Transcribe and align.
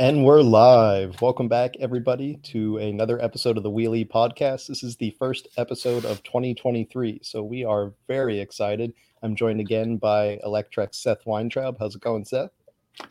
And 0.00 0.24
we're 0.24 0.42
live. 0.42 1.20
Welcome 1.20 1.48
back, 1.48 1.74
everybody, 1.80 2.36
to 2.44 2.76
another 2.76 3.20
episode 3.20 3.56
of 3.56 3.64
the 3.64 3.70
Wheel-E 3.70 4.04
Podcast. 4.04 4.68
This 4.68 4.84
is 4.84 4.94
the 4.94 5.10
first 5.18 5.48
episode 5.56 6.04
of 6.04 6.22
2023, 6.22 7.18
so 7.24 7.42
we 7.42 7.64
are 7.64 7.92
very 8.06 8.38
excited. 8.38 8.94
I'm 9.24 9.34
joined 9.34 9.58
again 9.58 9.96
by 9.96 10.38
Electrek's 10.46 10.98
Seth 10.98 11.26
Weintraub. 11.26 11.78
How's 11.80 11.96
it 11.96 12.00
going, 12.00 12.24
Seth? 12.24 12.52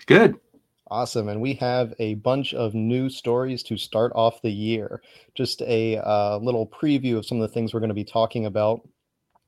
Good. 0.05 0.35
Awesome. 0.89 1.27
And 1.27 1.41
we 1.41 1.55
have 1.55 1.93
a 1.99 2.13
bunch 2.13 2.53
of 2.53 2.73
new 2.73 3.09
stories 3.09 3.63
to 3.63 3.75
start 3.75 4.13
off 4.15 4.41
the 4.41 4.49
year. 4.49 5.01
Just 5.35 5.61
a 5.63 5.97
uh, 5.97 6.37
little 6.37 6.67
preview 6.67 7.17
of 7.17 7.25
some 7.25 7.41
of 7.41 7.49
the 7.49 7.53
things 7.53 7.73
we're 7.73 7.81
going 7.81 7.89
to 7.89 7.95
be 7.95 8.05
talking 8.05 8.45
about. 8.45 8.87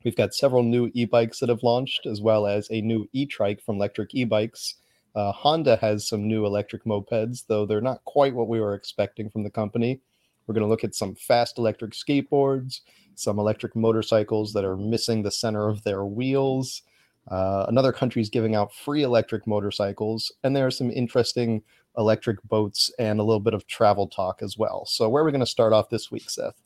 We've 0.03 0.13
got 0.13 0.33
several 0.33 0.63
new 0.63 0.91
e 0.93 1.05
bikes 1.05 1.39
that 1.39 1.47
have 1.47 1.63
launched, 1.63 2.05
as 2.05 2.19
well 2.19 2.47
as 2.47 2.67
a 2.69 2.81
new 2.81 3.07
e 3.13 3.25
trike 3.25 3.63
from 3.63 3.77
Lectric 3.77 4.09
e 4.11 4.25
bikes. 4.25 4.75
Uh, 5.15 5.31
Honda 5.31 5.75
has 5.77 6.07
some 6.07 6.27
new 6.27 6.45
electric 6.45 6.85
mopeds, 6.85 7.45
though 7.47 7.65
they're 7.65 7.81
not 7.81 8.03
quite 8.05 8.33
what 8.33 8.47
we 8.47 8.59
were 8.59 8.75
expecting 8.75 9.29
from 9.29 9.43
the 9.43 9.49
company. 9.49 10.01
We're 10.45 10.53
going 10.53 10.65
to 10.65 10.69
look 10.69 10.83
at 10.83 10.95
some 10.95 11.15
fast 11.15 11.57
electric 11.57 11.91
skateboards, 11.91 12.81
some 13.15 13.39
electric 13.39 13.75
motorcycles 13.75 14.53
that 14.53 14.65
are 14.65 14.77
missing 14.77 15.21
the 15.21 15.31
center 15.31 15.67
of 15.67 15.83
their 15.83 16.05
wheels. 16.05 16.83
Uh, 17.29 17.65
another 17.67 17.91
country 17.91 18.21
is 18.21 18.29
giving 18.29 18.55
out 18.55 18.73
free 18.73 19.03
electric 19.03 19.45
motorcycles, 19.45 20.31
and 20.43 20.55
there 20.55 20.65
are 20.65 20.71
some 20.71 20.89
interesting 20.89 21.61
electric 21.97 22.41
boats 22.43 22.91
and 22.97 23.19
a 23.19 23.23
little 23.23 23.39
bit 23.39 23.53
of 23.53 23.67
travel 23.67 24.07
talk 24.07 24.41
as 24.41 24.57
well. 24.57 24.85
So, 24.85 25.09
where 25.09 25.21
are 25.21 25.25
we 25.25 25.31
going 25.31 25.39
to 25.41 25.45
start 25.45 25.73
off 25.73 25.89
this 25.89 26.09
week, 26.09 26.29
Seth? 26.29 26.59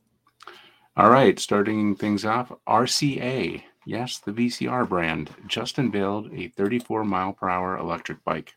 All 0.95 1.09
right, 1.09 1.39
starting 1.39 1.95
things 1.95 2.23
off, 2.23 2.51
RCA 2.67 3.63
Yes, 3.85 4.19
the 4.19 4.31
VCR 4.31 4.87
brand 4.87 5.29
just 5.47 5.77
unveiled 5.77 6.31
a 6.33 6.47
34 6.49 7.03
mile 7.03 7.33
per 7.33 7.49
hour 7.49 7.77
electric 7.77 8.23
bike. 8.23 8.53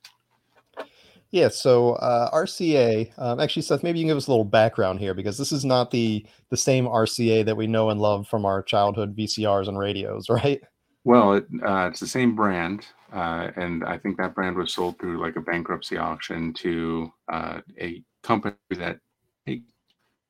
Yeah, 1.31 1.49
so 1.49 1.95
uh, 1.95 2.31
RCA. 2.31 3.13
Um, 3.19 3.41
actually, 3.41 3.63
Seth, 3.63 3.83
maybe 3.83 3.99
you 3.99 4.05
can 4.05 4.11
give 4.11 4.17
us 4.17 4.29
a 4.29 4.31
little 4.31 4.45
background 4.45 5.01
here 5.01 5.13
because 5.13 5.37
this 5.37 5.53
is 5.53 5.65
not 5.65 5.91
the 5.91 6.25
the 6.51 6.57
same 6.57 6.87
RCA 6.87 7.45
that 7.45 7.57
we 7.57 7.67
know 7.67 7.91
and 7.91 8.01
love 8.01 8.29
from 8.29 8.47
our 8.47 8.63
childhood 8.63 9.17
VCRs 9.17 9.69
and 9.69 9.79
radios, 9.79 10.29
right? 10.31 10.61
Well, 11.05 11.35
it, 11.35 11.47
uh, 11.65 11.89
it's 11.91 12.01
the 12.01 12.07
same 12.07 12.35
brand, 12.35 12.87
uh, 13.13 13.51
and 13.57 13.85
I 13.85 13.99
think 13.99 14.17
that 14.17 14.35
brand 14.35 14.57
was 14.57 14.73
sold 14.73 14.99
through 14.99 15.21
like 15.21 15.37
a 15.37 15.41
bankruptcy 15.41 15.97
auction 15.97 16.53
to 16.55 17.13
uh, 17.31 17.61
a 17.79 18.03
company 18.23 18.57
that 18.71 18.99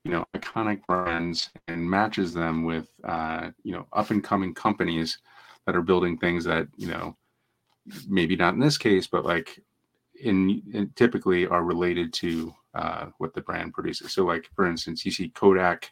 you 0.07 0.13
know 0.13 0.25
iconic 0.37 0.87
brands 0.87 1.51
and 1.67 1.91
matches 1.91 2.33
them 2.33 2.63
with 2.65 2.89
uh, 3.03 3.51
you 3.65 3.73
know 3.73 3.87
up 3.93 4.11
and 4.11 4.23
coming 4.23 4.55
companies 4.55 5.19
that 5.67 5.75
are 5.75 5.83
building 5.83 6.17
things 6.17 6.45
that 6.45 6.69
you 6.77 6.87
know 6.87 7.17
maybe 8.07 8.37
not 8.37 8.55
in 8.55 8.61
this 8.61 8.79
case 8.79 9.09
but 9.09 9.25
like 9.25 9.61
in, 10.23 10.63
in 10.73 10.89
typically 10.95 11.47
are 11.49 11.65
related 11.65 12.13
to 12.13 12.55
uh, 12.75 13.07
what 13.19 13.35
the 13.35 13.41
brand 13.41 13.75
produces. 13.75 14.13
So 14.13 14.25
like 14.25 14.49
for 14.55 14.67
instance 14.67 15.05
you 15.05 15.11
see 15.11 15.31
kodak 15.31 15.91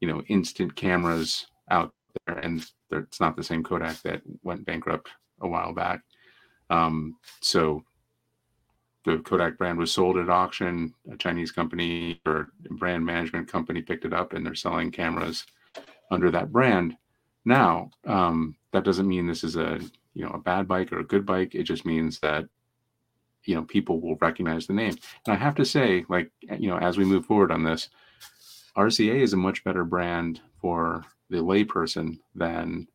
you 0.00 0.08
know 0.08 0.20
instant 0.28 0.76
cameras 0.76 1.46
out 1.70 1.94
there 2.26 2.38
and 2.40 2.62
it's 2.90 3.20
not 3.20 3.36
the 3.36 3.42
same 3.42 3.64
kodak 3.64 4.02
that 4.02 4.20
went 4.42 4.66
bankrupt 4.66 5.08
a 5.40 5.48
while 5.48 5.72
back. 5.72 6.02
Um, 6.68 7.16
so 7.40 7.84
the 9.04 9.18
Kodak 9.18 9.56
brand 9.56 9.78
was 9.78 9.92
sold 9.92 10.18
at 10.18 10.28
auction. 10.28 10.94
A 11.10 11.16
Chinese 11.16 11.52
company 11.52 12.20
or 12.26 12.52
brand 12.70 13.04
management 13.04 13.48
company 13.48 13.82
picked 13.82 14.04
it 14.04 14.12
up, 14.12 14.32
and 14.32 14.44
they're 14.44 14.54
selling 14.54 14.90
cameras 14.90 15.44
under 16.10 16.30
that 16.30 16.52
brand. 16.52 16.96
Now, 17.44 17.90
um, 18.06 18.56
that 18.72 18.84
doesn't 18.84 19.08
mean 19.08 19.26
this 19.26 19.44
is 19.44 19.56
a 19.56 19.80
you 20.14 20.24
know 20.24 20.30
a 20.30 20.38
bad 20.38 20.68
bike 20.68 20.92
or 20.92 21.00
a 21.00 21.06
good 21.06 21.24
bike. 21.24 21.54
It 21.54 21.62
just 21.64 21.86
means 21.86 22.18
that 22.20 22.44
you 23.44 23.54
know 23.54 23.62
people 23.62 24.00
will 24.00 24.16
recognize 24.16 24.66
the 24.66 24.74
name. 24.74 24.96
And 25.26 25.34
I 25.34 25.36
have 25.36 25.54
to 25.56 25.64
say, 25.64 26.04
like 26.08 26.30
you 26.58 26.68
know, 26.68 26.78
as 26.78 26.98
we 26.98 27.04
move 27.04 27.24
forward 27.26 27.50
on 27.50 27.64
this, 27.64 27.88
RCA 28.76 29.20
is 29.20 29.32
a 29.32 29.38
much 29.38 29.64
better 29.64 29.84
brand 29.84 30.40
for 30.60 31.04
the 31.30 31.38
layperson 31.38 32.18
than 32.34 32.86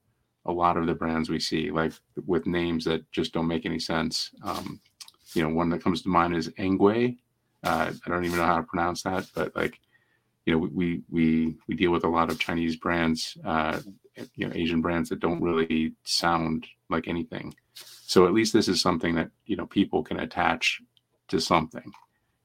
a 0.45 0.51
lot 0.51 0.77
of 0.77 0.85
the 0.85 0.93
brands 0.93 1.29
we 1.29 1.39
see, 1.39 1.71
like 1.71 1.93
with 2.27 2.45
names 2.45 2.85
that 2.85 3.11
just 3.11 3.33
don't 3.33 3.47
make 3.47 3.65
any 3.65 3.79
sense. 3.79 4.29
Um, 4.43 4.79
you 5.35 5.43
know, 5.43 5.49
one 5.49 5.69
that 5.69 5.83
comes 5.83 6.01
to 6.01 6.09
mind 6.09 6.35
is 6.35 6.49
Engwe. 6.49 7.17
Uh, 7.63 7.91
I 8.05 8.09
don't 8.09 8.25
even 8.25 8.37
know 8.37 8.45
how 8.45 8.57
to 8.57 8.63
pronounce 8.63 9.03
that, 9.03 9.25
but 9.33 9.55
like, 9.55 9.79
you 10.45 10.53
know, 10.53 10.59
we 10.59 11.01
we 11.09 11.55
we 11.67 11.75
deal 11.75 11.91
with 11.91 12.03
a 12.03 12.09
lot 12.09 12.29
of 12.29 12.39
Chinese 12.39 12.75
brands, 12.75 13.37
uh, 13.43 13.79
you 14.35 14.47
know, 14.47 14.53
Asian 14.53 14.81
brands 14.81 15.09
that 15.09 15.19
don't 15.19 15.41
really 15.41 15.93
sound 16.03 16.67
like 16.89 17.07
anything. 17.07 17.53
So 17.73 18.27
at 18.27 18.33
least 18.33 18.53
this 18.53 18.67
is 18.67 18.79
something 18.79 19.15
that 19.15 19.31
you 19.47 19.55
know 19.55 19.65
people 19.65 20.03
can 20.03 20.19
attach 20.19 20.81
to 21.29 21.41
something, 21.41 21.91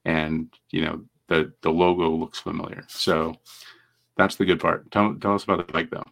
and 0.04 0.48
you 0.70 0.82
know 0.82 1.04
the 1.28 1.52
the 1.60 1.70
logo 1.70 2.08
looks 2.10 2.40
familiar. 2.40 2.84
So 2.88 3.36
that's 4.16 4.36
the 4.36 4.46
good 4.46 4.60
part. 4.60 4.90
Tell 4.90 5.14
tell 5.16 5.34
us 5.34 5.44
about 5.44 5.66
the 5.66 5.72
bike 5.72 5.90
though. 5.90 6.04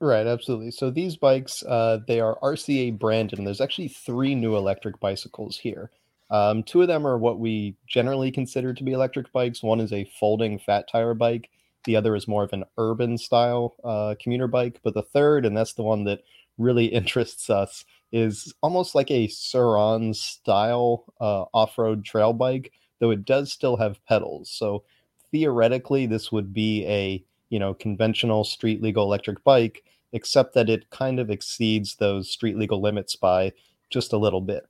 Right, 0.00 0.26
absolutely. 0.26 0.72
So 0.72 0.90
these 0.90 1.16
bikes, 1.16 1.62
uh, 1.62 2.00
they 2.06 2.20
are 2.20 2.38
RCA 2.42 2.98
branded, 2.98 3.38
and 3.38 3.46
there's 3.46 3.62
actually 3.62 3.88
three 3.88 4.34
new 4.34 4.54
electric 4.56 5.00
bicycles 5.00 5.56
here. 5.56 5.90
Um, 6.30 6.62
two 6.62 6.82
of 6.82 6.88
them 6.88 7.06
are 7.06 7.18
what 7.18 7.38
we 7.38 7.76
generally 7.86 8.30
consider 8.30 8.74
to 8.74 8.84
be 8.84 8.92
electric 8.92 9.32
bikes. 9.32 9.62
One 9.62 9.80
is 9.80 9.92
a 9.92 10.10
folding 10.18 10.58
fat 10.58 10.88
tire 10.88 11.14
bike. 11.14 11.50
The 11.84 11.96
other 11.96 12.16
is 12.16 12.26
more 12.26 12.42
of 12.42 12.52
an 12.52 12.64
urban 12.78 13.16
style 13.16 13.76
uh, 13.84 14.16
commuter 14.20 14.48
bike. 14.48 14.80
But 14.82 14.94
the 14.94 15.02
third, 15.02 15.46
and 15.46 15.56
that's 15.56 15.74
the 15.74 15.84
one 15.84 16.04
that 16.04 16.22
really 16.58 16.86
interests 16.92 17.48
us, 17.48 17.84
is 18.12 18.52
almost 18.62 18.94
like 18.94 19.10
a 19.10 19.28
Sur-Ron 19.28 20.14
style 20.14 21.04
uh, 21.20 21.44
off 21.54 21.78
road 21.78 22.04
trail 22.04 22.32
bike, 22.32 22.72
though 22.98 23.10
it 23.10 23.24
does 23.24 23.52
still 23.52 23.76
have 23.76 24.04
pedals. 24.06 24.50
So 24.50 24.84
theoretically, 25.30 26.06
this 26.06 26.32
would 26.32 26.52
be 26.52 26.84
a 26.86 27.24
you 27.50 27.60
know 27.60 27.74
conventional 27.74 28.42
street 28.42 28.82
legal 28.82 29.04
electric 29.04 29.44
bike, 29.44 29.84
except 30.12 30.54
that 30.54 30.68
it 30.68 30.90
kind 30.90 31.20
of 31.20 31.30
exceeds 31.30 31.96
those 31.96 32.30
street 32.30 32.56
legal 32.56 32.80
limits 32.80 33.14
by 33.14 33.52
just 33.90 34.12
a 34.12 34.18
little 34.18 34.40
bit. 34.40 34.66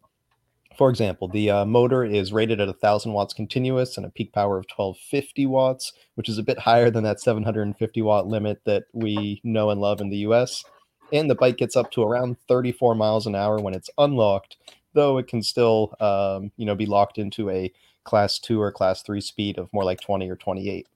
For 0.76 0.90
example, 0.90 1.28
the 1.28 1.50
uh, 1.50 1.64
motor 1.64 2.04
is 2.04 2.32
rated 2.32 2.60
at 2.60 2.68
1000 2.68 3.12
watts 3.12 3.32
continuous 3.32 3.96
and 3.96 4.04
a 4.04 4.10
peak 4.10 4.32
power 4.32 4.58
of 4.58 4.66
1250 4.66 5.46
watts, 5.46 5.92
which 6.16 6.28
is 6.28 6.36
a 6.36 6.42
bit 6.42 6.58
higher 6.60 6.90
than 6.90 7.02
that 7.04 7.20
750 7.20 8.02
watt 8.02 8.26
limit 8.26 8.60
that 8.66 8.84
we 8.92 9.40
know 9.42 9.70
and 9.70 9.80
love 9.80 10.00
in 10.00 10.10
the 10.10 10.18
US. 10.18 10.64
And 11.12 11.30
the 11.30 11.34
bike 11.34 11.56
gets 11.56 11.76
up 11.76 11.90
to 11.92 12.02
around 12.02 12.36
34 12.46 12.94
miles 12.94 13.26
an 13.26 13.34
hour 13.34 13.58
when 13.58 13.74
it's 13.74 13.88
unlocked, 13.96 14.56
though 14.92 15.16
it 15.16 15.28
can 15.28 15.42
still, 15.42 15.94
um, 15.98 16.52
you 16.56 16.66
know, 16.66 16.74
be 16.74 16.86
locked 16.86 17.16
into 17.16 17.48
a 17.48 17.72
class 18.04 18.38
two 18.38 18.60
or 18.60 18.70
class 18.70 19.02
three 19.02 19.20
speed 19.20 19.58
of 19.58 19.72
more 19.72 19.84
like 19.84 20.00
20 20.00 20.28
or 20.28 20.36
28. 20.36 20.86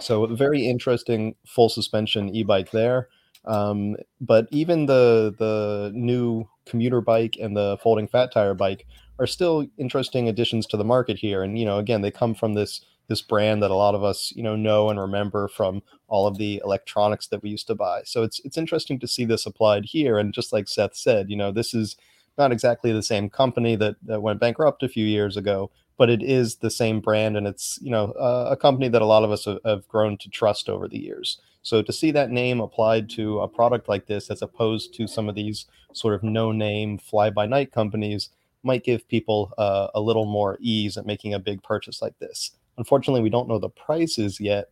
So, 0.00 0.26
very 0.26 0.66
interesting 0.66 1.36
full 1.46 1.68
suspension 1.68 2.34
e-bike 2.34 2.72
there. 2.72 3.08
Um, 3.44 3.96
but 4.20 4.48
even 4.50 4.86
the 4.86 5.34
the 5.38 5.92
new 5.94 6.48
commuter 6.66 7.00
bike 7.00 7.36
and 7.40 7.56
the 7.56 7.78
folding 7.82 8.08
fat 8.08 8.32
tire 8.32 8.54
bike 8.54 8.86
are 9.18 9.26
still 9.26 9.66
interesting 9.78 10.28
additions 10.28 10.66
to 10.66 10.76
the 10.76 10.84
market 10.84 11.18
here. 11.18 11.42
And 11.42 11.58
you 11.58 11.64
know, 11.64 11.78
again, 11.78 12.02
they 12.02 12.10
come 12.10 12.34
from 12.34 12.54
this 12.54 12.80
this 13.06 13.20
brand 13.20 13.62
that 13.62 13.70
a 13.70 13.74
lot 13.74 13.94
of 13.94 14.02
us 14.02 14.32
you 14.34 14.42
know 14.42 14.56
know 14.56 14.88
and 14.88 14.98
remember 14.98 15.46
from 15.46 15.82
all 16.08 16.26
of 16.26 16.38
the 16.38 16.62
electronics 16.64 17.26
that 17.26 17.42
we 17.42 17.50
used 17.50 17.66
to 17.66 17.74
buy. 17.74 18.02
So 18.04 18.22
it's 18.22 18.40
it's 18.44 18.58
interesting 18.58 18.98
to 19.00 19.08
see 19.08 19.24
this 19.24 19.46
applied 19.46 19.86
here. 19.86 20.18
And 20.18 20.32
just 20.32 20.52
like 20.52 20.68
Seth 20.68 20.96
said, 20.96 21.30
you 21.30 21.36
know, 21.36 21.52
this 21.52 21.74
is 21.74 21.96
not 22.38 22.52
exactly 22.52 22.92
the 22.92 23.02
same 23.02 23.30
company 23.30 23.76
that, 23.76 23.96
that 24.02 24.22
went 24.22 24.40
bankrupt 24.40 24.82
a 24.82 24.88
few 24.88 25.06
years 25.06 25.36
ago, 25.36 25.70
but 25.96 26.10
it 26.10 26.22
is 26.22 26.56
the 26.56 26.70
same 26.70 27.00
brand, 27.00 27.36
and 27.36 27.46
it's 27.46 27.78
you 27.80 27.90
know 27.90 28.12
uh, 28.12 28.48
a 28.50 28.56
company 28.56 28.88
that 28.88 29.02
a 29.02 29.06
lot 29.06 29.24
of 29.24 29.30
us 29.30 29.44
have, 29.44 29.58
have 29.64 29.88
grown 29.88 30.16
to 30.18 30.28
trust 30.28 30.68
over 30.68 30.88
the 30.88 30.98
years. 30.98 31.40
So 31.62 31.80
to 31.80 31.92
see 31.92 32.10
that 32.10 32.30
name 32.30 32.60
applied 32.60 33.08
to 33.10 33.40
a 33.40 33.48
product 33.48 33.88
like 33.88 34.06
this, 34.06 34.30
as 34.30 34.42
opposed 34.42 34.92
to 34.94 35.06
some 35.06 35.28
of 35.30 35.34
these 35.34 35.66
sort 35.94 36.14
of 36.14 36.22
no-name 36.22 36.98
fly-by-night 36.98 37.72
companies, 37.72 38.28
might 38.64 38.84
give 38.84 39.08
people 39.08 39.52
uh, 39.58 39.88
a 39.94 40.00
little 40.00 40.24
more 40.24 40.58
ease 40.60 40.96
at 40.96 41.06
making 41.06 41.34
a 41.34 41.38
big 41.38 41.62
purchase 41.62 42.00
like 42.02 42.18
this. 42.18 42.52
Unfortunately, 42.78 43.22
we 43.22 43.30
don't 43.30 43.48
know 43.48 43.58
the 43.58 43.68
prices 43.68 44.40
yet, 44.40 44.70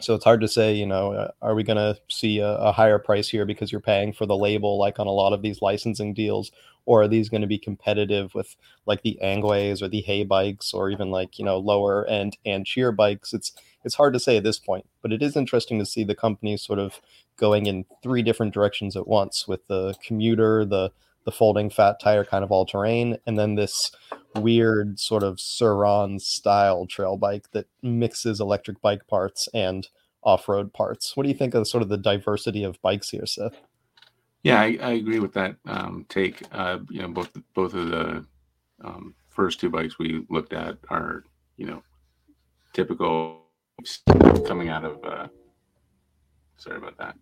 so 0.00 0.14
it's 0.14 0.24
hard 0.24 0.40
to 0.40 0.48
say. 0.48 0.74
You 0.74 0.86
know, 0.86 1.12
uh, 1.12 1.30
are 1.42 1.54
we 1.54 1.62
going 1.62 1.76
to 1.76 1.98
see 2.08 2.38
a, 2.38 2.54
a, 2.56 2.72
higher 2.72 2.98
price 2.98 3.28
here 3.28 3.46
because 3.46 3.70
you're 3.70 3.80
paying 3.80 4.12
for 4.12 4.26
the 4.26 4.36
label, 4.36 4.78
like 4.78 4.98
on 4.98 5.06
a 5.06 5.12
lot 5.12 5.32
of 5.32 5.42
these 5.42 5.62
licensing 5.62 6.12
deals, 6.12 6.50
or 6.86 7.02
are 7.02 7.08
these 7.08 7.28
going 7.28 7.42
to 7.42 7.46
be 7.46 7.58
competitive 7.58 8.34
with 8.34 8.56
like 8.86 9.02
the 9.02 9.18
Engwe's 9.22 9.82
or 9.82 9.88
the 9.88 10.04
Heybikes, 10.06 10.74
or 10.74 10.90
even 10.90 11.10
like 11.10 11.38
you 11.38 11.44
know 11.44 11.58
lower 11.58 12.04
end 12.06 12.36
Ancheer 12.46 12.90
bikes? 12.90 13.32
It's 13.32 13.52
it's 13.84 13.94
hard 13.94 14.12
to 14.14 14.20
say 14.20 14.36
at 14.36 14.44
this 14.44 14.58
point, 14.58 14.86
but 15.02 15.12
it 15.12 15.22
is 15.22 15.36
interesting 15.36 15.78
to 15.78 15.86
see 15.86 16.04
the 16.04 16.14
companies 16.14 16.62
sort 16.62 16.78
of 16.78 17.00
going 17.36 17.66
in 17.66 17.84
three 18.02 18.22
different 18.22 18.52
directions 18.52 18.96
at 18.96 19.08
once 19.08 19.48
with 19.48 19.66
the 19.68 19.94
commuter, 20.04 20.64
the 20.64 20.90
the 21.24 21.32
folding 21.32 21.70
fat 21.70 22.00
tire 22.00 22.24
kind 22.24 22.44
of 22.44 22.50
all 22.50 22.66
terrain, 22.66 23.18
and 23.26 23.38
then 23.38 23.54
this 23.54 23.92
weird 24.36 24.98
sort 24.98 25.22
of 25.22 25.40
Sur-Ron 25.40 26.18
style 26.18 26.86
trail 26.86 27.16
bike 27.16 27.50
that 27.52 27.66
mixes 27.82 28.40
electric 28.40 28.80
bike 28.80 29.06
parts 29.06 29.48
and 29.52 29.88
off-road 30.22 30.72
parts. 30.72 31.16
What 31.16 31.24
do 31.24 31.28
you 31.28 31.34
think 31.34 31.54
of 31.54 31.66
sort 31.66 31.82
of 31.82 31.88
the 31.88 31.96
diversity 31.96 32.64
of 32.64 32.80
bikes 32.82 33.10
here, 33.10 33.26
Seth? 33.26 33.60
Yeah, 34.42 34.60
I, 34.60 34.78
I 34.80 34.90
agree 34.92 35.18
with 35.18 35.34
that 35.34 35.56
um, 35.66 36.06
take. 36.08 36.42
Uh, 36.52 36.78
you 36.88 37.02
know, 37.02 37.08
both 37.08 37.30
both 37.54 37.74
of 37.74 37.90
the 37.90 38.24
um, 38.82 39.14
first 39.28 39.60
two 39.60 39.68
bikes 39.68 39.98
we 39.98 40.24
looked 40.30 40.54
at 40.54 40.78
are 40.88 41.24
you 41.56 41.66
know 41.66 41.82
typical 42.72 43.42
coming 44.46 44.68
out 44.68 44.84
of 44.84 45.04
uh, 45.04 45.28
sorry 46.56 46.78
about 46.78 46.96
that 46.96 47.16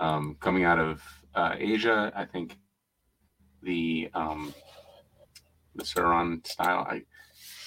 um, 0.00 0.36
coming 0.40 0.64
out 0.64 0.78
of 0.78 1.02
uh, 1.34 1.54
Asia. 1.58 2.12
I 2.14 2.24
think 2.24 2.56
the 3.62 4.10
um, 4.14 4.54
the 5.74 5.84
Sur-Ron 5.84 6.42
style. 6.44 6.86
I 6.88 7.02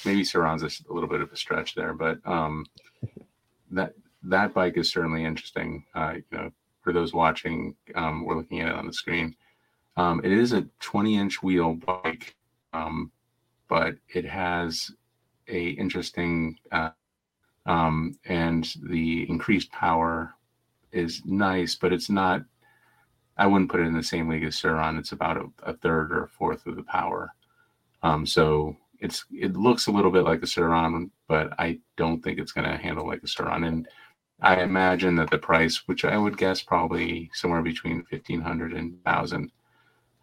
maybe 0.05 0.23
Sur-Ron's 0.23 0.63
a, 0.63 0.67
a 0.89 0.93
little 0.93 1.09
bit 1.09 1.21
of 1.21 1.31
a 1.31 1.37
stretch 1.37 1.75
there, 1.75 1.93
but 1.93 2.19
um, 2.25 2.65
that 3.71 3.93
that 4.23 4.53
bike 4.53 4.77
is 4.77 4.91
certainly 4.91 5.25
interesting. 5.25 5.85
Uh, 5.95 6.13
you 6.15 6.37
know, 6.37 6.51
for 6.81 6.93
those 6.93 7.13
watching, 7.13 7.75
um, 7.95 8.25
we're 8.25 8.37
looking 8.37 8.61
at 8.61 8.69
it 8.69 8.75
on 8.75 8.87
the 8.87 8.93
screen. 8.93 9.35
Um, 9.97 10.21
it 10.23 10.31
is 10.31 10.53
a 10.53 10.67
20 10.79 11.17
inch 11.17 11.43
wheel 11.43 11.73
bike, 11.73 12.35
um, 12.73 13.11
but 13.67 13.95
it 14.13 14.25
has 14.25 14.91
a 15.47 15.69
interesting 15.69 16.57
uh, 16.71 16.91
um, 17.65 18.17
and 18.25 18.73
the 18.83 19.29
increased 19.29 19.71
power 19.71 20.33
is 20.91 21.21
nice, 21.25 21.75
but 21.75 21.93
it's 21.93 22.09
not. 22.09 22.41
I 23.37 23.47
wouldn't 23.47 23.71
put 23.71 23.79
it 23.79 23.87
in 23.87 23.93
the 23.93 24.03
same 24.03 24.29
league 24.29 24.43
as 24.43 24.57
Sur-Ron. 24.57 24.97
It's 24.97 25.13
about 25.13 25.37
a, 25.37 25.45
a 25.63 25.73
third 25.73 26.11
or 26.11 26.23
a 26.23 26.29
fourth 26.29 26.65
of 26.67 26.75
the 26.75 26.83
power. 26.83 27.33
Um, 28.03 28.25
so 28.25 28.75
it's 28.99 29.25
it 29.31 29.57
looks 29.57 29.87
a 29.87 29.91
little 29.91 30.11
bit 30.11 30.23
like 30.23 30.43
a 30.43 30.47
Sur-Ron, 30.47 31.11
but 31.27 31.53
I 31.59 31.79
don't 31.97 32.21
think 32.23 32.39
it's 32.39 32.51
going 32.51 32.69
to 32.69 32.77
handle 32.77 33.07
like 33.07 33.23
a 33.23 33.27
Sur-Ron. 33.27 33.63
And 33.63 33.87
I 34.41 34.61
imagine 34.61 35.15
that 35.15 35.29
the 35.29 35.37
price, 35.37 35.87
which 35.87 36.05
I 36.05 36.17
would 36.17 36.37
guess 36.37 36.61
probably 36.61 37.29
somewhere 37.33 37.61
between 37.61 38.03
fifteen 38.03 38.41
hundred 38.41 38.73
and 38.73 39.03
thousand, 39.03 39.51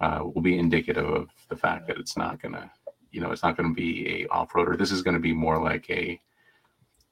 uh, 0.01 0.21
will 0.23 0.43
be 0.43 0.59
indicative 0.59 1.07
of 1.07 1.29
the 1.49 1.57
fact 1.57 1.87
that 1.89 1.99
it's 1.99 2.17
not 2.17 2.41
going 2.41 2.55
to, 2.55 2.71
you 3.11 3.21
know, 3.21 3.33
it's 3.33 3.43
not 3.43 3.57
going 3.57 3.69
to 3.69 3.75
be 3.75 4.23
a 4.23 4.29
off-roader. 4.29 4.79
This 4.79 4.93
is 4.93 5.03
going 5.03 5.15
to 5.15 5.21
be 5.21 5.33
more 5.33 5.63
like 5.63 5.89
a, 5.91 6.21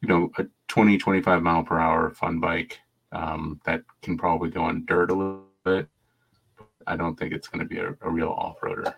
you 0.02 0.08
know, 0.08 0.30
a 0.38 0.46
20, 0.68 0.98
25 0.98 1.42
mile 1.42 1.64
per 1.64 1.78
hour 1.78 2.10
fun 2.10 2.38
bike 2.38 2.80
um, 3.12 3.60
that 3.64 3.82
can 4.02 4.16
probably 4.16 4.50
go 4.50 4.62
on 4.62 4.84
dirt 4.86 5.10
a 5.10 5.14
little 5.14 5.45
bit. 5.66 5.88
I 6.86 6.96
don't 6.96 7.16
think 7.16 7.32
it's 7.32 7.48
going 7.48 7.66
to 7.66 7.68
be 7.68 7.78
a, 7.78 7.94
a 8.00 8.10
real 8.10 8.28
off-roader. 8.28 8.94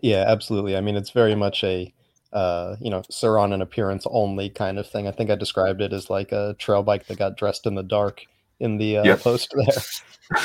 Yeah, 0.00 0.24
absolutely. 0.26 0.76
I 0.76 0.80
mean, 0.80 0.96
it's 0.96 1.10
very 1.10 1.34
much 1.34 1.64
a 1.64 1.92
uh, 2.32 2.76
you 2.80 2.90
know, 2.90 3.02
Sur-Ron 3.10 3.52
an 3.52 3.62
appearance 3.62 4.06
only 4.10 4.50
kind 4.50 4.78
of 4.78 4.86
thing. 4.86 5.08
I 5.08 5.12
think 5.12 5.30
I 5.30 5.34
described 5.34 5.80
it 5.80 5.92
as 5.92 6.10
like 6.10 6.30
a 6.32 6.54
trail 6.58 6.82
bike 6.82 7.06
that 7.06 7.18
got 7.18 7.36
dressed 7.36 7.66
in 7.66 7.74
the 7.74 7.82
dark 7.82 8.24
in 8.60 8.76
the 8.76 8.98
uh, 8.98 9.04
yep. 9.04 9.20
post 9.20 9.54
there. 9.56 10.44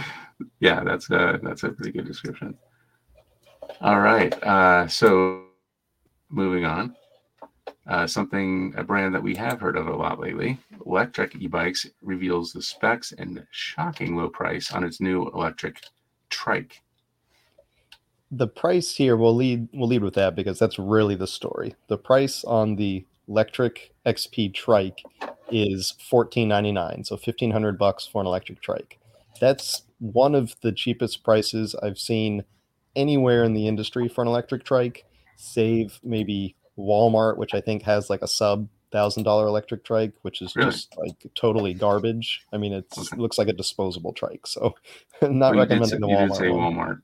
yeah, 0.60 0.82
that's 0.84 1.10
a 1.10 1.38
that's 1.42 1.64
a 1.64 1.70
pretty 1.70 1.92
good 1.92 2.06
description. 2.06 2.56
All 3.82 4.00
right, 4.00 4.32
uh, 4.42 4.88
so 4.88 5.44
moving 6.30 6.64
on, 6.64 6.96
uh, 7.88 8.06
something 8.06 8.74
a 8.76 8.84
brand 8.84 9.14
that 9.14 9.22
we 9.22 9.34
have 9.34 9.60
heard 9.60 9.76
of 9.76 9.86
a 9.86 9.96
lot 9.96 10.18
lately. 10.18 10.58
Lectric 10.80 11.40
e-bikes 11.40 11.86
reveals 12.02 12.52
the 12.52 12.62
specs 12.62 13.12
and 13.12 13.46
shocking 13.50 14.16
low 14.16 14.28
price 14.28 14.72
on 14.72 14.84
its 14.84 15.00
new 15.00 15.28
electric 15.30 15.80
trike 16.30 16.82
the 18.30 18.48
price 18.48 18.94
here 18.94 19.16
we'll 19.16 19.34
lead 19.34 19.68
we'll 19.72 19.88
lead 19.88 20.02
with 20.02 20.14
that 20.14 20.34
because 20.34 20.58
that's 20.58 20.78
really 20.78 21.14
the 21.14 21.26
story. 21.26 21.74
The 21.88 21.98
price 21.98 22.44
on 22.44 22.76
the 22.76 23.04
Lectric 23.28 23.90
XP 24.04 24.54
trike 24.54 25.02
is 25.50 25.94
fourteen 26.08 26.48
ninety 26.48 26.72
nine, 26.72 27.04
so 27.04 27.16
fifteen 27.16 27.50
hundred 27.50 27.78
bucks 27.78 28.06
for 28.06 28.20
an 28.20 28.26
electric 28.26 28.60
trike. 28.60 28.98
That's 29.40 29.82
one 29.98 30.34
of 30.34 30.56
the 30.60 30.72
cheapest 30.72 31.24
prices 31.24 31.74
I've 31.82 31.98
seen 31.98 32.44
anywhere 32.94 33.44
in 33.44 33.54
the 33.54 33.68
industry 33.68 34.08
for 34.08 34.22
an 34.22 34.28
electric 34.28 34.64
trike. 34.64 35.04
Save 35.36 36.00
maybe 36.02 36.56
Walmart, 36.78 37.36
which 37.36 37.54
I 37.54 37.60
think 37.60 37.82
has 37.82 38.10
like 38.10 38.22
a 38.22 38.28
sub 38.28 38.68
thousand 38.92 39.24
dollar 39.24 39.46
electric 39.46 39.84
trike, 39.84 40.14
which 40.22 40.40
is 40.40 40.54
really? 40.56 40.70
just 40.70 40.96
like 40.96 41.26
totally 41.34 41.74
garbage. 41.74 42.42
I 42.52 42.58
mean, 42.58 42.72
it's, 42.72 42.98
okay. 42.98 43.08
it 43.12 43.18
looks 43.20 43.38
like 43.38 43.48
a 43.48 43.52
disposable 43.52 44.12
trike, 44.12 44.46
so 44.46 44.74
not 45.22 45.54
well, 45.54 45.66
recommending 45.66 46.00
the 46.00 46.06
Walmart. 46.06 46.38
Walmart. 46.38 47.02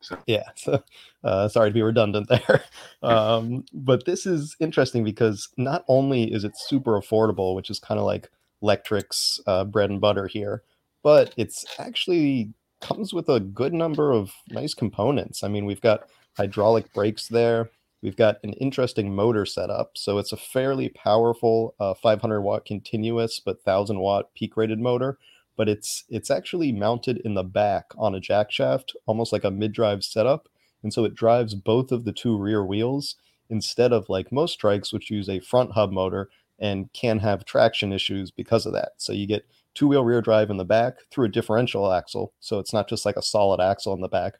So. 0.00 0.18
Yeah, 0.26 0.48
so 0.56 0.82
uh, 1.22 1.46
sorry 1.48 1.70
to 1.70 1.74
be 1.74 1.82
redundant 1.82 2.28
there, 2.28 2.64
um, 3.02 3.64
but 3.72 4.04
this 4.04 4.26
is 4.26 4.56
interesting 4.58 5.04
because 5.04 5.48
not 5.56 5.84
only 5.86 6.32
is 6.32 6.42
it 6.42 6.58
super 6.58 7.00
affordable, 7.00 7.54
which 7.54 7.70
is 7.70 7.78
kind 7.78 8.00
of 8.00 8.06
like 8.06 8.28
Lectric's 8.62 9.40
uh, 9.46 9.64
bread 9.64 9.90
and 9.90 10.00
butter 10.00 10.26
here, 10.26 10.64
but 11.04 11.32
it's 11.36 11.64
actually 11.78 12.52
comes 12.80 13.14
with 13.14 13.28
a 13.28 13.40
good 13.40 13.72
number 13.72 14.12
of 14.12 14.32
nice 14.50 14.74
components. 14.74 15.42
I 15.44 15.48
mean, 15.48 15.66
we've 15.66 15.80
got 15.80 16.08
hydraulic 16.36 16.92
brakes 16.92 17.28
there. 17.28 17.70
We've 18.02 18.16
got 18.16 18.38
an 18.42 18.52
interesting 18.54 19.14
motor 19.14 19.46
setup. 19.46 19.92
So 19.96 20.18
it's 20.18 20.32
a 20.32 20.36
fairly 20.36 20.88
powerful 20.88 21.74
uh, 21.78 21.94
500 21.94 22.40
watt 22.40 22.64
continuous 22.64 23.40
but 23.40 23.56
1000 23.64 24.00
watt 24.00 24.34
peak 24.34 24.56
rated 24.56 24.80
motor 24.80 25.18
but 25.56 25.68
it's 25.68 26.04
it's 26.08 26.30
actually 26.30 26.72
mounted 26.72 27.18
in 27.24 27.34
the 27.34 27.44
back 27.44 27.92
on 27.98 28.14
a 28.14 28.20
jack 28.20 28.50
shaft, 28.50 28.94
almost 29.06 29.32
like 29.32 29.44
a 29.44 29.50
mid-drive 29.50 30.02
setup, 30.04 30.48
and 30.82 30.92
so 30.92 31.04
it 31.04 31.14
drives 31.14 31.54
both 31.54 31.92
of 31.92 32.04
the 32.04 32.12
two 32.12 32.36
rear 32.36 32.64
wheels 32.64 33.16
instead 33.50 33.92
of 33.92 34.08
like 34.08 34.32
most 34.32 34.60
trikes, 34.60 34.92
which 34.92 35.10
use 35.10 35.28
a 35.28 35.40
front 35.40 35.72
hub 35.72 35.92
motor 35.92 36.30
and 36.58 36.92
can 36.92 37.18
have 37.18 37.44
traction 37.44 37.92
issues 37.92 38.30
because 38.30 38.66
of 38.66 38.72
that. 38.72 38.92
So 38.96 39.12
you 39.12 39.26
get 39.26 39.46
two-wheel 39.74 40.04
rear 40.04 40.20
drive 40.20 40.48
in 40.50 40.58
the 40.58 40.64
back 40.64 40.98
through 41.10 41.26
a 41.26 41.30
differential 41.30 41.92
axle, 41.92 42.32
so 42.40 42.58
it's 42.58 42.72
not 42.72 42.88
just 42.88 43.04
like 43.04 43.16
a 43.16 43.22
solid 43.22 43.60
axle 43.60 43.94
in 43.94 44.00
the 44.00 44.08
back. 44.08 44.34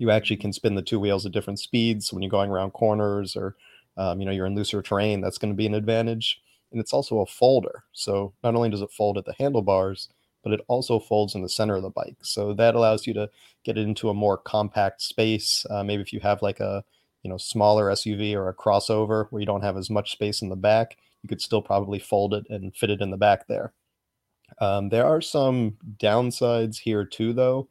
You 0.00 0.10
actually 0.10 0.38
can 0.38 0.52
spin 0.52 0.74
the 0.74 0.82
two 0.82 0.98
wheels 0.98 1.26
at 1.26 1.32
different 1.32 1.60
speeds. 1.60 2.08
So 2.08 2.16
when 2.16 2.22
you're 2.22 2.30
going 2.30 2.50
around 2.50 2.72
corners 2.72 3.36
or 3.36 3.54
um, 3.98 4.18
you 4.18 4.26
know 4.26 4.32
you're 4.32 4.46
in 4.46 4.54
looser 4.54 4.80
terrain, 4.80 5.20
that's 5.20 5.38
going 5.38 5.52
to 5.52 5.56
be 5.56 5.66
an 5.66 5.74
advantage. 5.74 6.40
And 6.72 6.80
it's 6.80 6.94
also 6.94 7.20
a 7.20 7.26
folder. 7.26 7.84
So 7.92 8.32
not 8.42 8.54
only 8.54 8.70
does 8.70 8.80
it 8.80 8.92
fold 8.92 9.18
at 9.18 9.26
the 9.26 9.34
handlebars, 9.38 10.08
but 10.42 10.52
it 10.52 10.60
also 10.68 10.98
folds 10.98 11.34
in 11.34 11.42
the 11.42 11.48
center 11.48 11.76
of 11.76 11.82
the 11.82 11.90
bike. 11.90 12.16
So 12.22 12.54
that 12.54 12.74
allows 12.74 13.06
you 13.06 13.12
to 13.14 13.28
get 13.62 13.76
it 13.76 13.82
into 13.82 14.08
a 14.08 14.14
more 14.14 14.38
compact 14.38 15.02
space. 15.02 15.66
Uh, 15.68 15.84
maybe 15.84 16.00
if 16.00 16.12
you 16.12 16.20
have 16.20 16.40
like 16.40 16.60
a 16.60 16.82
you 17.22 17.28
know 17.28 17.36
smaller 17.36 17.90
SUV 17.90 18.34
or 18.34 18.48
a 18.48 18.54
crossover 18.54 19.26
where 19.30 19.40
you 19.40 19.46
don't 19.46 19.62
have 19.62 19.76
as 19.76 19.90
much 19.90 20.12
space 20.12 20.40
in 20.40 20.48
the 20.48 20.56
back, 20.56 20.96
you 21.22 21.28
could 21.28 21.42
still 21.42 21.60
probably 21.60 21.98
fold 21.98 22.32
it 22.32 22.46
and 22.48 22.74
fit 22.74 22.90
it 22.90 23.02
in 23.02 23.10
the 23.10 23.18
back 23.18 23.48
there. 23.48 23.74
Um, 24.60 24.88
there 24.88 25.06
are 25.06 25.20
some 25.20 25.76
downsides 25.98 26.78
here 26.78 27.04
too, 27.04 27.34
though. 27.34 27.68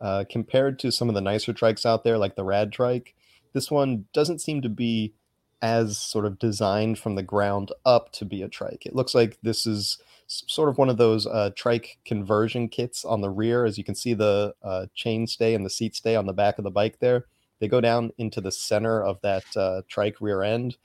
Uh, 0.00 0.24
compared 0.28 0.78
to 0.78 0.92
some 0.92 1.08
of 1.08 1.14
the 1.14 1.20
nicer 1.20 1.52
trikes 1.52 1.84
out 1.84 2.04
there, 2.04 2.18
like 2.18 2.36
the 2.36 2.44
Rad 2.44 2.72
Trike, 2.72 3.14
this 3.52 3.70
one 3.70 4.04
doesn't 4.12 4.40
seem 4.40 4.62
to 4.62 4.68
be 4.68 5.12
as 5.60 5.98
sort 5.98 6.24
of 6.24 6.38
designed 6.38 6.98
from 6.98 7.16
the 7.16 7.22
ground 7.22 7.72
up 7.84 8.12
to 8.12 8.24
be 8.24 8.42
a 8.42 8.48
trike. 8.48 8.86
It 8.86 8.94
looks 8.94 9.14
like 9.14 9.38
this 9.42 9.66
is 9.66 9.98
sort 10.26 10.68
of 10.68 10.78
one 10.78 10.88
of 10.88 10.98
those 10.98 11.26
uh, 11.26 11.50
trike 11.56 11.98
conversion 12.04 12.68
kits 12.68 13.04
on 13.04 13.22
the 13.22 13.30
rear. 13.30 13.64
As 13.64 13.78
you 13.78 13.84
can 13.84 13.94
see, 13.94 14.14
the 14.14 14.54
uh, 14.62 14.86
chain 14.94 15.26
stay 15.26 15.54
and 15.54 15.64
the 15.64 15.70
seat 15.70 15.96
stay 15.96 16.14
on 16.14 16.26
the 16.26 16.32
back 16.32 16.58
of 16.58 16.64
the 16.64 16.70
bike 16.70 16.98
there. 17.00 17.24
They 17.60 17.68
go 17.68 17.80
down 17.80 18.12
into 18.18 18.40
the 18.40 18.52
center 18.52 19.02
of 19.02 19.20
that 19.22 19.44
uh, 19.56 19.82
trike 19.88 20.20
rear 20.20 20.42
end, 20.42 20.76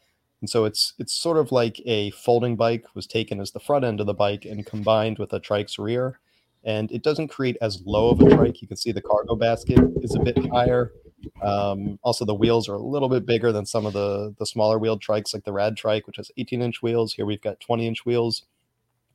and 0.41 0.49
so 0.49 0.65
it's 0.65 0.93
it's 0.97 1.13
sort 1.13 1.37
of 1.37 1.51
like 1.51 1.79
a 1.85 2.09
folding 2.11 2.55
bike 2.55 2.85
was 2.95 3.05
taken 3.05 3.39
as 3.39 3.51
the 3.51 3.59
front 3.59 3.85
end 3.85 3.99
of 3.99 4.07
the 4.07 4.13
bike 4.13 4.43
and 4.43 4.65
combined 4.65 5.19
with 5.19 5.31
a 5.33 5.39
trike's 5.39 5.77
rear. 5.77 6.19
And 6.65 6.91
it 6.91 7.03
doesn't 7.03 7.27
create 7.27 7.57
as 7.61 7.81
low 7.85 8.09
of 8.09 8.21
a 8.21 8.29
trike. 8.29 8.61
You 8.61 8.67
can 8.67 8.77
see 8.77 8.91
the 8.91 9.01
cargo 9.01 9.35
basket 9.35 9.79
is 10.01 10.15
a 10.15 10.19
bit 10.19 10.37
higher. 10.49 10.93
Um, 11.41 11.99
also, 12.03 12.25
the 12.25 12.33
wheels 12.33 12.69
are 12.69 12.75
a 12.75 12.81
little 12.81 13.09
bit 13.09 13.25
bigger 13.25 13.51
than 13.51 13.65
some 13.65 13.85
of 13.85 13.93
the 13.93 14.33
the 14.39 14.45
smaller 14.45 14.79
wheeled 14.79 15.01
trikes, 15.01 15.33
like 15.33 15.43
the 15.43 15.53
Rad 15.53 15.75
Trike, 15.75 16.07
which 16.07 16.17
has 16.17 16.31
18 16.37 16.61
inch 16.61 16.81
wheels. 16.81 17.13
Here 17.13 17.25
we've 17.25 17.41
got 17.41 17.59
20 17.59 17.87
inch 17.87 18.05
wheels. 18.05 18.43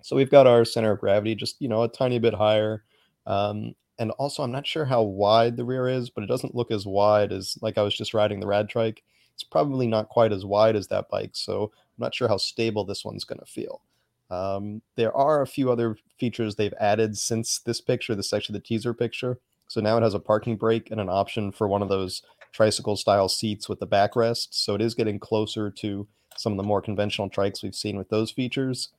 So 0.02 0.17
we've 0.17 0.31
got 0.31 0.47
our 0.47 0.64
center 0.64 0.93
of 0.93 1.00
gravity 1.00 1.35
just, 1.35 1.61
you 1.61 1.69
know, 1.69 1.83
a 1.83 1.88
tiny 1.88 2.19
bit 2.19 2.35
higher. 2.35 2.85
Um, 3.26 3.75
and 3.99 4.12
also, 4.12 4.43
I'm 4.43 4.52
not 4.52 4.67
sure 4.67 4.85
how 4.85 5.02
wide 5.02 5.57
the 5.57 5.64
rear 5.64 5.88
is, 5.88 6.09
but 6.09 6.23
it 6.23 6.28
doesn't 6.28 6.55
look 6.55 6.71
as 6.71 6.87
wide 6.87 7.33
as 7.33 7.59
like 7.61 7.78
I 7.78 7.83
was 7.83 7.97
just 7.97 8.14
riding 8.14 8.40
the 8.40 8.47
Rad 8.47 8.69
Trike. 8.69 9.02
It's 9.35 9.45
probably 9.45 9.87
not 9.87 10.09
quite 10.09 10.33
as 10.33 10.45
wide 10.45 10.76
as 10.76 10.87
that 10.88 11.09
bike. 11.09 11.31
So 11.33 11.64
I'm 11.64 12.05
not 12.05 12.14
sure 12.14 12.28
how 12.28 12.37
stable 12.37 12.85
this 12.85 13.05
one's 13.05 13.25
going 13.25 13.40
to 13.40 13.47
feel. 13.47 13.83
Um, 14.30 14.82
there 14.97 15.16
are 15.16 15.42
a 15.42 15.47
few 15.47 15.70
other 15.70 15.97
features 16.18 16.54
they've 16.54 16.75
added 16.80 17.16
since 17.16 17.58
this 17.61 17.80
picture. 17.80 18.14
This 18.14 18.26
is 18.26 18.32
actually 18.32 18.58
the 18.58 18.64
teaser 18.64 18.92
picture. 18.92 19.38
So 19.68 19.80
now 19.80 19.97
it 19.97 20.02
has 20.02 20.14
a 20.14 20.20
parking 20.20 20.56
brake 20.56 20.90
and 20.90 21.00
an 21.00 21.08
option 21.08 21.52
for 21.52 21.68
one 21.68 21.82
of 21.82 21.88
those 21.88 22.23
tricycle 22.52 22.97
style 22.97 23.28
seats 23.28 23.68
with 23.68 23.80
the 23.80 23.87
backrest. 23.87 24.49
So 24.50 24.75
it 24.75 24.82
is 24.82 24.94
getting 24.94 25.18
closer 25.18 25.70
to 25.70 26.06
some 26.37 26.52
of 26.52 26.56
the 26.56 26.62
more 26.62 26.80
conventional 26.80 27.28
trikes 27.28 27.62
we've 27.62 27.75
seen 27.75 27.97
with 27.97 28.08
those 28.08 28.30
features 28.30 28.90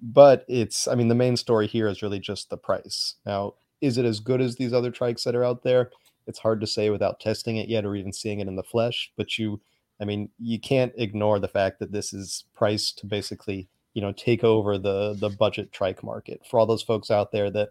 but 0.00 0.44
it's 0.48 0.88
i 0.88 0.94
mean 0.94 1.08
the 1.08 1.14
main 1.14 1.36
story 1.36 1.66
here 1.66 1.86
is 1.86 2.02
really 2.02 2.18
just 2.18 2.48
the 2.50 2.56
price 2.56 3.16
now 3.26 3.54
is 3.80 3.98
it 3.98 4.04
as 4.04 4.20
good 4.20 4.40
as 4.40 4.56
these 4.56 4.72
other 4.72 4.90
trikes 4.90 5.24
that 5.24 5.34
are 5.34 5.44
out 5.44 5.62
there 5.62 5.90
it's 6.26 6.38
hard 6.38 6.60
to 6.60 6.66
say 6.66 6.90
without 6.90 7.20
testing 7.20 7.56
it 7.56 7.68
yet 7.68 7.84
or 7.84 7.94
even 7.94 8.12
seeing 8.12 8.40
it 8.40 8.48
in 8.48 8.56
the 8.56 8.62
flesh 8.62 9.12
but 9.16 9.38
you 9.38 9.60
i 10.00 10.04
mean 10.04 10.28
you 10.38 10.58
can't 10.58 10.92
ignore 10.96 11.38
the 11.38 11.48
fact 11.48 11.78
that 11.78 11.92
this 11.92 12.12
is 12.12 12.44
priced 12.54 12.98
to 12.98 13.06
basically 13.06 13.68
you 13.94 14.02
know 14.02 14.12
take 14.12 14.44
over 14.44 14.78
the 14.78 15.14
the 15.18 15.30
budget 15.30 15.72
trike 15.72 16.02
market 16.02 16.40
for 16.48 16.58
all 16.58 16.66
those 16.66 16.82
folks 16.82 17.10
out 17.10 17.32
there 17.32 17.50
that 17.50 17.70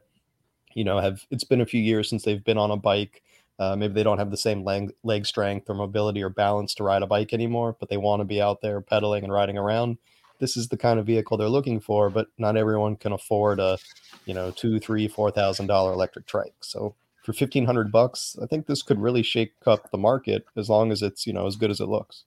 you 0.73 0.83
know 0.83 0.99
have 0.99 1.25
it's 1.31 1.43
been 1.43 1.61
a 1.61 1.65
few 1.65 1.81
years 1.81 2.09
since 2.09 2.23
they've 2.23 2.43
been 2.43 2.57
on 2.57 2.71
a 2.71 2.77
bike 2.77 3.21
Uh, 3.59 3.75
maybe 3.75 3.93
they 3.93 4.03
don't 4.03 4.19
have 4.19 4.31
the 4.31 4.37
same 4.37 4.63
leg, 4.63 4.93
leg 5.03 5.25
strength 5.25 5.69
or 5.69 5.75
mobility 5.75 6.23
or 6.23 6.29
balance 6.29 6.73
to 6.75 6.83
ride 6.83 7.03
a 7.03 7.07
bike 7.07 7.33
anymore, 7.33 7.75
but 7.77 7.89
they 7.89 7.97
want 7.97 8.21
to 8.21 8.25
be 8.25 8.41
out 8.41 8.61
there 8.61 8.79
pedaling 8.79 9.23
and 9.25 9.33
riding 9.33 9.57
around. 9.57 9.97
This 10.39 10.55
is 10.55 10.69
the 10.69 10.77
kind 10.77 10.97
of 10.97 11.05
vehicle 11.05 11.35
they're 11.35 11.49
looking 11.57 11.81
for, 11.81 12.09
but 12.09 12.27
not 12.37 12.55
everyone 12.55 12.95
can 12.95 13.11
afford 13.11 13.59
a, 13.59 13.77
you 14.25 14.33
know, 14.33 14.51
two, 14.51 14.79
three, 14.79 15.09
four 15.09 15.29
thousand 15.31 15.67
dollar 15.67 15.91
electric 15.91 16.25
trike. 16.25 16.55
So 16.61 16.95
for 17.23 17.33
fifteen 17.33 17.65
hundred 17.65 17.91
bucks, 17.91 18.37
I 18.41 18.45
think 18.47 18.65
this 18.65 18.81
could 18.81 19.01
really 19.01 19.23
shake 19.23 19.53
up 19.67 19.91
the 19.91 19.97
market 19.97 20.45
as 20.55 20.69
long 20.69 20.89
as 20.93 21.01
it's 21.01 21.27
you 21.27 21.33
know 21.33 21.45
as 21.45 21.57
good 21.57 21.71
as 21.71 21.81
it 21.81 21.89
looks. 21.89 22.23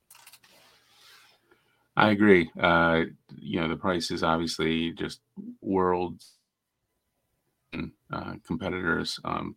I 1.97 2.11
agree. 2.11 2.51
Uh, 2.59 3.05
you 3.37 3.61
know, 3.61 3.69
the 3.69 3.77
price 3.77 4.11
is 4.11 4.23
obviously 4.23 4.93
just 4.93 5.21
world 5.61 6.23
uh, 8.13 8.35
competitors. 8.47 9.19
Um, 9.25 9.57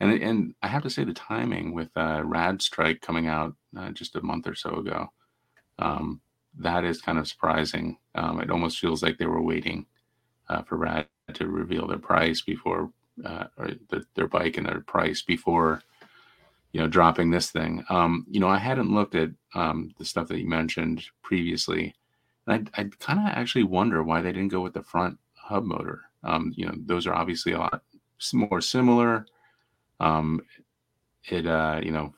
and 0.00 0.22
and 0.22 0.54
I 0.62 0.68
have 0.68 0.82
to 0.82 0.90
say 0.90 1.04
the 1.04 1.14
timing 1.14 1.74
with 1.74 1.90
uh, 1.96 2.22
Rad's 2.24 2.68
Trike 2.68 3.00
coming 3.00 3.28
out 3.28 3.54
uh, 3.76 3.90
just 3.90 4.16
a 4.16 4.22
month 4.22 4.46
or 4.46 4.54
so 4.54 4.76
ago, 4.76 5.08
um, 5.78 6.20
that 6.58 6.84
is 6.84 7.00
kind 7.00 7.18
of 7.18 7.28
surprising. 7.28 7.98
Um, 8.14 8.40
it 8.40 8.50
almost 8.50 8.78
feels 8.78 9.02
like 9.02 9.18
they 9.18 9.26
were 9.26 9.42
waiting 9.42 9.86
uh, 10.48 10.62
for 10.62 10.76
Rad 10.76 11.06
to 11.34 11.46
reveal 11.46 11.86
their 11.86 11.98
price 11.98 12.42
before, 12.42 12.90
uh, 13.24 13.44
or 13.56 13.70
the, 13.90 14.04
their 14.14 14.28
bike 14.28 14.56
and 14.56 14.66
their 14.66 14.80
price 14.80 15.22
before, 15.22 15.82
you 16.72 16.80
know, 16.80 16.88
dropping 16.88 17.30
this 17.30 17.50
thing. 17.50 17.84
Um, 17.88 18.26
you 18.30 18.40
know, 18.40 18.48
I 18.48 18.58
hadn't 18.58 18.92
looked 18.92 19.14
at 19.14 19.30
um, 19.54 19.92
the 19.98 20.04
stuff 20.04 20.28
that 20.28 20.38
you 20.38 20.48
mentioned 20.48 21.04
previously, 21.22 21.94
and 22.46 22.68
I 22.76 22.82
I 22.82 22.90
kind 23.00 23.18
of 23.18 23.26
actually 23.26 23.64
wonder 23.64 24.02
why 24.02 24.20
they 24.20 24.32
didn't 24.32 24.48
go 24.48 24.60
with 24.60 24.74
the 24.74 24.82
front 24.82 25.18
hub 25.34 25.64
motor. 25.64 26.02
Um, 26.24 26.52
you 26.56 26.66
know, 26.66 26.74
those 26.76 27.06
are 27.06 27.14
obviously 27.14 27.52
a 27.52 27.58
lot 27.58 27.82
more 28.32 28.60
similar. 28.60 29.26
Um, 30.00 30.42
it, 31.28 31.46
uh, 31.46 31.80
you 31.82 31.92
know, 31.92 32.14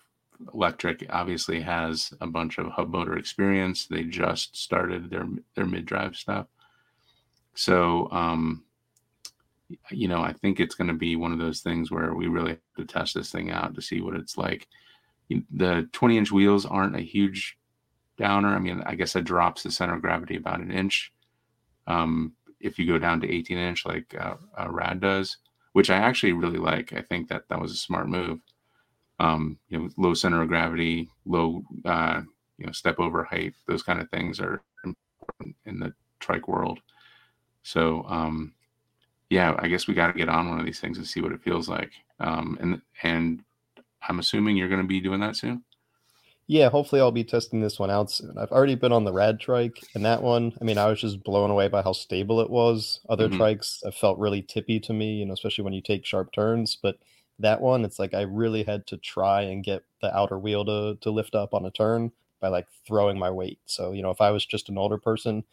Lectric 0.47 1.07
obviously 1.11 1.61
has 1.61 2.13
a 2.21 2.27
bunch 2.27 2.59
of 2.59 2.69
hub 2.69 2.91
motor 2.91 3.17
experience. 3.19 3.87
They 3.87 4.05
just 4.05 4.57
started 4.57 5.11
their 5.11 5.27
their 5.55 5.67
mid 5.67 5.87
drive 5.87 6.17
stuff, 6.17 6.47
so 7.55 8.09
um, 8.11 8.65
you 9.91 10.09
know, 10.09 10.23
I 10.23 10.33
think 10.33 10.61
it's 10.61 10.75
going 10.75 10.89
to 10.89 10.95
be 10.95 11.17
one 11.17 11.33
of 11.33 11.39
those 11.39 11.61
things 11.61 11.91
where 11.91 12.15
we 12.15 12.27
really 12.27 12.51
have 12.51 12.61
to 12.79 12.85
test 12.85 13.15
this 13.15 13.31
thing 13.31 13.51
out 13.51 13.75
to 13.75 13.83
see 13.83 14.01
what 14.01 14.17
it's 14.17 14.37
like. 14.39 14.67
The 15.51 15.89
20 15.93 16.19
inch 16.19 16.33
wheels 16.33 16.65
aren't 16.65 16.97
a 16.97 17.01
huge 17.01 17.59
downer. 18.17 18.49
I 18.49 18.59
mean, 18.59 18.83
I 18.87 18.95
guess 18.95 19.15
it 19.15 19.25
drops 19.25 19.63
the 19.63 19.71
center 19.71 19.95
of 19.95 20.03
gravity 20.03 20.37
about 20.37 20.61
an 20.61 20.71
inch. 20.71 21.13
Um, 21.87 22.33
if 22.61 22.79
you 22.79 22.87
go 22.87 22.99
down 22.99 23.21
to 23.21 23.31
18 23.31 23.57
inch 23.57 23.87
like 23.87 24.15
uh, 24.19 24.35
uh, 24.59 24.69
Rad 24.71 25.01
does, 25.01 25.37
which 25.73 25.91
I 25.91 25.97
actually 25.97 26.33
really 26.33 26.59
like. 26.59 26.93
I 26.93 27.03
think 27.03 27.29
that 27.29 27.45
that 27.49 27.61
was 27.61 27.73
a 27.73 27.77
smart 27.77 28.09
move. 28.09 28.41
Um, 29.21 29.59
you 29.69 29.79
know, 29.79 29.89
low 29.97 30.15
center 30.15 30.43
of 30.43 30.49
gravity, 30.49 31.11
low, 31.27 31.63
uh, 31.85 32.23
you 32.57 32.67
know, 32.67 32.73
step 32.73 32.99
over 32.99 33.25
height, 33.25 33.55
those 33.67 33.83
kind 33.83 34.01
of 34.01 34.09
things 34.11 34.41
are 34.41 34.63
important 34.85 35.57
in 35.67 35.79
the 35.79 35.93
trike 36.21 36.49
world. 36.49 36.81
So, 37.63 38.05
um, 38.09 38.55
yeah, 39.31 39.55
I 39.59 39.69
guess 39.69 39.87
we 39.87 39.95
got 39.95 40.09
to 40.09 40.19
get 40.19 40.29
on 40.29 40.49
one 40.49 40.59
of 40.59 40.67
these 40.67 40.81
things 40.81 40.99
and 40.99 41.07
see 41.07 41.21
what 41.21 41.33
it 41.33 41.43
feels 41.43 41.69
like. 41.69 41.93
Um, 42.21 42.59
and 42.61 42.83
and 43.03 43.43
I'm 44.09 44.19
assuming 44.19 44.57
you're 44.57 44.69
going 44.69 44.83
to 44.83 44.87
be 44.87 45.01
doing 45.01 45.21
that 45.21 45.37
soon. 45.37 45.65
Yeah, 46.51 46.71
hopefully 46.71 47.03
I'll 47.03 47.13
be 47.13 47.25
testing 47.25 47.61
this 47.61 47.79
one 47.79 47.91
out 47.91 48.11
soon. 48.11 48.39
I've 48.39 48.53
already 48.53 48.75
been 48.75 48.93
on 48.93 49.05
the 49.05 49.13
Rad 49.13 49.39
trike, 49.39 49.85
and 49.95 50.03
that 50.07 50.23
one, 50.23 50.55
I 50.59 50.65
mean, 50.65 50.79
I 50.79 50.87
was 50.87 50.99
just 50.99 51.23
blown 51.23 51.51
away 51.51 51.69
by 51.69 51.83
how 51.83 51.93
stable 51.93 52.41
it 52.41 52.49
was. 52.49 53.01
Other 53.11 53.29
mm-hmm. 53.29 53.41
trikes 53.41 53.85
have 53.85 53.95
felt 53.95 54.19
really 54.19 54.41
tippy 54.41 54.81
to 54.81 54.95
me, 54.95 55.17
you 55.17 55.27
know, 55.27 55.35
especially 55.35 55.65
when 55.65 55.75
you 55.75 55.83
take 55.83 56.07
sharp 56.07 56.33
turns. 56.33 56.79
But 56.81 56.97
that 57.39 57.61
one, 57.61 57.85
it's 57.85 57.99
like 57.99 58.15
I 58.15 58.23
really 58.23 58.63
had 58.63 58.87
to 58.87 58.97
try 58.97 59.43
and 59.43 59.63
get 59.63 59.85
the 60.01 60.17
outer 60.17 60.39
wheel 60.39 60.65
to 60.65 60.97
to 61.03 61.11
lift 61.11 61.35
up 61.35 61.53
on 61.53 61.67
a 61.67 61.71
turn 61.71 62.13
by 62.41 62.49
like 62.49 62.67
throwing 62.87 63.19
my 63.19 63.31
weight. 63.31 63.61
So, 63.67 63.93
you 63.93 64.01
know, 64.01 64.11
if 64.11 64.23
I 64.23 64.31
was 64.31 64.47
just 64.47 64.71
an 64.71 64.79
older 64.79 64.97
person 64.97 65.45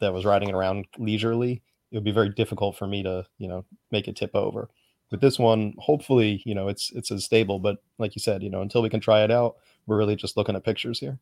that 0.00 0.12
was 0.12 0.24
riding 0.24 0.48
it 0.48 0.54
around 0.54 0.86
leisurely, 0.98 1.62
it 1.92 1.96
would 1.96 2.04
be 2.04 2.10
very 2.10 2.30
difficult 2.30 2.76
for 2.76 2.86
me 2.86 3.02
to, 3.02 3.26
you 3.38 3.46
know, 3.46 3.64
make 3.90 4.08
it 4.08 4.16
tip 4.16 4.34
over. 4.34 4.68
With 5.10 5.20
this 5.20 5.38
one, 5.38 5.74
hopefully, 5.78 6.42
you 6.46 6.54
know, 6.54 6.68
it's 6.68 6.90
it's 6.92 7.10
as 7.10 7.24
stable, 7.24 7.58
but 7.58 7.82
like 7.98 8.16
you 8.16 8.20
said, 8.20 8.42
you 8.42 8.48
know, 8.48 8.62
until 8.62 8.80
we 8.80 8.88
can 8.88 9.00
try 9.00 9.22
it 9.22 9.30
out, 9.30 9.56
we're 9.86 9.98
really 9.98 10.16
just 10.16 10.38
looking 10.38 10.56
at 10.56 10.64
pictures 10.64 10.98
here. 10.98 11.18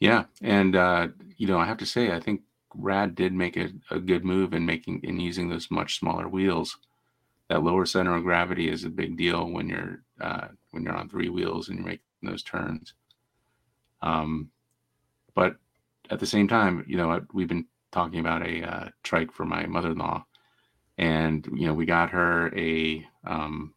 Yeah, 0.00 0.24
and 0.40 0.74
uh, 0.74 1.08
you 1.36 1.46
know, 1.46 1.58
I 1.58 1.66
have 1.66 1.76
to 1.78 1.86
say, 1.86 2.12
I 2.12 2.20
think 2.20 2.40
Rad 2.74 3.14
did 3.14 3.34
make 3.34 3.58
a, 3.58 3.68
a 3.90 4.00
good 4.00 4.24
move 4.24 4.54
in 4.54 4.64
making 4.64 5.00
in 5.04 5.20
using 5.20 5.50
those 5.50 5.70
much 5.70 5.98
smaller 5.98 6.26
wheels. 6.26 6.78
That 7.48 7.62
lower 7.62 7.84
center 7.84 8.16
of 8.16 8.22
gravity 8.22 8.70
is 8.70 8.84
a 8.84 8.88
big 8.88 9.18
deal 9.18 9.50
when 9.50 9.68
you're 9.68 10.02
uh, 10.18 10.48
when 10.70 10.82
you're 10.82 10.96
on 10.96 11.10
three 11.10 11.28
wheels 11.28 11.68
and 11.68 11.78
you're 11.78 11.86
making 11.86 12.04
those 12.22 12.42
turns. 12.42 12.94
Um, 14.00 14.50
but 15.34 15.56
at 16.08 16.18
the 16.18 16.26
same 16.26 16.48
time, 16.48 16.84
you 16.88 16.96
know, 16.96 17.20
we've 17.32 17.48
been 17.48 17.66
talking 17.92 18.20
about 18.20 18.46
a 18.46 18.62
uh, 18.62 18.88
trike 19.02 19.32
for 19.32 19.44
my 19.44 19.66
mother-in-law, 19.66 20.24
and 20.98 21.46
you 21.54 21.66
know, 21.66 21.74
we 21.74 21.86
got 21.86 22.10
her 22.10 22.52
a 22.56 23.06
um, 23.24 23.74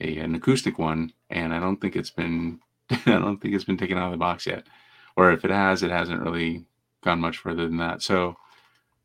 a 0.00 0.18
an 0.18 0.34
acoustic 0.34 0.78
one, 0.78 1.12
and 1.30 1.54
I 1.54 1.60
don't 1.60 1.80
think 1.80 1.96
it's 1.96 2.10
been 2.10 2.60
I 2.90 3.18
don't 3.18 3.38
think 3.40 3.54
it's 3.54 3.64
been 3.64 3.76
taken 3.76 3.98
out 3.98 4.06
of 4.06 4.12
the 4.12 4.18
box 4.18 4.46
yet, 4.46 4.66
or 5.16 5.32
if 5.32 5.44
it 5.44 5.50
has, 5.50 5.82
it 5.82 5.90
hasn't 5.90 6.22
really 6.22 6.64
gone 7.02 7.20
much 7.20 7.38
further 7.38 7.66
than 7.66 7.78
that. 7.78 8.02
So 8.02 8.36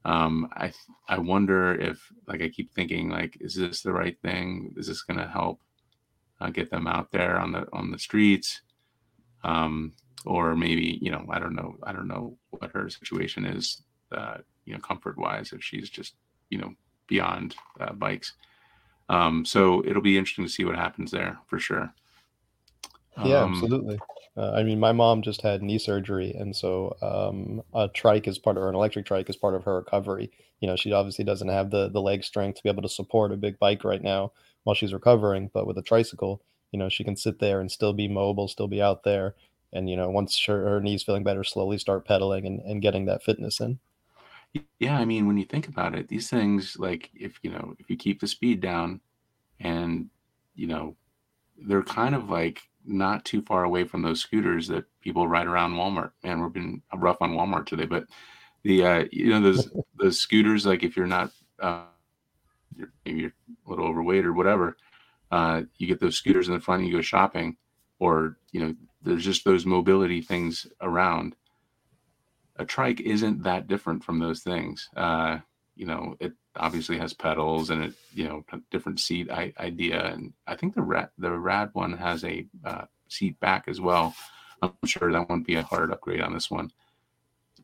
um, 0.06 0.50
I 0.54 0.72
I 1.08 1.18
wonder 1.20 1.74
if 1.76 2.12
like 2.28 2.42
I 2.42 2.50
keep 2.50 2.74
thinking 2.74 3.10
like, 3.10 3.38
is 3.42 3.56
this 3.56 3.82
the 3.82 3.94
right 3.94 4.18
thing? 4.22 4.74
Is 4.78 4.88
this 4.88 5.04
going 5.04 5.20
to 5.20 5.28
help 5.28 5.62
uh, 6.40 6.50
get 6.50 6.70
them 6.70 6.88
out 6.88 7.12
there 7.12 7.40
on 7.40 7.52
the 7.52 7.68
on 7.74 7.92
the 7.92 8.00
streets? 8.00 8.62
Um, 9.44 9.94
or 10.26 10.56
maybe 10.56 11.00
you 11.02 11.12
know 11.12 11.26
I 11.30 11.40
don't 11.40 11.56
know 11.56 11.76
I 11.84 11.94
don't 11.94 12.08
know 12.08 12.38
what 12.52 12.72
her 12.74 12.90
situation 12.90 13.46
is 13.46 13.82
uh, 14.12 14.38
you 14.66 14.74
know 14.74 14.80
comfort 14.80 15.18
wise 15.18 15.52
if 15.54 15.64
she's 15.64 15.90
just 15.90 16.16
you 16.50 16.58
know 16.58 16.74
beyond 17.08 17.56
uh, 17.80 17.94
bikes. 17.94 18.34
Um, 19.10 19.46
so 19.46 19.84
it'll 19.86 20.02
be 20.02 20.18
interesting 20.18 20.46
to 20.46 20.52
see 20.52 20.66
what 20.66 20.76
happens 20.76 21.12
there 21.12 21.38
for 21.48 21.60
sure. 21.60 21.94
Yeah, 23.24 23.44
um, 23.44 23.54
absolutely. 23.54 24.00
Uh, 24.36 24.52
I 24.52 24.64
mean, 24.64 24.80
my 24.80 24.92
mom 24.92 25.24
just 25.24 25.42
had 25.42 25.64
knee 25.64 25.80
surgery, 25.80 26.32
and 26.38 26.56
so 26.56 26.96
um, 27.02 27.64
a 27.74 27.88
trike 27.88 28.28
is 28.28 28.38
part 28.38 28.58
of 28.58 28.64
her, 28.64 28.70
an 28.70 28.76
electric 28.76 29.06
trike 29.08 29.30
is 29.30 29.36
part 29.36 29.56
of 29.56 29.64
her 29.64 29.78
recovery. 29.78 30.32
You 30.60 30.68
know, 30.68 30.76
she 30.76 30.92
obviously 30.92 31.26
doesn't 31.26 31.48
have 31.48 31.72
the 31.72 31.90
the 31.90 32.02
leg 32.02 32.24
strength 32.24 32.58
to 32.58 32.64
be 32.64 32.70
able 32.70 32.84
to 32.84 32.90
support 32.90 33.32
a 33.32 33.38
big 33.38 33.58
bike 33.58 33.84
right 33.84 34.02
now 34.02 34.34
while 34.64 34.76
she's 34.76 34.94
recovering, 34.94 35.50
but 35.54 35.66
with 35.66 35.78
a 35.78 35.82
tricycle, 35.82 36.44
you 36.72 36.78
know, 36.78 36.90
she 36.90 37.04
can 37.04 37.16
sit 37.16 37.40
there 37.40 37.60
and 37.60 37.72
still 37.72 37.94
be 37.94 38.08
mobile, 38.08 38.48
still 38.48 38.68
be 38.68 38.82
out 38.82 39.04
there, 39.04 39.34
and 39.74 39.90
you 39.90 39.96
know, 39.96 40.10
once 40.10 40.44
her, 40.46 40.70
her 40.70 40.82
knees 40.82 41.04
feeling 41.04 41.24
better, 41.24 41.44
slowly 41.44 41.78
start 41.78 42.06
pedaling 42.06 42.46
and, 42.46 42.60
and 42.62 42.82
getting 42.82 43.06
that 43.06 43.24
fitness 43.24 43.60
in. 43.60 43.80
Yeah, 44.80 44.98
I 44.98 45.06
mean, 45.06 45.28
when 45.28 45.38
you 45.38 45.46
think 45.46 45.68
about 45.68 45.96
it, 45.96 46.08
these 46.08 46.30
things, 46.30 46.78
like 46.80 47.10
if 47.14 47.40
you 47.44 47.52
know, 47.52 47.76
if 47.80 47.90
you 47.90 47.98
keep 47.98 48.20
the 48.20 48.28
speed 48.28 48.62
down, 48.62 49.02
and 49.60 50.10
you 50.56 50.68
know, 50.68 50.96
they're 51.58 51.84
kind 51.84 52.16
of 52.16 52.30
like 52.30 52.62
not 52.86 53.26
too 53.26 53.42
far 53.42 53.66
away 53.66 53.84
from 53.84 54.02
those 54.02 54.22
scooters 54.22 54.68
that 54.70 54.86
people 55.02 55.28
ride 55.28 55.48
around 55.48 55.74
Walmart. 55.74 56.12
Man, 56.24 56.42
we've 56.42 56.54
been 56.54 56.82
rough 56.96 57.22
on 57.22 57.34
Walmart 57.34 57.66
today, 57.66 57.86
but 57.86 58.06
the 58.64 58.86
uh, 58.86 59.06
you 59.12 59.30
know 59.30 59.42
those 59.42 59.70
those 60.00 60.20
scooters, 60.20 60.66
like 60.66 60.84
if 60.84 60.96
you're 60.96 61.08
not 61.08 61.32
uh, 61.60 61.84
you're, 62.76 62.92
maybe 63.06 63.20
you're 63.22 63.34
a 63.66 63.70
little 63.70 63.86
overweight 63.86 64.26
or 64.26 64.34
whatever, 64.34 64.78
uh, 65.32 65.64
you 65.78 65.88
get 65.88 66.00
those 66.00 66.16
scooters 66.16 66.48
in 66.48 66.54
the 66.54 66.60
front, 66.60 66.82
and 66.82 66.90
you 66.90 66.96
go 66.96 67.02
shopping, 67.02 67.58
or 68.00 68.38
you 68.52 68.62
know, 68.62 68.76
there's 69.02 69.24
just 69.24 69.46
those 69.46 69.66
mobility 69.66 70.22
things 70.22 70.68
around. 70.82 71.36
A 72.58 72.66
trike 72.66 73.00
isn't 73.02 73.44
that 73.44 73.68
different 73.68 74.04
from 74.04 74.20
those 74.20 74.42
things. 74.42 74.90
Uh, 74.96 75.40
you 75.76 75.86
know, 75.86 76.16
it 76.20 76.34
obviously 76.56 76.98
has 76.98 77.14
pedals 77.14 77.70
and 77.70 77.84
it 77.84 77.94
you 78.14 78.24
know 78.24 78.44
different 78.72 79.00
seat 79.00 79.32
I- 79.32 79.54
idea. 79.60 80.06
And 80.06 80.34
i 80.48 80.56
think 80.56 80.74
the 80.74 80.82
rad 80.82 81.10
the 81.18 81.32
rad 81.32 81.70
one 81.74 81.94
has 81.94 82.24
a 82.24 82.46
uh, 82.66 82.86
seat 83.08 83.40
back 83.40 83.66
as 83.68 83.80
well. 83.80 84.16
I'm 84.62 84.74
sure 84.86 85.12
that 85.12 85.30
won't 85.30 85.46
be 85.46 85.56
a 85.56 85.64
hard 85.64 85.92
upgrade 85.92 86.22
on 86.22 86.34
this 86.34 86.50
one. 86.50 86.72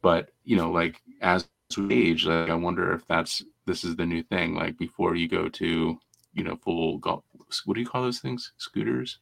But 0.01 0.29
you 0.43 0.55
know 0.55 0.71
like 0.71 1.01
as 1.21 1.47
we 1.75 2.11
age 2.11 2.25
like 2.25 2.51
i 2.51 2.53
wonder 2.53 2.93
if 2.93 3.07
that's 3.07 3.43
this 3.65 3.83
is 3.83 3.95
the 3.95 4.05
new 4.05 4.23
thing. 4.23 4.55
Like 4.55 4.77
before 4.77 5.15
you 5.15 5.27
go 5.27 5.49
to 5.49 5.99
you 6.33 6.43
know 6.43 6.55
full 6.57 6.97
golf 6.99 7.23
what 7.65 7.75
do 7.75 7.81
you 7.81 7.87
call 7.87 8.03
those 8.03 8.19
things? 8.19 8.53
Scooters 8.57 9.19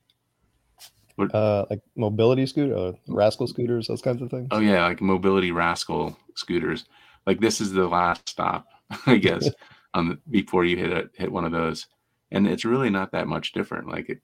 what? 1.15 1.33
uh 1.35 1.65
like 1.69 1.81
mobility 1.95 2.45
scooter 2.45 2.75
or 2.75 2.93
rascal 3.07 3.47
scooters 3.47 3.87
those 3.87 4.01
kinds 4.01 4.21
of 4.21 4.29
things 4.29 4.47
oh 4.51 4.59
yeah 4.59 4.85
like 4.85 5.01
mobility 5.01 5.51
rascal 5.51 6.17
scooters 6.35 6.85
like 7.25 7.39
this 7.39 7.61
is 7.61 7.73
the 7.73 7.87
last 7.87 8.27
stop 8.27 8.67
I 9.05 9.17
guess, 9.17 9.49
on 9.93 10.09
the, 10.09 10.19
before 10.29 10.65
you 10.65 10.77
hit 10.77 10.91
a, 10.91 11.09
hit 11.13 11.31
one 11.31 11.45
of 11.45 11.51
those, 11.51 11.87
and 12.31 12.47
it's 12.47 12.65
really 12.65 12.89
not 12.89 13.11
that 13.11 13.27
much 13.27 13.53
different. 13.53 13.87
Like 13.87 14.09
it, 14.09 14.19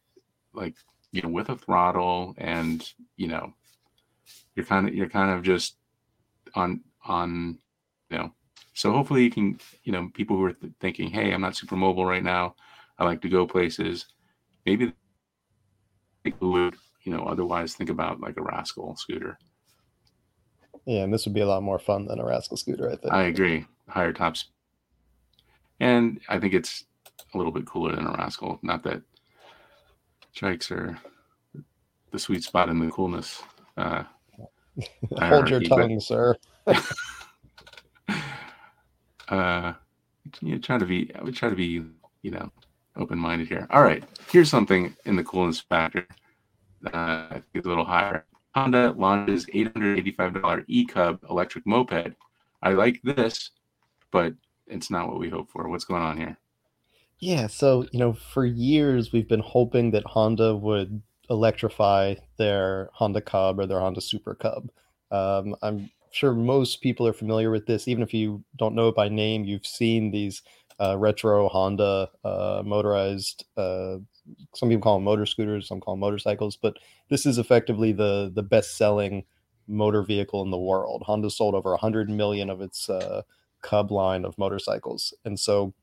like 0.53 0.75
you 1.12 1.22
know, 1.22 1.29
with 1.29 1.50
a 1.50 1.56
throttle, 1.56 2.36
and 2.38 2.88
you 3.15 3.27
know, 3.27 3.53
you're 4.56 4.65
kind 4.65 4.88
of 4.88 4.96
you're 4.96 5.10
kind 5.10 5.32
of 5.32 5.44
just 5.44 5.77
on 6.56 6.82
on, 7.06 7.60
you 8.10 8.17
know. 8.17 8.34
So 8.74 8.91
hopefully 8.91 9.24
you 9.24 9.32
can, 9.32 9.60
you 9.84 9.91
know, 9.91 10.10
people 10.13 10.38
who 10.38 10.46
are 10.46 10.53
th- 10.53 10.74
thinking, 10.79 11.10
hey, 11.10 11.32
I'm 11.32 11.41
not 11.41 11.56
super 11.56 11.75
mobile 11.75 12.06
right 12.06 12.24
now. 12.24 12.56
I 13.00 13.06
like 13.06 13.22
to 13.22 13.29
go 13.29 13.48
places. 13.48 14.06
Maybe 14.65 14.94
who 16.39 16.51
would 16.51 16.75
you 17.03 17.12
know 17.12 17.24
otherwise 17.24 17.74
think 17.74 17.89
about 17.89 18.19
like 18.19 18.38
a 18.38 18.41
rascal 18.41 18.96
scooter. 18.96 19.38
Yeah, 20.86 21.03
and 21.03 21.13
this 21.13 21.25
would 21.25 21.34
be 21.34 21.41
a 21.41 21.48
lot 21.48 21.63
more 21.63 21.79
fun 21.79 22.05
than 22.05 22.19
a 22.19 22.25
rascal 22.25 22.57
scooter. 22.57 22.89
I 22.89 22.96
think. 22.96 23.13
I 23.13 23.24
agree. 23.24 23.65
Higher 23.89 24.13
tops, 24.13 24.50
and 25.79 26.19
I 26.29 26.39
think 26.39 26.53
it's 26.53 26.86
a 27.34 27.38
little 27.38 27.51
bit 27.51 27.65
cooler 27.65 27.96
than 27.96 28.07
a 28.07 28.12
rascal. 28.12 28.60
Not 28.62 28.84
that 28.84 29.01
trikes 30.36 30.72
are 30.72 30.98
the 32.12 32.19
sweet 32.19 32.43
spot 32.43 32.69
in 32.69 32.79
the 32.79 32.89
coolness. 32.89 33.41
Uh, 33.75 34.03
Hold 35.19 35.50
your 35.50 35.62
tongue, 35.62 35.96
but, 35.96 36.03
sir. 36.03 36.36
uh, 39.29 39.74
you 40.41 40.53
know, 40.53 40.57
try 40.60 40.77
to 40.77 40.86
be. 40.86 41.12
I 41.15 41.24
would 41.24 41.36
try 41.36 41.50
to 41.50 41.55
be, 41.55 41.84
you 42.22 42.31
know, 42.31 42.51
open-minded 42.97 43.47
here. 43.47 43.67
All 43.69 43.83
right, 43.83 44.03
here's 44.31 44.49
something 44.49 44.95
in 45.05 45.15
the 45.15 45.23
coolness 45.23 45.61
factor. 45.61 46.07
Uh, 46.85 47.27
I 47.31 47.41
think 47.53 47.65
a 47.65 47.69
little 47.69 47.85
higher. 47.85 48.25
Honda 48.55 48.93
launches 48.97 49.45
$885 49.47 50.65
e-Cub 50.67 51.19
electric 51.29 51.65
moped. 51.67 52.15
I 52.63 52.71
like 52.71 52.99
this, 53.03 53.51
but 54.11 54.33
it's 54.67 54.89
not 54.89 55.07
what 55.07 55.19
we 55.19 55.29
hope 55.29 55.49
for. 55.51 55.69
What's 55.69 55.85
going 55.85 56.01
on 56.01 56.17
here? 56.17 56.37
Yeah, 57.19 57.47
so 57.47 57.85
you 57.91 57.99
know, 57.99 58.13
for 58.13 58.45
years 58.45 59.11
we've 59.11 59.27
been 59.27 59.41
hoping 59.41 59.91
that 59.91 60.05
Honda 60.05 60.55
would 60.55 61.01
electrify 61.29 62.15
their 62.37 62.89
Honda 62.93 63.21
Cub 63.21 63.59
or 63.59 63.65
their 63.65 63.79
Honda 63.79 64.01
Super 64.01 64.35
Cub. 64.35 64.69
Um, 65.11 65.55
I'm 65.61 65.89
sure 66.11 66.33
most 66.33 66.81
people 66.81 67.07
are 67.07 67.13
familiar 67.13 67.51
with 67.51 67.65
this. 67.65 67.87
Even 67.87 68.03
if 68.03 68.13
you 68.13 68.43
don't 68.57 68.75
know 68.75 68.89
it 68.89 68.95
by 68.95 69.09
name, 69.09 69.43
you've 69.45 69.65
seen 69.65 70.11
these 70.11 70.41
uh, 70.79 70.98
retro 70.98 71.48
Honda 71.50 72.10
uh, 72.24 72.62
motorized. 72.65 73.46
Uh, 73.55 73.98
some 74.53 74.69
people 74.69 74.81
call 74.81 74.98
them 74.98 75.05
motor 75.05 75.25
scooters, 75.25 75.67
some 75.67 75.79
call 75.79 75.93
them 75.93 76.01
motorcycles, 76.01 76.55
but 76.55 76.77
this 77.10 77.25
is 77.25 77.38
effectively 77.38 77.91
the 77.91 78.31
the 78.34 78.43
best 78.43 78.77
selling 78.77 79.24
motor 79.67 80.03
vehicle 80.03 80.41
in 80.43 80.51
the 80.51 80.57
world. 80.57 81.03
Honda 81.05 81.29
sold 81.29 81.55
over 81.55 81.72
100 81.72 82.10
million 82.10 82.50
of 82.50 82.62
its 82.62 82.89
uh, 82.89 83.24
Cub 83.62 83.91
line 83.91 84.24
of 84.24 84.38
motorcycles, 84.38 85.13
and 85.25 85.39
so 85.39 85.74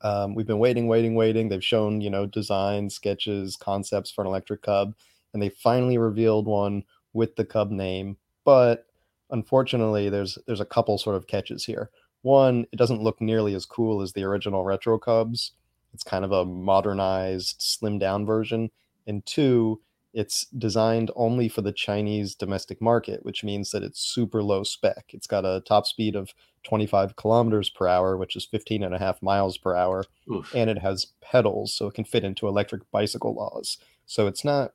um, 0.00 0.34
we've 0.34 0.46
been 0.46 0.58
waiting, 0.58 0.86
waiting, 0.86 1.14
waiting. 1.14 1.48
They've 1.48 1.62
shown 1.62 2.00
you 2.00 2.10
know 2.10 2.26
designs, 2.26 2.94
sketches, 2.94 3.56
concepts 3.56 4.10
for 4.10 4.22
an 4.22 4.28
electric 4.28 4.62
Cub, 4.62 4.94
and 5.34 5.42
they 5.42 5.50
finally 5.50 5.98
revealed 5.98 6.46
one 6.46 6.84
with 7.12 7.36
the 7.36 7.44
Cub 7.44 7.70
name, 7.70 8.16
but 8.44 8.86
unfortunately 9.30 10.08
there's 10.08 10.38
there's 10.46 10.60
a 10.60 10.64
couple 10.64 10.96
sort 10.98 11.16
of 11.16 11.26
catches 11.26 11.64
here 11.64 11.90
one, 12.22 12.66
it 12.72 12.76
doesn't 12.76 13.02
look 13.02 13.20
nearly 13.20 13.54
as 13.54 13.66
cool 13.66 14.02
as 14.02 14.12
the 14.12 14.24
original 14.24 14.64
Retro 14.64 14.98
Cubs. 14.98 15.52
It's 15.94 16.04
kind 16.04 16.24
of 16.24 16.32
a 16.32 16.44
modernized, 16.44 17.60
slimmed 17.60 18.00
down 18.00 18.26
version. 18.26 18.70
And 19.06 19.24
two, 19.24 19.80
it's 20.12 20.46
designed 20.58 21.10
only 21.14 21.48
for 21.48 21.62
the 21.62 21.72
Chinese 21.72 22.34
domestic 22.34 22.80
market, 22.80 23.24
which 23.24 23.44
means 23.44 23.70
that 23.70 23.82
it's 23.82 24.00
super 24.00 24.42
low 24.42 24.62
spec. 24.62 25.10
It's 25.12 25.26
got 25.26 25.44
a 25.44 25.62
top 25.66 25.86
speed 25.86 26.16
of 26.16 26.32
25 26.64 27.16
kilometers 27.16 27.70
per 27.70 27.86
hour, 27.86 28.16
which 28.16 28.34
is 28.34 28.44
15 28.46 28.82
and 28.82 28.94
a 28.94 28.98
half 28.98 29.22
miles 29.22 29.58
per 29.58 29.76
hour. 29.76 30.04
Oof. 30.30 30.52
And 30.54 30.68
it 30.68 30.78
has 30.78 31.08
pedals, 31.20 31.74
so 31.74 31.86
it 31.86 31.94
can 31.94 32.04
fit 32.04 32.24
into 32.24 32.48
electric 32.48 32.90
bicycle 32.90 33.34
laws. 33.34 33.78
So 34.06 34.26
it's 34.26 34.44
not 34.44 34.72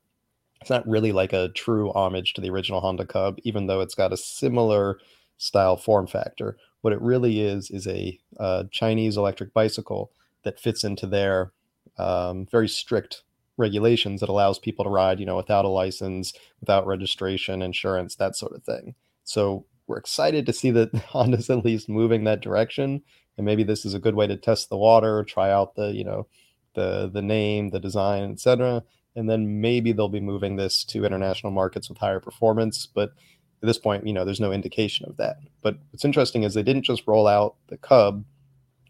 it's 0.60 0.70
not 0.70 0.86
really 0.86 1.10
like 1.10 1.32
a 1.32 1.48
true 1.48 1.92
homage 1.92 2.34
to 2.34 2.40
the 2.40 2.50
original 2.50 2.80
Honda 2.80 3.04
Cub, 3.04 3.38
even 3.42 3.66
though 3.66 3.80
it's 3.80 3.96
got 3.96 4.12
a 4.12 4.16
similar 4.16 5.00
style 5.36 5.76
form 5.76 6.06
factor. 6.06 6.56
What 6.82 6.92
it 6.92 7.00
really 7.00 7.40
is 7.40 7.70
is 7.70 7.86
a 7.86 8.18
uh, 8.38 8.64
Chinese 8.70 9.16
electric 9.16 9.52
bicycle 9.54 10.12
that 10.44 10.60
fits 10.60 10.84
into 10.84 11.06
their 11.06 11.52
um, 11.98 12.46
very 12.50 12.68
strict 12.68 13.22
regulations 13.56 14.20
that 14.20 14.28
allows 14.28 14.58
people 14.58 14.84
to 14.84 14.90
ride, 14.90 15.20
you 15.20 15.26
know, 15.26 15.36
without 15.36 15.64
a 15.64 15.68
license, 15.68 16.32
without 16.60 16.86
registration, 16.86 17.62
insurance, 17.62 18.16
that 18.16 18.36
sort 18.36 18.52
of 18.52 18.62
thing. 18.64 18.94
So 19.24 19.66
we're 19.86 19.98
excited 19.98 20.46
to 20.46 20.52
see 20.52 20.70
that 20.72 20.94
Honda's 21.08 21.50
at 21.50 21.64
least 21.64 21.88
moving 21.88 22.24
that 22.24 22.40
direction, 22.40 23.02
and 23.36 23.46
maybe 23.46 23.62
this 23.62 23.84
is 23.84 23.94
a 23.94 24.00
good 24.00 24.14
way 24.14 24.26
to 24.26 24.36
test 24.36 24.68
the 24.68 24.76
water, 24.76 25.24
try 25.24 25.50
out 25.50 25.74
the, 25.74 25.92
you 25.92 26.04
know, 26.04 26.26
the 26.74 27.10
the 27.12 27.22
name, 27.22 27.70
the 27.70 27.80
design, 27.80 28.30
etc. 28.32 28.82
And 29.14 29.28
then 29.28 29.60
maybe 29.60 29.92
they'll 29.92 30.08
be 30.08 30.20
moving 30.20 30.56
this 30.56 30.84
to 30.84 31.04
international 31.04 31.52
markets 31.52 31.88
with 31.88 31.98
higher 31.98 32.20
performance. 32.20 32.86
But 32.86 33.10
at 33.62 33.66
this 33.66 33.78
point, 33.78 34.06
you 34.06 34.12
know, 34.12 34.24
there's 34.24 34.40
no 34.40 34.52
indication 34.52 35.06
of 35.08 35.16
that. 35.18 35.36
But 35.62 35.78
what's 35.90 36.04
interesting 36.04 36.42
is 36.42 36.54
they 36.54 36.62
didn't 36.62 36.82
just 36.82 37.06
roll 37.06 37.26
out 37.28 37.54
the 37.68 37.76
Cub, 37.76 38.24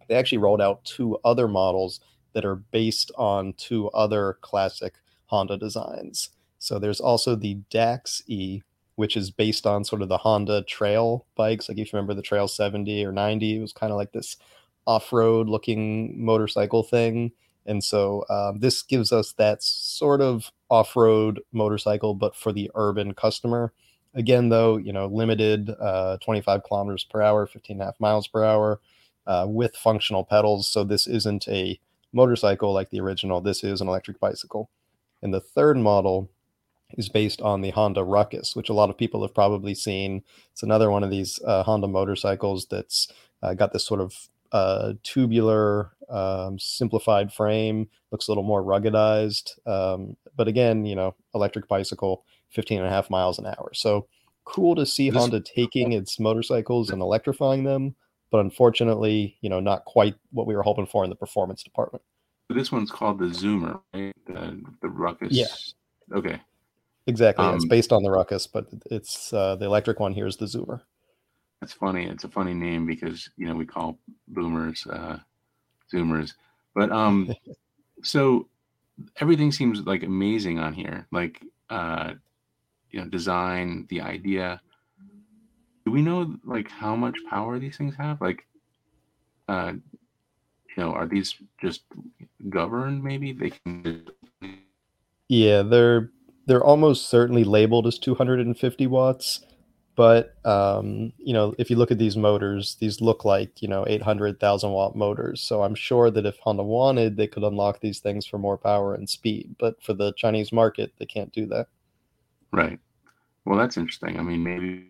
they 0.08 0.14
actually 0.14 0.38
rolled 0.38 0.60
out 0.60 0.84
two 0.84 1.18
other 1.24 1.48
models 1.48 2.00
that 2.32 2.44
are 2.44 2.56
based 2.56 3.10
on 3.16 3.52
two 3.54 3.88
other 3.90 4.38
classic 4.40 4.94
Honda 5.26 5.56
designs. 5.56 6.30
So 6.58 6.78
there's 6.78 7.00
also 7.00 7.34
the 7.34 7.54
Dax 7.70 8.22
E, 8.26 8.62
which 8.96 9.16
is 9.16 9.30
based 9.30 9.66
on 9.66 9.84
sort 9.84 10.02
of 10.02 10.08
the 10.08 10.18
Honda 10.18 10.62
trail 10.62 11.26
bikes. 11.34 11.68
Like 11.68 11.78
if 11.78 11.92
you 11.92 11.96
remember 11.96 12.14
the 12.14 12.22
Trail 12.22 12.48
70 12.48 13.04
or 13.04 13.12
90, 13.12 13.56
it 13.56 13.60
was 13.60 13.72
kind 13.72 13.92
of 13.92 13.96
like 13.96 14.12
this 14.12 14.36
off-road 14.86 15.48
looking 15.48 16.22
motorcycle 16.24 16.82
thing. 16.82 17.32
And 17.64 17.82
so 17.82 18.24
um, 18.28 18.58
this 18.60 18.82
gives 18.82 19.12
us 19.12 19.32
that 19.34 19.62
sort 19.62 20.20
of 20.20 20.50
off-road 20.70 21.40
motorcycle, 21.52 22.14
but 22.14 22.34
for 22.34 22.52
the 22.52 22.70
urban 22.74 23.14
customer. 23.14 23.72
Again, 24.14 24.50
though, 24.50 24.76
you 24.76 24.92
know, 24.92 25.06
limited 25.06 25.70
uh, 25.70 26.18
25 26.18 26.64
kilometers 26.64 27.04
per 27.04 27.22
hour, 27.22 27.46
15 27.46 27.76
and 27.76 27.82
a 27.82 27.84
half 27.86 28.00
miles 28.00 28.28
per 28.28 28.44
hour 28.44 28.80
uh, 29.26 29.46
with 29.48 29.74
functional 29.74 30.24
pedals. 30.24 30.68
So 30.68 30.84
this 30.84 31.06
isn't 31.06 31.48
a 31.48 31.80
motorcycle 32.12 32.72
like 32.72 32.90
the 32.90 33.00
original. 33.00 33.40
This 33.40 33.64
is 33.64 33.80
an 33.80 33.88
electric 33.88 34.20
bicycle. 34.20 34.68
And 35.22 35.32
the 35.32 35.40
third 35.40 35.78
model 35.78 36.28
is 36.98 37.08
based 37.08 37.40
on 37.40 37.62
the 37.62 37.70
Honda 37.70 38.04
Ruckus, 38.04 38.54
which 38.54 38.68
a 38.68 38.74
lot 38.74 38.90
of 38.90 38.98
people 38.98 39.22
have 39.22 39.34
probably 39.34 39.74
seen. 39.74 40.22
It's 40.52 40.62
another 40.62 40.90
one 40.90 41.02
of 41.04 41.10
these 41.10 41.40
uh, 41.46 41.62
Honda 41.62 41.88
motorcycles 41.88 42.66
that's 42.66 43.08
uh, 43.42 43.54
got 43.54 43.72
this 43.72 43.86
sort 43.86 44.00
of 44.00 44.28
uh, 44.52 44.92
tubular, 45.02 45.92
um, 46.10 46.58
simplified 46.58 47.32
frame, 47.32 47.88
looks 48.10 48.28
a 48.28 48.30
little 48.30 48.44
more 48.44 48.62
ruggedized. 48.62 49.66
Um, 49.66 50.16
but 50.36 50.48
again, 50.48 50.84
you 50.84 50.94
know, 50.94 51.14
electric 51.34 51.66
bicycle 51.68 52.24
15 52.52 52.78
and 52.78 52.86
a 52.86 52.90
half 52.90 53.10
miles 53.10 53.38
an 53.38 53.46
hour. 53.46 53.70
So 53.74 54.06
cool 54.44 54.74
to 54.76 54.86
see 54.86 55.10
this, 55.10 55.20
Honda 55.20 55.40
taking 55.40 55.92
its 55.92 56.18
motorcycles 56.18 56.90
and 56.90 57.02
electrifying 57.02 57.64
them, 57.64 57.94
but 58.30 58.38
unfortunately, 58.38 59.36
you 59.40 59.48
know, 59.48 59.60
not 59.60 59.84
quite 59.84 60.14
what 60.30 60.46
we 60.46 60.54
were 60.54 60.62
hoping 60.62 60.86
for 60.86 61.04
in 61.04 61.10
the 61.10 61.16
performance 61.16 61.62
department. 61.62 62.02
This 62.48 62.70
one's 62.70 62.90
called 62.90 63.18
the 63.18 63.26
Zoomer, 63.26 63.80
right? 63.94 64.14
The, 64.26 64.62
the 64.82 64.88
Ruckus. 64.88 65.32
Yeah. 65.32 65.46
Okay. 66.14 66.40
Exactly. 67.06 67.44
Um, 67.44 67.56
it's 67.56 67.64
based 67.64 67.92
on 67.92 68.02
the 68.02 68.10
Ruckus, 68.10 68.46
but 68.46 68.66
it's 68.90 69.32
uh, 69.32 69.56
the 69.56 69.66
electric 69.66 69.98
one 69.98 70.12
here 70.12 70.26
is 70.26 70.36
the 70.36 70.46
Zoomer. 70.46 70.82
That's 71.60 71.72
funny. 71.72 72.06
It's 72.06 72.24
a 72.24 72.28
funny 72.28 72.54
name 72.54 72.86
because 72.86 73.30
you 73.36 73.46
know 73.46 73.54
we 73.54 73.66
call 73.66 73.98
boomers 74.28 74.86
uh, 74.88 75.18
Zoomers, 75.92 76.34
but 76.74 76.90
um, 76.90 77.32
so 78.02 78.48
everything 79.20 79.52
seems 79.52 79.80
like 79.80 80.02
amazing 80.02 80.58
on 80.58 80.74
here. 80.74 81.06
Like 81.10 81.42
uh, 81.70 82.14
you 82.92 83.00
know 83.00 83.08
design 83.08 83.86
the 83.90 84.00
idea. 84.00 84.60
Do 85.84 85.90
we 85.90 86.02
know 86.02 86.36
like 86.44 86.70
how 86.70 86.94
much 86.94 87.16
power 87.28 87.58
these 87.58 87.76
things 87.76 87.94
have? 87.96 88.20
Like 88.20 88.46
uh 89.48 89.72
you 89.74 90.82
know 90.82 90.92
are 90.92 91.06
these 91.06 91.34
just 91.60 91.82
governed 92.48 93.02
maybe? 93.02 93.32
They 93.32 93.50
can 93.50 94.06
yeah 95.28 95.62
they're 95.62 96.10
they're 96.46 96.64
almost 96.64 97.08
certainly 97.08 97.44
labeled 97.44 97.86
as 97.86 97.98
250 97.98 98.86
watts 98.86 99.44
but 99.94 100.34
um, 100.46 101.12
you 101.18 101.32
know 101.32 101.54
if 101.58 101.70
you 101.70 101.76
look 101.76 101.90
at 101.90 101.98
these 101.98 102.16
motors 102.16 102.76
these 102.80 103.00
look 103.00 103.24
like 103.24 103.62
you 103.62 103.68
know 103.68 103.84
800,000 103.86 104.70
watt 104.70 104.96
motors. 104.96 105.42
So 105.42 105.62
i'm 105.62 105.74
sure 105.74 106.10
that 106.10 106.26
if 106.26 106.38
honda 106.38 106.62
wanted 106.62 107.16
they 107.16 107.26
could 107.26 107.44
unlock 107.44 107.80
these 107.80 108.00
things 108.00 108.26
for 108.26 108.38
more 108.38 108.58
power 108.58 108.94
and 108.94 109.08
speed 109.08 109.54
but 109.58 109.82
for 109.82 109.94
the 109.94 110.12
chinese 110.16 110.52
market 110.52 110.92
they 110.98 111.06
can't 111.06 111.32
do 111.32 111.46
that 111.46 111.68
Right. 112.52 112.78
Well, 113.44 113.58
that's 113.58 113.76
interesting. 113.76 114.18
I 114.18 114.22
mean, 114.22 114.42
maybe. 114.42 114.88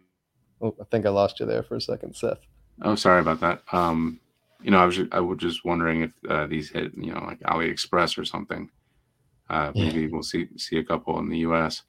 Oh, 0.60 0.74
I 0.80 0.84
think 0.84 1.06
I 1.06 1.10
lost 1.10 1.40
you 1.40 1.46
there 1.46 1.62
for 1.62 1.76
a 1.76 1.80
second, 1.80 2.14
Seth. 2.14 2.40
Oh, 2.82 2.94
sorry 2.94 3.20
about 3.20 3.40
that. 3.40 3.62
Um, 3.72 4.20
you 4.62 4.70
know, 4.70 4.78
I 4.78 4.86
was 4.86 4.96
just, 4.96 5.12
I 5.12 5.20
was 5.20 5.38
just 5.38 5.64
wondering 5.64 6.02
if 6.02 6.12
uh, 6.28 6.46
these 6.46 6.70
hit, 6.70 6.92
you 6.96 7.12
know, 7.12 7.20
like 7.24 7.40
AliExpress 7.40 8.18
or 8.18 8.24
something. 8.24 8.70
Uh, 9.50 9.72
maybe 9.74 10.02
yeah. 10.02 10.08
we'll 10.10 10.22
see 10.22 10.48
see 10.56 10.78
a 10.78 10.84
couple 10.84 11.18
in 11.18 11.28
the 11.28 11.38
U.S. 11.38 11.82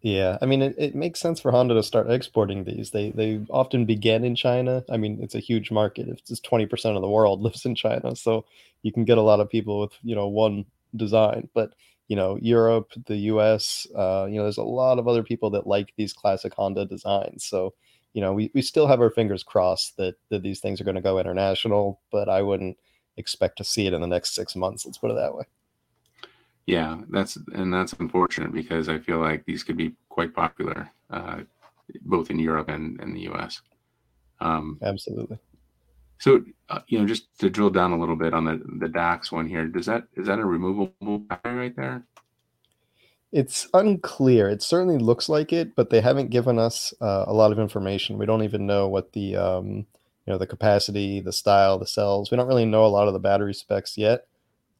Yeah, 0.00 0.38
I 0.40 0.46
mean, 0.46 0.62
it, 0.62 0.76
it 0.78 0.94
makes 0.94 1.18
sense 1.18 1.40
for 1.40 1.50
Honda 1.50 1.74
to 1.74 1.82
start 1.82 2.10
exporting 2.10 2.64
these. 2.64 2.92
They 2.92 3.10
they 3.10 3.44
often 3.50 3.84
begin 3.84 4.24
in 4.24 4.36
China. 4.36 4.84
I 4.88 4.96
mean, 4.96 5.18
it's 5.20 5.34
a 5.34 5.40
huge 5.40 5.70
market. 5.70 6.08
It's 6.08 6.22
just 6.22 6.44
twenty 6.44 6.66
percent 6.66 6.96
of 6.96 7.02
the 7.02 7.08
world 7.08 7.40
lives 7.42 7.64
in 7.64 7.74
China, 7.74 8.14
so 8.14 8.44
you 8.82 8.92
can 8.92 9.04
get 9.04 9.18
a 9.18 9.22
lot 9.22 9.40
of 9.40 9.50
people 9.50 9.80
with 9.80 9.92
you 10.02 10.14
know 10.14 10.28
one 10.28 10.64
design. 10.94 11.48
But 11.52 11.74
you 12.08 12.16
know 12.16 12.38
Europe, 12.40 12.92
the 13.06 13.16
U.S. 13.16 13.86
Uh, 13.94 14.26
you 14.28 14.36
know, 14.36 14.42
there's 14.42 14.58
a 14.58 14.62
lot 14.62 14.98
of 14.98 15.06
other 15.06 15.22
people 15.22 15.50
that 15.50 15.66
like 15.66 15.92
these 15.96 16.12
classic 16.12 16.54
Honda 16.54 16.84
designs. 16.86 17.44
So 17.44 17.74
you 18.14 18.22
know, 18.22 18.32
we, 18.32 18.50
we 18.54 18.62
still 18.62 18.86
have 18.86 19.00
our 19.00 19.10
fingers 19.10 19.42
crossed 19.42 19.96
that 19.98 20.16
that 20.30 20.42
these 20.42 20.60
things 20.60 20.80
are 20.80 20.84
going 20.84 20.96
to 20.96 21.02
go 21.02 21.18
international, 21.18 22.00
but 22.10 22.28
I 22.28 22.42
wouldn't 22.42 22.76
expect 23.16 23.58
to 23.58 23.64
see 23.64 23.86
it 23.86 23.92
in 23.92 24.00
the 24.00 24.06
next 24.06 24.34
six 24.34 24.56
months. 24.56 24.86
Let's 24.86 24.98
put 24.98 25.10
it 25.10 25.14
that 25.14 25.34
way. 25.34 25.44
Yeah, 26.66 27.00
that's 27.10 27.36
and 27.54 27.72
that's 27.72 27.92
unfortunate 27.94 28.52
because 28.52 28.88
I 28.88 28.98
feel 28.98 29.18
like 29.18 29.44
these 29.44 29.62
could 29.62 29.76
be 29.76 29.94
quite 30.08 30.34
popular, 30.34 30.90
uh, 31.10 31.40
both 32.02 32.30
in 32.30 32.38
Europe 32.38 32.68
and, 32.68 33.00
and 33.00 33.14
the 33.14 33.20
U.S. 33.22 33.60
Um, 34.40 34.78
Absolutely. 34.82 35.38
So, 36.18 36.44
uh, 36.68 36.80
you 36.88 36.98
know, 36.98 37.06
just 37.06 37.38
to 37.38 37.48
drill 37.48 37.70
down 37.70 37.92
a 37.92 37.98
little 37.98 38.16
bit 38.16 38.34
on 38.34 38.44
the 38.44 38.60
the 38.80 38.88
Dax 38.88 39.30
one 39.30 39.48
here, 39.48 39.66
does 39.66 39.86
that 39.86 40.04
is 40.14 40.26
that 40.26 40.38
a 40.38 40.44
removable 40.44 41.18
battery 41.18 41.56
right 41.56 41.76
there? 41.76 42.04
It's 43.30 43.68
unclear. 43.74 44.48
It 44.48 44.62
certainly 44.62 44.98
looks 44.98 45.28
like 45.28 45.52
it, 45.52 45.76
but 45.76 45.90
they 45.90 46.00
haven't 46.00 46.30
given 46.30 46.58
us 46.58 46.94
uh, 47.00 47.24
a 47.26 47.32
lot 47.32 47.52
of 47.52 47.58
information. 47.58 48.18
We 48.18 48.26
don't 48.26 48.42
even 48.42 48.66
know 48.66 48.88
what 48.88 49.12
the 49.12 49.36
um, 49.36 49.68
you 49.68 50.32
know 50.32 50.38
the 50.38 50.46
capacity, 50.46 51.20
the 51.20 51.32
style, 51.32 51.78
the 51.78 51.86
cells. 51.86 52.30
We 52.30 52.36
don't 52.36 52.48
really 52.48 52.66
know 52.66 52.84
a 52.84 52.88
lot 52.88 53.06
of 53.06 53.14
the 53.14 53.20
battery 53.20 53.54
specs 53.54 53.96
yet. 53.96 54.26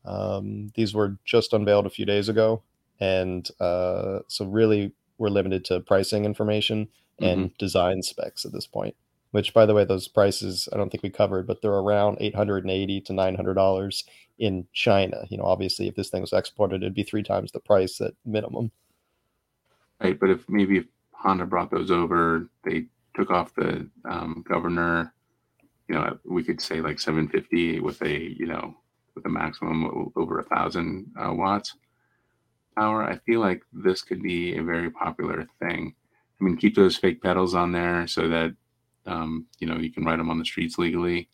Um, 0.04 0.68
these 0.74 0.94
were 0.94 1.18
just 1.24 1.52
unveiled 1.52 1.86
a 1.86 1.90
few 1.90 2.06
days 2.06 2.28
ago, 2.28 2.62
and 2.98 3.48
uh, 3.60 4.20
so 4.26 4.44
really 4.44 4.92
we're 5.18 5.28
limited 5.28 5.64
to 5.66 5.80
pricing 5.80 6.24
information 6.24 6.88
and 7.20 7.46
mm-hmm. 7.46 7.54
design 7.58 8.02
specs 8.02 8.44
at 8.44 8.52
this 8.52 8.66
point 8.66 8.94
which 9.30 9.52
by 9.52 9.66
the 9.66 9.74
way 9.74 9.84
those 9.84 10.08
prices 10.08 10.68
i 10.72 10.76
don't 10.76 10.90
think 10.90 11.02
we 11.02 11.10
covered 11.10 11.46
but 11.46 11.60
they're 11.60 11.72
around 11.72 12.16
880 12.20 13.00
to 13.02 13.12
900 13.12 13.54
dollars 13.54 14.04
in 14.38 14.66
china. 14.72 15.24
You 15.28 15.38
know 15.38 15.44
obviously 15.44 15.88
if 15.88 15.96
this 15.96 16.10
thing 16.10 16.20
was 16.20 16.32
exported 16.32 16.82
it'd 16.82 16.94
be 16.94 17.02
three 17.02 17.22
times 17.22 17.52
the 17.52 17.60
price 17.60 18.00
at 18.00 18.14
minimum. 18.24 18.70
Right 20.00 20.18
but 20.18 20.30
if 20.30 20.48
maybe 20.48 20.78
if 20.78 20.86
honda 21.12 21.46
brought 21.46 21.70
those 21.70 21.90
over 21.90 22.48
they 22.64 22.86
took 23.14 23.30
off 23.30 23.54
the 23.54 23.88
um, 24.04 24.44
governor 24.48 25.12
you 25.88 25.94
know 25.94 26.18
we 26.24 26.44
could 26.44 26.60
say 26.60 26.80
like 26.80 27.00
750 27.00 27.80
with 27.80 28.00
a 28.02 28.34
you 28.38 28.46
know 28.46 28.76
with 29.14 29.26
a 29.26 29.28
maximum 29.28 30.12
over 30.14 30.38
a 30.38 30.44
thousand 30.44 31.10
uh, 31.20 31.32
watts 31.32 31.74
power. 32.78 33.02
I 33.02 33.16
feel 33.26 33.40
like 33.40 33.62
this 33.72 34.02
could 34.02 34.22
be 34.22 34.56
a 34.56 34.62
very 34.62 34.90
popular 34.90 35.46
thing. 35.60 35.94
I 36.40 36.44
mean 36.44 36.56
keep 36.56 36.76
those 36.76 36.96
fake 36.96 37.20
pedals 37.20 37.54
on 37.54 37.72
there 37.72 38.06
so 38.06 38.28
that 38.28 38.54
um, 39.08 39.46
you 39.58 39.66
know, 39.66 39.76
you 39.76 39.90
can 39.90 40.04
ride 40.04 40.18
them 40.18 40.30
on 40.30 40.38
the 40.38 40.44
streets 40.44 40.78
legally. 40.78 41.28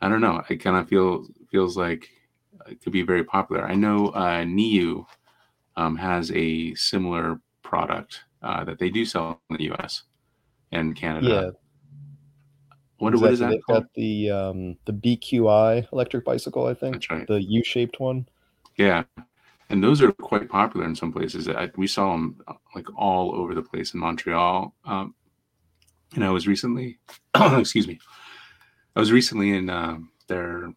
I 0.00 0.08
don't 0.08 0.20
know. 0.20 0.42
It 0.48 0.56
kind 0.56 0.76
of 0.76 0.88
feel 0.88 1.26
feels 1.50 1.76
like 1.76 2.08
it 2.68 2.82
could 2.82 2.92
be 2.92 3.02
very 3.02 3.24
popular. 3.24 3.64
I 3.64 3.74
know 3.74 4.08
uh, 4.08 4.44
NIU 4.44 5.06
um, 5.76 5.96
has 5.96 6.32
a 6.32 6.74
similar 6.74 7.40
product 7.62 8.24
uh, 8.42 8.64
that 8.64 8.78
they 8.78 8.90
do 8.90 9.04
sell 9.04 9.40
in 9.50 9.56
the 9.56 9.64
U.S. 9.64 10.02
and 10.72 10.96
Canada. 10.96 11.28
Yeah. 11.28 11.50
What, 12.98 13.12
exactly. 13.12 13.20
what 13.20 13.32
is 13.32 13.38
that? 13.40 13.50
They've 13.50 13.64
called? 13.64 13.82
got 13.84 13.94
the 13.94 14.30
um, 14.30 14.76
the 14.86 14.92
BQI 14.92 15.92
electric 15.92 16.24
bicycle, 16.24 16.66
I 16.66 16.74
think. 16.74 16.94
That's 16.94 17.10
right. 17.10 17.26
The 17.26 17.42
U-shaped 17.42 18.00
one. 18.00 18.26
Yeah, 18.76 19.04
and 19.68 19.82
those 19.82 20.00
are 20.00 20.12
quite 20.12 20.48
popular 20.48 20.86
in 20.86 20.94
some 20.94 21.12
places. 21.12 21.48
I, 21.48 21.70
we 21.76 21.86
saw 21.86 22.12
them 22.12 22.40
like 22.74 22.86
all 22.96 23.34
over 23.34 23.54
the 23.54 23.62
place 23.62 23.94
in 23.94 24.00
Montreal. 24.00 24.74
Um, 24.84 25.14
and 26.14 26.24
I 26.24 26.30
was 26.30 26.46
recently, 26.46 26.98
excuse 27.34 27.86
me, 27.86 27.98
I 28.94 29.00
was 29.00 29.12
recently 29.12 29.56
in 29.56 29.68
uh, 29.68 29.98
their 30.28 30.72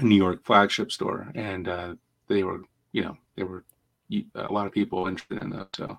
New 0.00 0.16
York 0.16 0.44
flagship 0.44 0.92
store, 0.92 1.30
and 1.34 1.68
uh, 1.68 1.94
they 2.28 2.42
were, 2.42 2.62
you 2.92 3.02
know, 3.02 3.16
there 3.36 3.46
were 3.46 3.64
a 4.34 4.52
lot 4.52 4.66
of 4.66 4.72
people 4.72 5.06
interested 5.06 5.42
in 5.42 5.50
that. 5.50 5.68
So 5.76 5.98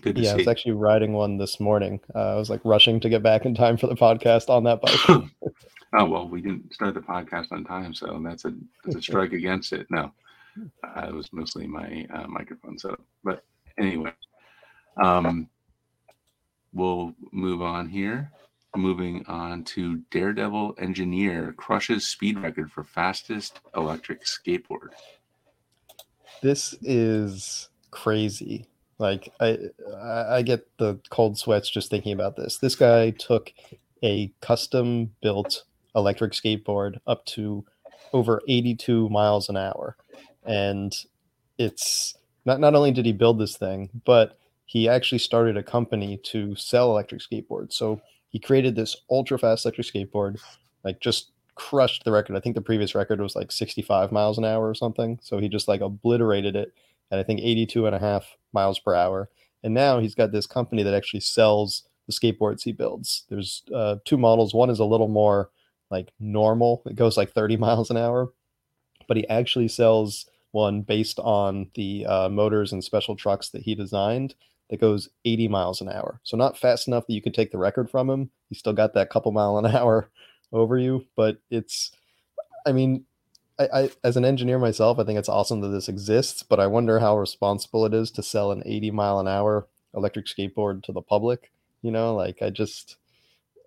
good 0.00 0.18
yeah, 0.18 0.30
see. 0.30 0.30
I 0.30 0.36
was 0.36 0.48
actually 0.48 0.72
riding 0.72 1.12
one 1.12 1.38
this 1.38 1.60
morning. 1.60 2.00
Uh, 2.14 2.32
I 2.32 2.36
was 2.36 2.50
like 2.50 2.60
rushing 2.64 3.00
to 3.00 3.08
get 3.08 3.22
back 3.22 3.44
in 3.44 3.54
time 3.54 3.76
for 3.76 3.86
the 3.86 3.94
podcast 3.94 4.48
on 4.48 4.64
that 4.64 4.80
bike. 4.80 5.30
oh 5.94 6.04
well, 6.04 6.28
we 6.28 6.40
didn't 6.40 6.72
start 6.72 6.94
the 6.94 7.00
podcast 7.00 7.52
on 7.52 7.64
time, 7.64 7.94
so 7.94 8.20
that's 8.24 8.44
a 8.44 8.54
that's 8.84 8.96
a 8.96 9.02
strike 9.02 9.32
against 9.32 9.72
it. 9.72 9.86
No, 9.90 10.12
uh, 10.84 11.06
it 11.06 11.14
was 11.14 11.32
mostly 11.32 11.66
my 11.66 12.06
uh, 12.12 12.26
microphone 12.26 12.78
setup, 12.78 13.02
but 13.22 13.44
anyway. 13.78 14.12
Um, 15.02 15.48
we'll 16.72 17.14
move 17.32 17.62
on 17.62 17.88
here. 17.88 18.30
Moving 18.76 19.24
on 19.26 19.64
to 19.64 19.98
Daredevil 20.12 20.76
Engineer 20.78 21.52
crushes 21.56 22.06
speed 22.06 22.38
record 22.38 22.70
for 22.70 22.84
fastest 22.84 23.60
electric 23.74 24.24
skateboard. 24.24 24.90
This 26.40 26.74
is 26.80 27.68
crazy. 27.90 28.66
Like 28.98 29.32
I, 29.40 29.58
I 30.02 30.42
get 30.42 30.66
the 30.78 31.00
cold 31.08 31.36
sweats 31.38 31.68
just 31.68 31.90
thinking 31.90 32.12
about 32.12 32.36
this. 32.36 32.58
This 32.58 32.76
guy 32.76 33.10
took 33.10 33.52
a 34.02 34.32
custom 34.40 35.12
built 35.20 35.64
electric 35.96 36.32
skateboard 36.32 36.98
up 37.06 37.24
to 37.26 37.64
over 38.12 38.40
82 38.46 39.08
miles 39.08 39.48
an 39.48 39.56
hour, 39.56 39.96
and 40.44 40.94
it's 41.58 42.14
not 42.44 42.60
not 42.60 42.74
only 42.74 42.92
did 42.92 43.06
he 43.06 43.12
build 43.12 43.38
this 43.38 43.56
thing, 43.56 43.90
but 44.04 44.38
he 44.70 44.88
actually 44.88 45.18
started 45.18 45.56
a 45.56 45.64
company 45.64 46.16
to 46.16 46.54
sell 46.54 46.92
electric 46.92 47.20
skateboards. 47.20 47.72
So 47.72 48.00
he 48.28 48.38
created 48.38 48.76
this 48.76 48.96
ultra 49.10 49.36
fast 49.36 49.64
electric 49.64 49.88
skateboard, 49.88 50.40
like 50.84 51.00
just 51.00 51.32
crushed 51.56 52.04
the 52.04 52.12
record. 52.12 52.36
I 52.36 52.40
think 52.40 52.54
the 52.54 52.60
previous 52.60 52.94
record 52.94 53.20
was 53.20 53.34
like 53.34 53.50
65 53.50 54.12
miles 54.12 54.38
an 54.38 54.44
hour 54.44 54.68
or 54.68 54.74
something. 54.76 55.18
So 55.22 55.38
he 55.38 55.48
just 55.48 55.66
like 55.66 55.80
obliterated 55.80 56.54
it 56.54 56.72
at 57.10 57.18
I 57.18 57.24
think 57.24 57.40
82 57.40 57.84
and 57.86 57.96
a 57.96 57.98
half 57.98 58.36
miles 58.52 58.78
per 58.78 58.94
hour. 58.94 59.28
And 59.64 59.74
now 59.74 59.98
he's 59.98 60.14
got 60.14 60.30
this 60.30 60.46
company 60.46 60.84
that 60.84 60.94
actually 60.94 61.18
sells 61.18 61.82
the 62.06 62.12
skateboards 62.12 62.62
he 62.62 62.70
builds. 62.70 63.24
There's 63.28 63.64
uh, 63.74 63.96
two 64.04 64.18
models. 64.18 64.54
One 64.54 64.70
is 64.70 64.78
a 64.78 64.84
little 64.84 65.08
more 65.08 65.50
like 65.90 66.12
normal. 66.20 66.84
It 66.86 66.94
goes 66.94 67.16
like 67.16 67.32
30 67.32 67.56
miles 67.66 67.90
an 67.90 67.96
hour, 67.96 68.32
but 69.08 69.16
he 69.16 69.26
actually 69.26 69.66
sells 69.66 70.26
one 70.52 70.82
based 70.82 71.18
on 71.18 71.72
the 71.74 72.06
uh, 72.06 72.28
motors 72.28 72.72
and 72.72 72.84
special 72.84 73.16
trucks 73.16 73.48
that 73.48 73.62
he 73.62 73.74
designed 73.74 74.36
that 74.70 74.80
goes 74.80 75.08
80 75.24 75.48
miles 75.48 75.80
an 75.80 75.88
hour. 75.88 76.20
So 76.22 76.36
not 76.36 76.56
fast 76.56 76.88
enough 76.88 77.06
that 77.06 77.12
you 77.12 77.20
could 77.20 77.34
take 77.34 77.50
the 77.50 77.58
record 77.58 77.90
from 77.90 78.08
him. 78.08 78.30
He 78.48 78.54
still 78.54 78.72
got 78.72 78.94
that 78.94 79.10
couple 79.10 79.32
mile 79.32 79.58
an 79.58 79.66
hour 79.76 80.08
over 80.52 80.78
you, 80.78 81.06
but 81.16 81.38
it's 81.50 81.92
I 82.66 82.72
mean, 82.72 83.04
I, 83.58 83.68
I, 83.72 83.90
as 84.04 84.16
an 84.16 84.24
engineer 84.24 84.58
myself, 84.58 84.98
I 84.98 85.04
think 85.04 85.18
it's 85.18 85.28
awesome 85.28 85.60
that 85.60 85.68
this 85.68 85.88
exists, 85.88 86.42
but 86.42 86.60
I 86.60 86.66
wonder 86.66 86.98
how 86.98 87.18
responsible 87.18 87.84
it 87.84 87.94
is 87.94 88.10
to 88.12 88.22
sell 88.22 88.52
an 88.52 88.62
80 88.64 88.90
mile 88.90 89.18
an 89.18 89.28
hour 89.28 89.66
electric 89.94 90.26
skateboard 90.26 90.82
to 90.84 90.92
the 90.92 91.02
public. 91.02 91.50
You 91.82 91.90
know, 91.90 92.14
like 92.14 92.42
I 92.42 92.50
just 92.50 92.96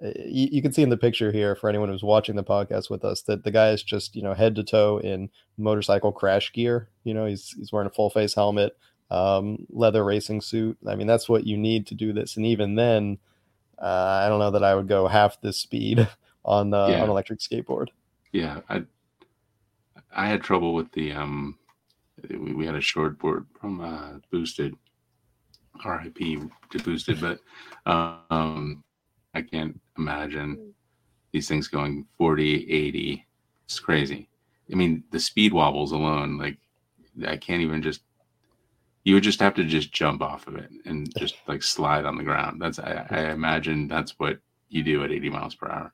eh, 0.01 0.13
you, 0.25 0.49
you, 0.51 0.61
can 0.61 0.71
see 0.71 0.83
in 0.83 0.89
the 0.89 0.97
picture 0.97 1.31
here 1.31 1.55
for 1.55 1.69
anyone 1.69 1.89
who's 1.89 2.03
watching 2.03 2.35
the 2.35 2.43
podcast 2.43 2.89
with 2.89 3.03
us 3.03 3.23
that 3.23 3.43
the 3.43 3.51
guy 3.51 3.69
is 3.69 3.83
just 3.83 4.15
you 4.15 4.21
know 4.21 4.33
head 4.33 4.55
to 4.55 4.63
toe 4.63 4.99
in 4.99 5.29
motorcycle 5.57 6.11
crash 6.11 6.53
gear. 6.53 6.89
You 7.03 7.13
know, 7.13 7.25
he's 7.25 7.49
he's 7.57 7.71
wearing 7.71 7.87
a 7.87 7.93
full 7.93 8.09
face 8.09 8.35
helmet, 8.35 8.77
um, 9.13 9.65
leather 9.69 10.03
racing 10.03 10.41
suit. 10.41 10.77
I 10.87 10.95
mean, 10.95 11.07
that's 11.07 11.29
what 11.29 11.45
you 11.45 11.55
need 11.55 11.85
to 11.87 11.95
do 11.95 12.13
this. 12.13 12.35
And 12.35 12.45
even 12.45 12.75
then, 12.75 13.19
uh, 13.79 14.21
I 14.23 14.27
don't 14.27 14.39
know 14.39 14.51
that 14.51 14.63
I 14.63 14.73
would 14.73 14.87
go 14.87 15.07
half 15.07 15.39
this 15.41 15.59
speed 15.59 16.07
on 16.45 16.73
uh, 16.73 16.87
yeah. 16.87 17.03
on 17.03 17.09
electric 17.09 17.39
skateboard. 17.39 17.87
Yeah, 18.31 18.61
I 18.69 18.83
I 20.15 20.27
had 20.27 20.41
trouble 20.41 20.73
with 20.73 20.91
the 20.93 21.11
um, 21.11 21.59
we, 22.27 22.53
we 22.53 22.65
had 22.65 22.75
a 22.75 22.81
short 22.81 23.19
board 23.19 23.45
from 23.59 23.81
uh, 23.81 24.19
Boosted, 24.31 24.75
RIP 25.85 26.17
to 26.71 26.79
Boosted, 26.83 27.21
but 27.21 27.39
um, 27.85 28.83
I 29.35 29.41
can't 29.41 29.79
imagine 29.97 30.73
these 31.31 31.47
things 31.47 31.67
going 31.67 32.05
40, 32.17 32.71
80. 32.71 33.25
It's 33.65 33.79
crazy. 33.79 34.29
I 34.71 34.75
mean, 34.75 35.03
the 35.11 35.19
speed 35.19 35.53
wobbles 35.53 35.91
alone, 35.91 36.37
like 36.37 36.57
I 37.27 37.37
can't 37.37 37.61
even 37.61 37.81
just 37.81 38.01
you 39.03 39.13
would 39.13 39.23
just 39.23 39.39
have 39.39 39.53
to 39.55 39.63
just 39.63 39.91
jump 39.91 40.21
off 40.21 40.47
of 40.47 40.55
it 40.55 40.69
and 40.85 41.13
just 41.17 41.35
like 41.47 41.61
slide 41.61 42.05
on 42.05 42.17
the 42.17 42.23
ground. 42.23 42.61
That's 42.61 42.79
I, 42.79 43.05
I 43.09 43.31
imagine 43.31 43.87
that's 43.87 44.17
what 44.17 44.39
you 44.69 44.83
do 44.83 45.03
at 45.03 45.11
80 45.11 45.29
miles 45.29 45.55
per 45.55 45.69
hour. 45.69 45.93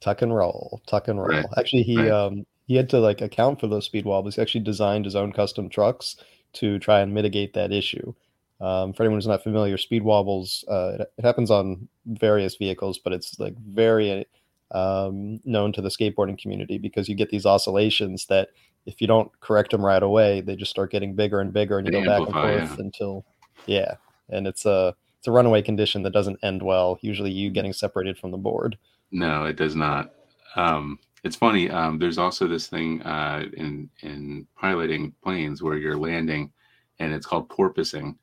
Tuck 0.00 0.22
and 0.22 0.34
roll, 0.34 0.80
tuck 0.86 1.08
and 1.08 1.18
roll. 1.18 1.28
Right. 1.28 1.46
Actually, 1.56 1.82
he 1.82 1.98
right. 1.98 2.10
um 2.10 2.46
he 2.66 2.76
had 2.76 2.88
to 2.90 3.00
like 3.00 3.20
account 3.20 3.60
for 3.60 3.66
those 3.66 3.86
speed 3.86 4.04
wobbles. 4.04 4.36
He 4.36 4.42
actually 4.42 4.64
designed 4.64 5.04
his 5.04 5.16
own 5.16 5.32
custom 5.32 5.68
trucks 5.68 6.16
to 6.54 6.78
try 6.78 7.00
and 7.00 7.14
mitigate 7.14 7.54
that 7.54 7.72
issue. 7.72 8.14
Um, 8.60 8.92
for 8.92 9.04
anyone 9.04 9.18
who's 9.18 9.26
not 9.26 9.42
familiar, 9.42 9.76
speed 9.78 10.02
wobbles 10.02 10.64
uh, 10.68 10.96
it, 10.98 11.12
it, 11.16 11.24
happens 11.24 11.50
on 11.50 11.88
various 12.06 12.56
vehicles, 12.56 12.98
but 12.98 13.12
it's 13.12 13.38
like 13.38 13.56
very 13.56 14.26
um, 14.72 15.40
known 15.44 15.72
to 15.72 15.82
the 15.82 15.88
skateboarding 15.88 16.38
community 16.38 16.78
because 16.78 17.08
you 17.08 17.14
get 17.14 17.30
these 17.30 17.46
oscillations 17.46 18.26
that 18.26 18.50
if 18.86 19.00
you 19.00 19.06
don't 19.06 19.30
correct 19.40 19.70
them 19.70 19.84
right 19.84 20.02
away, 20.02 20.40
they 20.40 20.56
just 20.56 20.70
start 20.70 20.90
getting 20.90 21.14
bigger 21.14 21.40
and 21.40 21.52
bigger, 21.52 21.78
and 21.78 21.86
you 21.86 21.92
they 21.92 22.02
go 22.02 22.12
amplify, 22.12 22.42
back 22.42 22.60
and 22.60 22.68
forth 22.68 22.78
yeah. 22.78 22.84
until 22.84 23.24
yeah, 23.66 23.94
and 24.30 24.46
it's 24.46 24.64
a 24.64 24.94
it's 25.18 25.26
a 25.26 25.32
runaway 25.32 25.62
condition 25.62 26.02
that 26.02 26.12
doesn't 26.12 26.38
end 26.42 26.62
well. 26.62 26.98
Usually, 27.02 27.30
you 27.30 27.50
getting 27.50 27.72
separated 27.72 28.18
from 28.18 28.30
the 28.30 28.38
board. 28.38 28.78
No, 29.10 29.44
it 29.44 29.56
does 29.56 29.74
not. 29.74 30.14
Um, 30.56 30.98
it's 31.24 31.36
funny. 31.36 31.70
Um, 31.70 31.98
there's 31.98 32.18
also 32.18 32.46
this 32.46 32.68
thing 32.68 33.02
uh, 33.02 33.44
in 33.56 33.90
in 34.02 34.46
piloting 34.56 35.14
planes 35.22 35.62
where 35.62 35.76
you're 35.76 35.96
landing, 35.96 36.52
and 36.98 37.12
it's 37.12 37.26
called 37.26 37.48
porpoising, 37.48 38.16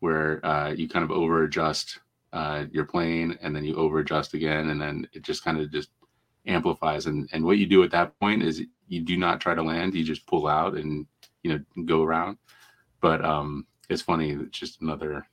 where 0.00 0.44
uh, 0.44 0.70
you 0.70 0.88
kind 0.88 1.04
of 1.04 1.10
over 1.10 1.44
adjust 1.44 2.00
uh, 2.32 2.64
your 2.70 2.84
plane, 2.84 3.38
and 3.42 3.54
then 3.54 3.64
you 3.64 3.76
over 3.76 3.98
adjust 3.98 4.34
again, 4.34 4.70
and 4.70 4.80
then 4.80 5.06
it 5.12 5.22
just 5.22 5.44
kind 5.44 5.58
of 5.58 5.70
just 5.70 5.90
amplifies. 6.46 7.06
And 7.06 7.28
and 7.32 7.44
what 7.44 7.58
you 7.58 7.66
do 7.66 7.82
at 7.82 7.90
that 7.90 8.18
point 8.20 8.42
is 8.42 8.62
you 8.88 9.00
do 9.00 9.16
not 9.16 9.40
try 9.40 9.54
to 9.54 9.62
land. 9.62 9.94
You 9.94 10.04
just 10.04 10.26
pull 10.26 10.46
out 10.46 10.74
and 10.74 11.06
you 11.42 11.52
know 11.52 11.84
go 11.84 12.02
around. 12.02 12.38
But 13.00 13.24
um, 13.24 13.66
it's 13.88 14.02
funny. 14.02 14.30
It's 14.30 14.58
just 14.58 14.80
another 14.80 15.26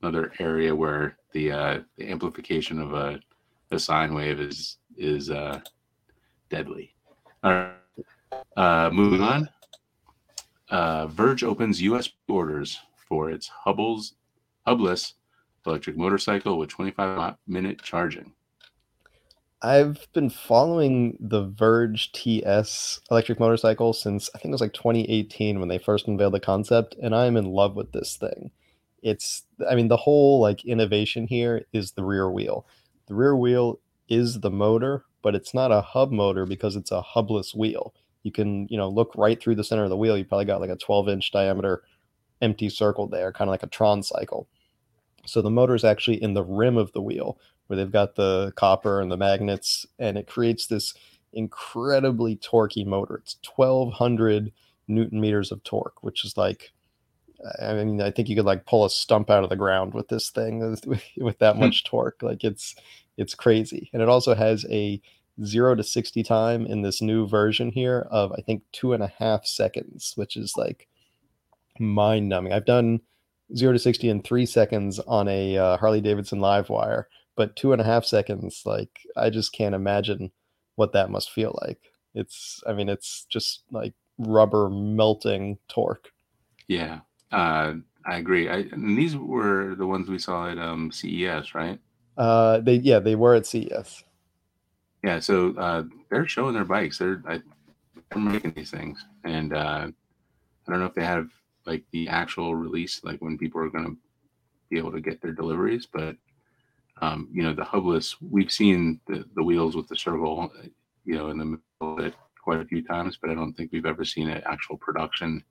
another 0.00 0.32
area 0.38 0.74
where 0.74 1.16
the 1.32 1.52
uh, 1.52 1.80
the 1.96 2.10
amplification 2.10 2.80
of 2.80 2.94
a, 2.94 3.20
a 3.70 3.78
sine 3.78 4.14
wave 4.14 4.40
is 4.40 4.78
is 4.96 5.30
uh, 5.30 5.60
deadly. 6.48 6.94
All 7.44 7.52
right. 7.52 7.72
Uh, 8.56 8.90
moving 8.92 9.22
on. 9.22 9.48
Uh, 10.70 11.06
Verge 11.08 11.44
opens 11.44 11.82
U.S. 11.82 12.08
orders 12.28 12.78
for 12.96 13.30
its 13.30 13.48
Hubbles 13.48 14.14
hubless 14.66 15.14
electric 15.66 15.96
motorcycle 15.96 16.58
with 16.58 16.70
25 16.70 17.34
minute 17.46 17.82
charging. 17.82 18.32
I've 19.64 20.08
been 20.12 20.28
following 20.28 21.16
the 21.20 21.44
Verge 21.44 22.10
TS 22.10 23.00
electric 23.10 23.38
motorcycle 23.38 23.92
since 23.92 24.28
I 24.34 24.38
think 24.38 24.50
it 24.50 24.52
was 24.52 24.60
like 24.60 24.72
2018 24.72 25.60
when 25.60 25.68
they 25.68 25.78
first 25.78 26.08
unveiled 26.08 26.34
the 26.34 26.40
concept, 26.40 26.96
and 27.00 27.14
I 27.14 27.26
am 27.26 27.36
in 27.36 27.44
love 27.44 27.76
with 27.76 27.92
this 27.92 28.16
thing. 28.16 28.50
It's, 29.02 29.44
I 29.68 29.76
mean, 29.76 29.86
the 29.86 29.96
whole 29.96 30.40
like 30.40 30.64
innovation 30.64 31.28
here 31.28 31.64
is 31.72 31.92
the 31.92 32.04
rear 32.04 32.28
wheel. 32.28 32.66
The 33.06 33.14
rear 33.14 33.36
wheel 33.36 33.78
is 34.08 34.40
the 34.40 34.50
motor, 34.50 35.04
but 35.22 35.36
it's 35.36 35.54
not 35.54 35.70
a 35.70 35.80
hub 35.80 36.10
motor 36.10 36.44
because 36.44 36.74
it's 36.74 36.90
a 36.90 37.02
hubless 37.14 37.54
wheel. 37.54 37.94
You 38.24 38.32
can, 38.32 38.66
you 38.68 38.76
know, 38.76 38.88
look 38.88 39.12
right 39.16 39.40
through 39.40 39.56
the 39.56 39.64
center 39.64 39.84
of 39.84 39.90
the 39.90 39.96
wheel. 39.96 40.16
You 40.18 40.24
probably 40.24 40.44
got 40.44 40.60
like 40.60 40.70
a 40.70 40.76
12 40.76 41.08
inch 41.08 41.30
diameter 41.30 41.82
empty 42.40 42.68
circle 42.68 43.06
there, 43.06 43.32
kind 43.32 43.48
of 43.48 43.52
like 43.52 43.62
a 43.62 43.68
Tron 43.68 44.02
cycle. 44.02 44.48
So 45.26 45.42
the 45.42 45.50
motor 45.50 45.74
is 45.74 45.84
actually 45.84 46.22
in 46.22 46.34
the 46.34 46.44
rim 46.44 46.76
of 46.76 46.92
the 46.92 47.02
wheel, 47.02 47.38
where 47.66 47.76
they've 47.76 47.90
got 47.90 48.16
the 48.16 48.52
copper 48.56 49.00
and 49.00 49.10
the 49.10 49.16
magnets, 49.16 49.86
and 49.98 50.18
it 50.18 50.26
creates 50.26 50.66
this 50.66 50.94
incredibly 51.32 52.36
torquey 52.36 52.84
motor. 52.84 53.16
It's 53.16 53.38
1200 53.54 54.52
newton 54.88 55.20
meters 55.20 55.52
of 55.52 55.62
torque, 55.62 56.02
which 56.02 56.24
is 56.24 56.36
like, 56.36 56.72
I 57.60 57.72
mean, 57.74 58.00
I 58.00 58.10
think 58.10 58.28
you 58.28 58.36
could 58.36 58.44
like 58.44 58.66
pull 58.66 58.84
a 58.84 58.90
stump 58.90 59.30
out 59.30 59.42
of 59.42 59.50
the 59.50 59.56
ground 59.56 59.94
with 59.94 60.08
this 60.08 60.30
thing 60.30 60.60
with 61.16 61.38
that 61.38 61.54
hmm. 61.54 61.60
much 61.60 61.84
torque. 61.84 62.22
Like 62.22 62.44
it's 62.44 62.74
it's 63.16 63.34
crazy, 63.34 63.90
and 63.92 64.02
it 64.02 64.08
also 64.08 64.34
has 64.34 64.64
a 64.70 65.00
zero 65.44 65.74
to 65.74 65.82
60 65.82 66.22
time 66.22 66.66
in 66.66 66.82
this 66.82 67.00
new 67.00 67.26
version 67.26 67.70
here 67.70 68.06
of 68.10 68.32
I 68.32 68.42
think 68.42 68.62
two 68.72 68.92
and 68.92 69.02
a 69.02 69.12
half 69.18 69.46
seconds, 69.46 70.12
which 70.16 70.36
is 70.36 70.56
like 70.56 70.88
mind 71.78 72.28
numbing. 72.28 72.52
I've 72.52 72.66
done 72.66 73.00
zero 73.56 73.72
to 73.72 73.78
60 73.78 74.08
in 74.08 74.22
three 74.22 74.46
seconds 74.46 74.98
on 75.00 75.28
a 75.28 75.56
uh, 75.56 75.76
Harley 75.76 76.00
Davidson 76.00 76.40
LiveWire, 76.40 77.04
but 77.36 77.56
two 77.56 77.72
and 77.72 77.80
a 77.80 77.84
half 77.84 78.04
seconds, 78.04 78.62
like 78.64 79.00
I 79.16 79.30
just 79.30 79.52
can't 79.52 79.74
imagine 79.74 80.30
what 80.76 80.92
that 80.92 81.10
must 81.10 81.30
feel 81.30 81.58
like. 81.62 81.78
It's, 82.14 82.62
I 82.66 82.72
mean, 82.72 82.88
it's 82.88 83.26
just 83.30 83.64
like 83.70 83.94
rubber 84.18 84.68
melting 84.68 85.58
torque. 85.68 86.10
Yeah, 86.68 87.00
uh, 87.30 87.74
I 88.06 88.16
agree. 88.16 88.48
I, 88.48 88.64
and 88.72 88.96
these 88.96 89.16
were 89.16 89.74
the 89.74 89.86
ones 89.86 90.08
we 90.08 90.18
saw 90.18 90.50
at 90.50 90.58
um, 90.58 90.90
CES, 90.90 91.54
right? 91.54 91.78
Uh, 92.16 92.60
they 92.60 92.74
yeah, 92.74 92.98
they 92.98 93.14
were 93.14 93.34
at 93.34 93.46
CES. 93.46 94.04
Yeah, 95.02 95.18
so 95.18 95.54
uh, 95.56 95.84
they're 96.10 96.28
showing 96.28 96.54
their 96.54 96.64
bikes. 96.64 96.98
They're, 96.98 97.22
I, 97.26 97.40
they're 98.10 98.20
making 98.20 98.52
these 98.52 98.70
things, 98.70 99.04
and 99.24 99.52
uh, 99.54 99.88
I 100.66 100.70
don't 100.70 100.80
know 100.80 100.86
if 100.86 100.94
they 100.94 101.04
have 101.04 101.28
like 101.66 101.84
the 101.92 102.08
actual 102.08 102.54
release, 102.54 103.02
like 103.04 103.20
when 103.20 103.38
people 103.38 103.60
are 103.60 103.70
going 103.70 103.84
to 103.84 103.96
be 104.70 104.78
able 104.78 104.92
to 104.92 105.00
get 105.00 105.20
their 105.20 105.32
deliveries. 105.32 105.86
But 105.86 106.16
um, 107.00 107.28
you 107.32 107.42
know, 107.42 107.52
the 107.52 107.62
hubless, 107.62 108.16
we've 108.20 108.52
seen 108.52 109.00
the, 109.06 109.24
the 109.34 109.42
wheels 109.42 109.74
with 109.74 109.88
the 109.88 109.96
servo, 109.96 110.52
you 111.04 111.16
know, 111.16 111.30
in 111.30 111.38
the 111.38 111.44
middle 111.44 111.62
of 111.80 111.98
it 111.98 112.14
quite 112.42 112.60
a 112.60 112.64
few 112.64 112.82
times, 112.82 113.18
but 113.20 113.30
I 113.30 113.34
don't 113.34 113.52
think 113.54 113.72
we've 113.72 113.86
ever 113.86 114.04
seen 114.04 114.28
an 114.28 114.42
actual 114.46 114.76
production 114.76 115.42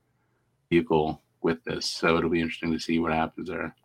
vehicle 0.69 1.21
with 1.41 1.63
this. 1.63 1.85
So 1.85 2.17
it'll 2.17 2.29
be 2.29 2.41
interesting 2.41 2.71
to 2.71 2.79
see 2.79 2.99
what 2.99 3.11
happens 3.11 3.49
there. 3.49 3.75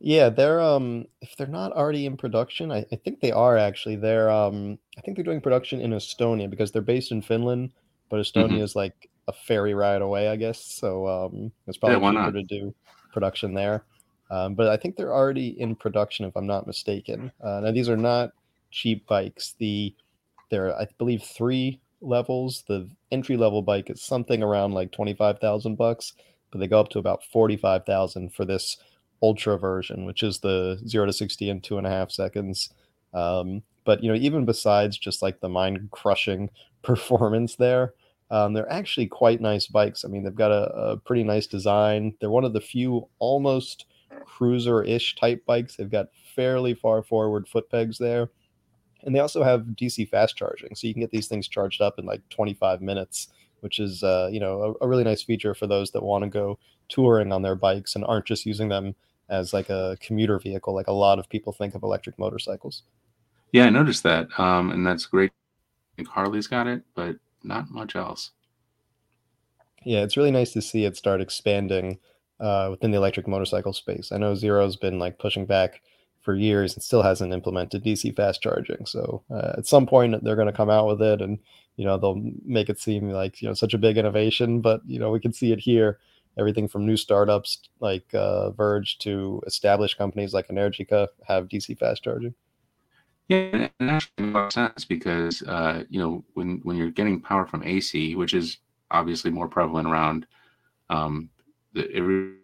Yeah, 0.00 0.28
they're 0.28 0.60
um 0.60 1.06
if 1.20 1.36
they're 1.36 1.48
not 1.48 1.72
already 1.72 2.06
in 2.06 2.16
production, 2.16 2.70
I, 2.70 2.86
I 2.92 2.96
think 2.96 3.20
they 3.20 3.32
are 3.32 3.56
actually. 3.56 3.96
They're 3.96 4.30
um 4.30 4.78
I 4.96 5.00
think 5.00 5.16
they're 5.16 5.24
doing 5.24 5.40
production 5.40 5.80
in 5.80 5.90
Estonia 5.90 6.48
because 6.48 6.70
they're 6.70 6.82
based 6.82 7.10
in 7.10 7.20
Finland, 7.20 7.72
but 8.08 8.20
Estonia 8.20 8.48
mm-hmm. 8.48 8.62
is 8.62 8.76
like 8.76 9.07
a 9.28 9.32
ferry 9.32 9.74
ride 9.74 10.02
away, 10.02 10.28
I 10.28 10.36
guess. 10.36 10.60
So 10.60 11.06
um, 11.06 11.52
it's 11.68 11.76
probably 11.76 12.02
yeah, 12.02 12.24
cheaper 12.24 12.32
to 12.32 12.42
do 12.42 12.74
production 13.12 13.54
there. 13.54 13.84
Um, 14.30 14.54
but 14.54 14.68
I 14.68 14.76
think 14.76 14.96
they're 14.96 15.14
already 15.14 15.48
in 15.60 15.76
production, 15.76 16.26
if 16.26 16.36
I'm 16.36 16.46
not 16.46 16.66
mistaken. 16.66 17.30
Uh, 17.42 17.60
now 17.60 17.70
these 17.70 17.88
are 17.88 17.96
not 17.96 18.32
cheap 18.70 19.06
bikes. 19.06 19.54
The 19.58 19.94
there 20.50 20.68
are, 20.68 20.82
I 20.82 20.88
believe, 20.98 21.22
three 21.22 21.80
levels. 22.00 22.64
The 22.66 22.88
entry 23.10 23.36
level 23.36 23.62
bike 23.62 23.90
is 23.90 24.02
something 24.02 24.42
around 24.42 24.72
like 24.72 24.92
twenty 24.92 25.14
five 25.14 25.38
thousand 25.38 25.76
bucks, 25.76 26.14
but 26.50 26.58
they 26.58 26.66
go 26.66 26.80
up 26.80 26.88
to 26.90 26.98
about 26.98 27.24
forty 27.24 27.56
five 27.56 27.84
thousand 27.86 28.34
for 28.34 28.44
this 28.44 28.78
ultra 29.22 29.58
version, 29.58 30.04
which 30.04 30.22
is 30.22 30.40
the 30.40 30.80
zero 30.86 31.06
to 31.06 31.12
sixty 31.12 31.48
in 31.50 31.60
two 31.60 31.78
and 31.78 31.86
a 31.86 31.90
half 31.90 32.10
seconds. 32.10 32.70
Um, 33.14 33.62
but 33.84 34.02
you 34.02 34.10
know, 34.10 34.18
even 34.18 34.44
besides 34.44 34.98
just 34.98 35.22
like 35.22 35.40
the 35.40 35.48
mind 35.48 35.90
crushing 35.90 36.50
performance 36.82 37.56
there, 37.56 37.94
um, 38.30 38.52
they're 38.52 38.70
actually 38.70 39.06
quite 39.06 39.40
nice 39.40 39.66
bikes. 39.66 40.04
I 40.04 40.08
mean, 40.08 40.22
they've 40.22 40.34
got 40.34 40.50
a, 40.50 40.70
a 40.74 40.96
pretty 40.98 41.24
nice 41.24 41.46
design. 41.46 42.14
They're 42.20 42.30
one 42.30 42.44
of 42.44 42.52
the 42.52 42.60
few 42.60 43.08
almost 43.18 43.86
cruiser-ish 44.26 45.16
type 45.16 45.44
bikes. 45.46 45.76
They've 45.76 45.90
got 45.90 46.08
fairly 46.34 46.74
far 46.74 47.02
forward 47.02 47.48
foot 47.48 47.70
pegs 47.70 47.98
there, 47.98 48.30
and 49.02 49.14
they 49.14 49.20
also 49.20 49.42
have 49.42 49.62
DC 49.62 50.08
fast 50.08 50.36
charging, 50.36 50.74
so 50.74 50.86
you 50.86 50.94
can 50.94 51.00
get 51.00 51.10
these 51.10 51.28
things 51.28 51.48
charged 51.48 51.80
up 51.80 51.98
in 51.98 52.04
like 52.04 52.22
25 52.28 52.82
minutes, 52.82 53.28
which 53.60 53.78
is 53.78 54.02
uh, 54.02 54.28
you 54.30 54.40
know 54.40 54.76
a, 54.80 54.84
a 54.84 54.88
really 54.88 55.04
nice 55.04 55.22
feature 55.22 55.54
for 55.54 55.66
those 55.66 55.90
that 55.92 56.02
want 56.02 56.24
to 56.24 56.30
go 56.30 56.58
touring 56.88 57.32
on 57.32 57.42
their 57.42 57.56
bikes 57.56 57.94
and 57.94 58.04
aren't 58.04 58.26
just 58.26 58.46
using 58.46 58.68
them 58.68 58.94
as 59.28 59.52
like 59.52 59.68
a 59.68 59.96
commuter 60.00 60.38
vehicle, 60.38 60.74
like 60.74 60.86
a 60.88 60.92
lot 60.92 61.18
of 61.18 61.28
people 61.28 61.52
think 61.52 61.74
of 61.74 61.82
electric 61.82 62.18
motorcycles. 62.18 62.82
Yeah, 63.52 63.64
I 63.64 63.70
noticed 63.70 64.02
that, 64.02 64.28
um, 64.38 64.70
and 64.70 64.86
that's 64.86 65.06
great. 65.06 65.30
I 65.30 65.96
think 65.96 66.08
Harley's 66.08 66.46
got 66.46 66.66
it, 66.66 66.82
but 66.94 67.16
not 67.42 67.70
much 67.70 67.96
else. 67.96 68.30
Yeah, 69.84 70.00
it's 70.00 70.16
really 70.16 70.30
nice 70.30 70.52
to 70.52 70.62
see 70.62 70.84
it 70.84 70.96
start 70.96 71.20
expanding 71.20 71.98
uh, 72.40 72.68
within 72.70 72.90
the 72.90 72.96
electric 72.96 73.28
motorcycle 73.28 73.72
space. 73.72 74.12
I 74.12 74.18
know 74.18 74.34
Zero's 74.34 74.76
been 74.76 74.98
like 74.98 75.18
pushing 75.18 75.46
back 75.46 75.80
for 76.20 76.34
years 76.34 76.74
and 76.74 76.82
still 76.82 77.02
hasn't 77.02 77.32
implemented 77.32 77.84
DC 77.84 78.14
fast 78.14 78.42
charging. 78.42 78.84
So 78.86 79.22
uh, 79.30 79.54
at 79.56 79.66
some 79.66 79.86
point 79.86 80.22
they're 80.22 80.36
going 80.36 80.46
to 80.46 80.52
come 80.52 80.70
out 80.70 80.86
with 80.86 81.00
it, 81.00 81.22
and 81.22 81.38
you 81.76 81.84
know 81.84 81.96
they'll 81.96 82.22
make 82.44 82.68
it 82.68 82.78
seem 82.78 83.10
like 83.10 83.40
you 83.40 83.48
know 83.48 83.54
such 83.54 83.74
a 83.74 83.78
big 83.78 83.96
innovation. 83.96 84.60
But 84.60 84.82
you 84.86 84.98
know 84.98 85.10
we 85.10 85.20
can 85.20 85.32
see 85.32 85.52
it 85.52 85.60
here. 85.60 85.98
Everything 86.36 86.68
from 86.68 86.86
new 86.86 86.96
startups 86.96 87.58
like 87.80 88.12
uh, 88.14 88.50
Verge 88.50 88.98
to 88.98 89.42
established 89.46 89.98
companies 89.98 90.34
like 90.34 90.48
Energica 90.48 91.08
have 91.26 91.48
DC 91.48 91.78
fast 91.78 92.04
charging. 92.04 92.34
Yeah, 93.28 93.68
and 93.78 93.88
that 93.90 94.08
makes 94.18 94.54
sense 94.54 94.84
because 94.84 95.42
uh, 95.42 95.84
you 95.90 96.00
know 96.00 96.24
when 96.34 96.60
when 96.62 96.76
you're 96.76 96.90
getting 96.90 97.20
power 97.20 97.46
from 97.46 97.62
AC, 97.62 98.14
which 98.14 98.32
is 98.34 98.58
obviously 98.90 99.30
more 99.30 99.48
prevalent 99.48 99.86
around 99.88 100.26
um, 100.90 101.30
the 101.74 101.90
every 101.94 102.36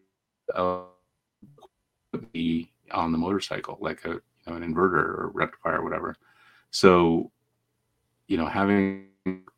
be 2.32 2.70
on 2.92 3.12
the 3.12 3.18
motorcycle, 3.18 3.78
like 3.80 4.04
a 4.04 4.10
you 4.10 4.20
know 4.46 4.54
an 4.54 4.62
inverter 4.62 5.04
or 5.18 5.30
rectifier 5.34 5.80
or 5.80 5.84
whatever. 5.84 6.16
So, 6.70 7.30
you 8.28 8.36
know, 8.36 8.46
having 8.46 9.08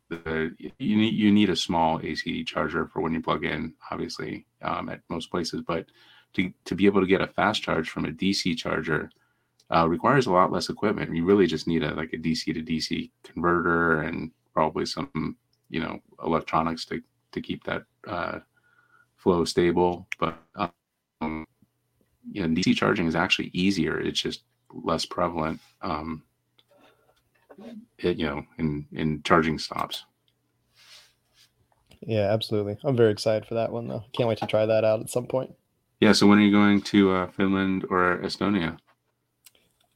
the 0.09 0.55
you 0.79 0.97
need 0.97 1.15
you 1.15 1.31
need 1.31 1.49
a 1.49 1.55
small 1.55 2.01
AC 2.03 2.43
charger 2.43 2.87
for 2.87 3.01
when 3.01 3.13
you 3.13 3.21
plug 3.21 3.45
in, 3.45 3.73
obviously, 3.91 4.45
um, 4.61 4.89
at 4.89 5.01
most 5.09 5.31
places, 5.31 5.63
but 5.67 5.87
to 6.35 6.51
to 6.65 6.75
be 6.75 6.85
able 6.85 7.01
to 7.01 7.07
get 7.07 7.21
a 7.21 7.27
fast 7.27 7.63
charge 7.63 7.89
from 7.89 8.05
a 8.05 8.11
DC 8.11 8.55
charger 8.55 9.11
uh, 9.73 9.87
requires 9.87 10.27
a 10.27 10.31
lot 10.31 10.51
less 10.51 10.69
equipment. 10.69 11.15
You 11.15 11.25
really 11.25 11.47
just 11.47 11.67
need 11.67 11.83
a 11.83 11.93
like 11.93 12.13
a 12.13 12.17
DC 12.17 12.45
to 12.45 12.61
DC 12.61 13.09
converter 13.23 14.01
and 14.01 14.31
probably 14.53 14.85
some 14.85 15.35
you 15.69 15.79
know 15.79 15.99
electronics 16.23 16.85
to 16.85 17.01
to 17.33 17.41
keep 17.41 17.63
that 17.65 17.83
uh, 18.07 18.39
flow 19.17 19.45
stable. 19.45 20.07
But 20.19 20.37
um, 21.21 21.45
you 22.31 22.41
know 22.41 22.47
DC 22.47 22.75
charging 22.75 23.07
is 23.07 23.15
actually 23.15 23.51
easier. 23.53 23.99
It's 23.99 24.21
just 24.21 24.43
less 24.71 25.05
prevalent. 25.05 25.59
Um, 25.81 26.23
it, 27.97 28.17
you 28.17 28.25
know 28.25 28.45
in 28.57 28.85
in 28.93 29.21
charging 29.23 29.59
stops. 29.59 30.05
Yeah, 32.01 32.31
absolutely. 32.31 32.77
I'm 32.83 32.95
very 32.95 33.11
excited 33.11 33.45
for 33.45 33.55
that 33.55 33.71
one 33.71 33.87
though. 33.87 34.03
Can't 34.13 34.29
wait 34.29 34.37
to 34.37 34.47
try 34.47 34.65
that 34.65 34.85
out 34.85 35.01
at 35.01 35.09
some 35.09 35.25
point. 35.25 35.53
Yeah. 35.99 36.13
So 36.13 36.27
when 36.27 36.37
are 36.37 36.43
you 36.43 36.51
going 36.51 36.81
to 36.83 37.11
uh, 37.11 37.27
Finland 37.31 37.85
or 37.89 38.19
Estonia? 38.19 38.77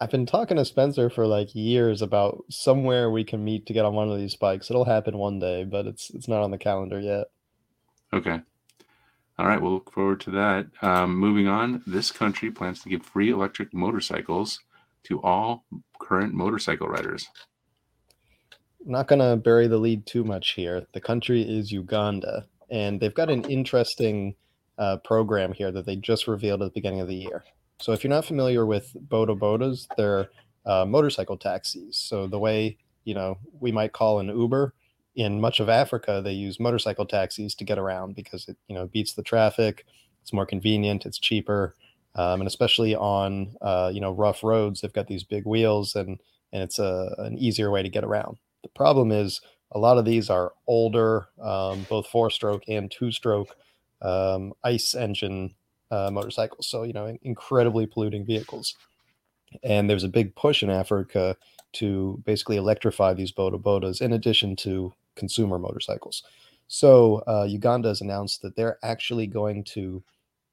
I've 0.02 0.10
been 0.10 0.26
talking 0.26 0.58
to 0.58 0.66
Spencer 0.66 1.12
for 1.12 1.28
like 1.28 1.54
years 1.54 2.02
about 2.02 2.44
somewhere 2.50 3.12
we 3.12 3.24
can 3.24 3.44
meet 3.44 3.68
to 3.68 3.74
get 3.74 3.86
on 3.86 3.94
one 3.94 4.10
of 4.10 4.18
these 4.18 4.36
bikes. 4.36 4.72
It'll 4.72 4.86
happen 4.86 5.16
one 5.16 5.38
day, 5.38 5.64
but 5.64 5.86
it's 5.86 6.10
it's 6.10 6.28
not 6.28 6.42
on 6.42 6.50
the 6.50 6.58
calendar 6.58 7.00
yet. 7.00 7.28
Okay. 8.12 8.42
All 9.38 9.46
right, 9.46 9.62
we'll 9.62 9.74
look 9.74 9.94
forward 9.94 10.20
to 10.22 10.32
that. 10.32 10.68
Um, 10.82 11.16
moving 11.16 11.48
on, 11.48 11.84
this 11.86 12.12
country 12.12 12.50
plans 12.50 12.82
to 12.82 12.90
give 12.90 13.06
free 13.06 13.30
electric 13.30 13.76
motorcycles 13.76 14.60
to 15.04 15.22
all 15.22 15.66
current 16.00 16.34
motorcycle 16.34 16.88
riders. 16.88 17.28
I'm 18.84 18.92
not 18.92 19.08
going 19.08 19.20
to 19.20 19.36
bury 19.36 19.68
the 19.68 19.78
lead 19.78 20.08
too 20.08 20.24
much 20.24 20.54
here. 20.54 20.88
The 20.94 21.02
country 21.02 21.44
is 21.44 21.72
Uganda, 21.72 22.48
and 22.72 23.00
they've 23.00 23.14
got 23.14 23.30
an 23.30 23.46
interesting 23.46 24.36
uh, 24.80 24.98
program 24.98 25.54
here 25.54 25.72
that 25.72 25.86
they 25.86 25.96
just 25.96 26.28
revealed 26.28 26.64
at 26.64 26.66
the 26.66 26.80
beginning 26.80 27.02
of 27.02 27.08
the 27.08 27.16
year. 27.16 27.44
So 27.82 27.94
if 27.94 28.04
you're 28.04 28.10
not 28.10 28.26
familiar 28.26 28.65
with 28.65 28.96
Boda 29.10 29.38
Bodas, 29.38 29.88
they're 29.98 30.30
uh, 30.65 30.86
motorcycle 30.86 31.38
taxis. 31.38 31.98
So 31.98 32.28
the 32.28 32.39
way 32.39 32.78
you 33.04 33.15
know 33.15 33.38
we 33.60 33.72
might 33.72 33.94
call 33.94 34.20
an 34.20 34.28
Uber 34.28 34.74
in 35.15 35.41
much 35.41 35.60
of 35.60 35.67
Africa, 35.67 36.22
they 36.24 36.32
use 36.32 36.60
motorcycle 36.60 37.06
taxis 37.06 37.56
to 37.56 37.63
get 37.65 37.80
around 37.80 38.15
because 38.15 38.48
it 38.48 38.58
you 38.67 38.76
know 38.76 38.88
beats 38.88 39.13
the 39.13 39.24
traffic. 39.24 39.86
It's 40.22 40.32
more 40.32 40.46
convenient. 40.46 41.08
It's 41.08 41.17
cheaper, 41.17 41.76
um, 42.13 42.41
and 42.41 42.48
especially 42.48 42.96
on 42.96 43.56
uh, 43.62 43.91
you 43.94 44.00
know 44.00 44.12
rough 44.12 44.44
roads, 44.44 44.82
they've 44.82 44.94
got 44.94 45.08
these 45.08 45.24
big 45.24 45.46
wheels 45.46 45.96
and 45.96 46.20
and 46.54 46.62
it's 46.62 46.80
a, 46.80 47.15
an 47.17 47.38
easier 47.38 47.72
way 47.72 47.82
to 47.82 47.89
get 47.89 48.04
around. 48.04 48.38
The 48.62 48.70
problem 48.70 49.12
is 49.12 49.41
a 49.72 49.80
lot 49.80 49.98
of 49.98 50.06
these 50.06 50.30
are 50.30 50.52
older, 50.67 51.30
um, 51.41 51.86
both 51.89 52.08
four 52.08 52.30
stroke 52.30 52.63
and 52.67 52.91
two 52.91 53.12
stroke 53.12 53.56
um, 54.02 54.54
ICE 54.63 54.96
engine 54.96 55.56
uh, 55.91 56.10
motorcycles. 56.12 56.67
So, 56.67 56.84
you 56.84 56.93
know, 56.93 57.17
incredibly 57.23 57.86
polluting 57.86 58.25
vehicles. 58.25 58.75
And 59.63 59.89
there's 59.89 60.04
a 60.04 60.10
big 60.10 60.34
push 60.36 60.63
in 60.63 60.69
Africa 60.69 61.36
to 61.73 62.21
basically 62.25 62.58
electrify 62.58 63.13
these 63.13 63.32
boda 63.32 63.62
bodas 63.62 64.01
in 64.01 64.13
addition 64.13 64.56
to 64.58 64.93
consumer 65.15 65.60
motorcycles. 65.60 66.23
So, 66.67 67.23
uh, 67.27 67.45
Uganda 67.49 67.89
has 67.89 68.01
announced 68.01 68.41
that 68.41 68.56
they're 68.56 68.80
actually 68.82 69.27
going 69.27 69.65
to 69.65 70.04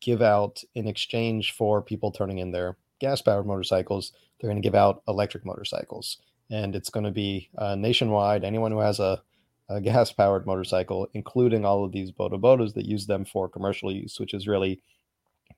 give 0.00 0.22
out 0.22 0.62
in 0.74 0.86
exchange 0.86 1.52
for 1.52 1.82
people 1.82 2.10
turning 2.10 2.38
in 2.38 2.50
their 2.50 2.76
gas 2.98 3.22
powered 3.22 3.46
motorcycles, 3.46 4.12
they're 4.40 4.50
going 4.50 4.60
to 4.60 4.66
give 4.66 4.74
out 4.74 5.02
electric 5.08 5.44
motorcycles. 5.44 6.18
And 6.50 6.74
it's 6.74 6.90
going 6.90 7.04
to 7.04 7.10
be 7.10 7.48
uh, 7.58 7.74
nationwide. 7.74 8.44
Anyone 8.44 8.72
who 8.72 8.78
has 8.78 9.00
a, 9.00 9.22
a 9.68 9.80
gas 9.80 10.12
powered 10.12 10.46
motorcycle, 10.46 11.08
including 11.14 11.64
all 11.64 11.84
of 11.84 11.92
these 11.92 12.10
boda 12.10 12.40
bodas 12.40 12.74
that 12.74 12.86
use 12.86 13.06
them 13.06 13.24
for 13.24 13.48
commercial 13.48 13.92
use, 13.92 14.18
which 14.18 14.34
is 14.34 14.48
really 14.48 14.80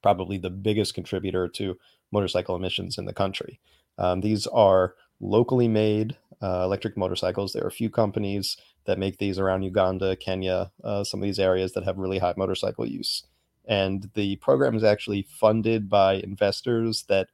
probably 0.03 0.39
the 0.39 0.51
biggest 0.51 0.95
contributor 0.95 1.49
to 1.49 1.79
motorcycle 2.13 2.57
emissions 2.57 2.99
in 2.99 3.05
the 3.05 3.13
country. 3.13 3.61
Um, 3.99 4.21
these 4.21 4.47
are 4.49 4.95
locally 5.21 5.69
made 5.69 6.17
uh, 6.43 6.63
electric 6.65 6.97
motorcycles. 6.97 7.53
There 7.53 7.65
are 7.65 7.69
a 7.69 7.73
few 7.73 7.91
companies 7.91 8.57
that 8.87 8.99
make 8.99 9.19
these 9.19 9.39
around 9.39 9.63
Uganda, 9.63 10.17
Kenya, 10.17 10.73
uh, 10.83 11.05
some 11.05 11.21
of 11.21 11.25
these 11.25 11.39
areas 11.39 11.73
that 11.73 11.85
have 11.85 11.99
really 11.99 12.19
high 12.19 12.35
motorcycle 12.37 12.87
use 12.87 13.25
and 13.67 14.11
the 14.15 14.37
program 14.37 14.75
is 14.75 14.85
actually 14.85 15.23
funded 15.23 15.89
by 15.89 16.15
investors 16.15 17.05
that 17.09 17.29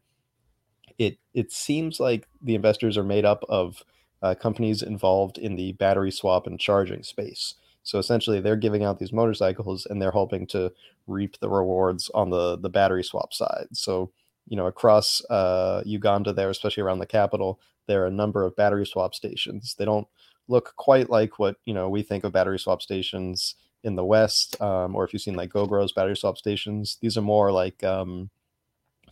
it 0.98 1.18
it 1.34 1.50
seems 1.52 1.98
like 2.00 2.28
the 2.42 2.54
investors 2.54 2.96
are 2.96 3.04
made 3.04 3.24
up 3.24 3.42
of 3.48 3.82
uh, 4.22 4.34
companies 4.34 4.82
involved 4.82 5.38
in 5.38 5.56
the 5.56 5.72
battery 5.72 6.10
swap 6.10 6.46
and 6.46 6.60
charging 6.60 7.02
space. 7.02 7.54
So 7.86 8.00
essentially, 8.00 8.40
they're 8.40 8.56
giving 8.56 8.82
out 8.82 8.98
these 8.98 9.12
motorcycles, 9.12 9.86
and 9.86 10.02
they're 10.02 10.10
hoping 10.10 10.48
to 10.48 10.72
reap 11.06 11.38
the 11.38 11.48
rewards 11.48 12.10
on 12.14 12.30
the 12.30 12.58
the 12.58 12.68
battery 12.68 13.04
swap 13.04 13.32
side. 13.32 13.68
So 13.72 14.10
you 14.48 14.56
know, 14.56 14.66
across 14.66 15.24
uh, 15.30 15.82
Uganda, 15.86 16.32
there, 16.32 16.50
especially 16.50 16.82
around 16.82 16.98
the 16.98 17.06
capital, 17.06 17.60
there 17.86 18.02
are 18.02 18.06
a 18.06 18.10
number 18.10 18.44
of 18.44 18.56
battery 18.56 18.86
swap 18.86 19.14
stations. 19.14 19.76
They 19.78 19.84
don't 19.84 20.08
look 20.48 20.74
quite 20.76 21.10
like 21.10 21.38
what 21.38 21.56
you 21.64 21.72
know 21.72 21.88
we 21.88 22.02
think 22.02 22.24
of 22.24 22.32
battery 22.32 22.58
swap 22.58 22.82
stations 22.82 23.54
in 23.84 23.94
the 23.94 24.04
West, 24.04 24.60
um, 24.60 24.96
or 24.96 25.04
if 25.04 25.12
you've 25.12 25.22
seen 25.22 25.36
like 25.36 25.52
Gogoro's 25.52 25.92
battery 25.92 26.16
swap 26.16 26.38
stations, 26.38 26.98
these 27.00 27.16
are 27.16 27.22
more 27.22 27.52
like 27.52 27.84
um, 27.84 28.30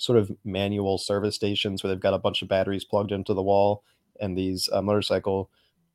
sort 0.00 0.18
of 0.18 0.32
manual 0.44 0.98
service 0.98 1.36
stations 1.36 1.84
where 1.84 1.92
they've 1.92 2.00
got 2.00 2.14
a 2.14 2.18
bunch 2.18 2.42
of 2.42 2.48
batteries 2.48 2.84
plugged 2.84 3.12
into 3.12 3.34
the 3.34 3.42
wall, 3.42 3.84
and 4.20 4.36
these 4.36 4.68
uh, 4.72 4.82
motorcycle 4.82 5.48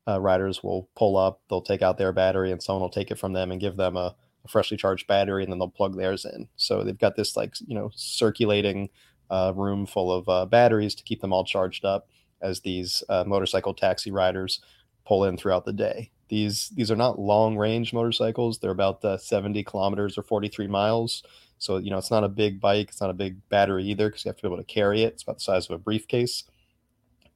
uh, 0.08 0.20
riders 0.20 0.62
will 0.62 0.88
pull 0.96 1.16
up, 1.16 1.40
they'll 1.48 1.62
take 1.62 1.82
out 1.82 1.98
their 1.98 2.12
battery, 2.12 2.52
and 2.52 2.62
someone 2.62 2.82
will 2.82 2.90
take 2.90 3.10
it 3.10 3.18
from 3.18 3.32
them 3.32 3.50
and 3.50 3.60
give 3.60 3.76
them 3.76 3.96
a, 3.96 4.14
a 4.44 4.48
freshly 4.48 4.76
charged 4.76 5.06
battery, 5.06 5.42
and 5.42 5.52
then 5.52 5.58
they'll 5.58 5.68
plug 5.68 5.96
theirs 5.96 6.24
in. 6.24 6.48
So 6.56 6.82
they've 6.82 6.98
got 6.98 7.16
this 7.16 7.36
like 7.36 7.54
you 7.66 7.74
know 7.74 7.90
circulating 7.94 8.90
uh, 9.30 9.52
room 9.54 9.86
full 9.86 10.12
of 10.12 10.28
uh, 10.28 10.46
batteries 10.46 10.94
to 10.96 11.04
keep 11.04 11.20
them 11.20 11.32
all 11.32 11.44
charged 11.44 11.84
up 11.84 12.08
as 12.42 12.60
these 12.60 13.02
uh, 13.08 13.24
motorcycle 13.26 13.74
taxi 13.74 14.10
riders 14.10 14.60
pull 15.06 15.24
in 15.24 15.36
throughout 15.36 15.64
the 15.64 15.72
day. 15.72 16.10
These 16.28 16.70
these 16.70 16.90
are 16.90 16.96
not 16.96 17.18
long 17.18 17.56
range 17.56 17.92
motorcycles. 17.92 18.58
They're 18.58 18.70
about 18.70 19.04
uh, 19.04 19.18
70 19.18 19.64
kilometers 19.64 20.16
or 20.16 20.22
43 20.22 20.68
miles. 20.68 21.22
So 21.58 21.76
you 21.76 21.90
know 21.90 21.98
it's 21.98 22.10
not 22.10 22.24
a 22.24 22.28
big 22.28 22.60
bike. 22.60 22.88
It's 22.88 23.00
not 23.00 23.10
a 23.10 23.14
big 23.14 23.36
battery 23.48 23.84
either 23.84 24.08
because 24.08 24.24
you 24.24 24.28
have 24.28 24.36
to 24.36 24.42
be 24.42 24.48
able 24.48 24.56
to 24.56 24.64
carry 24.64 25.02
it. 25.02 25.14
It's 25.14 25.22
about 25.22 25.38
the 25.38 25.44
size 25.44 25.66
of 25.66 25.72
a 25.72 25.78
briefcase. 25.78 26.44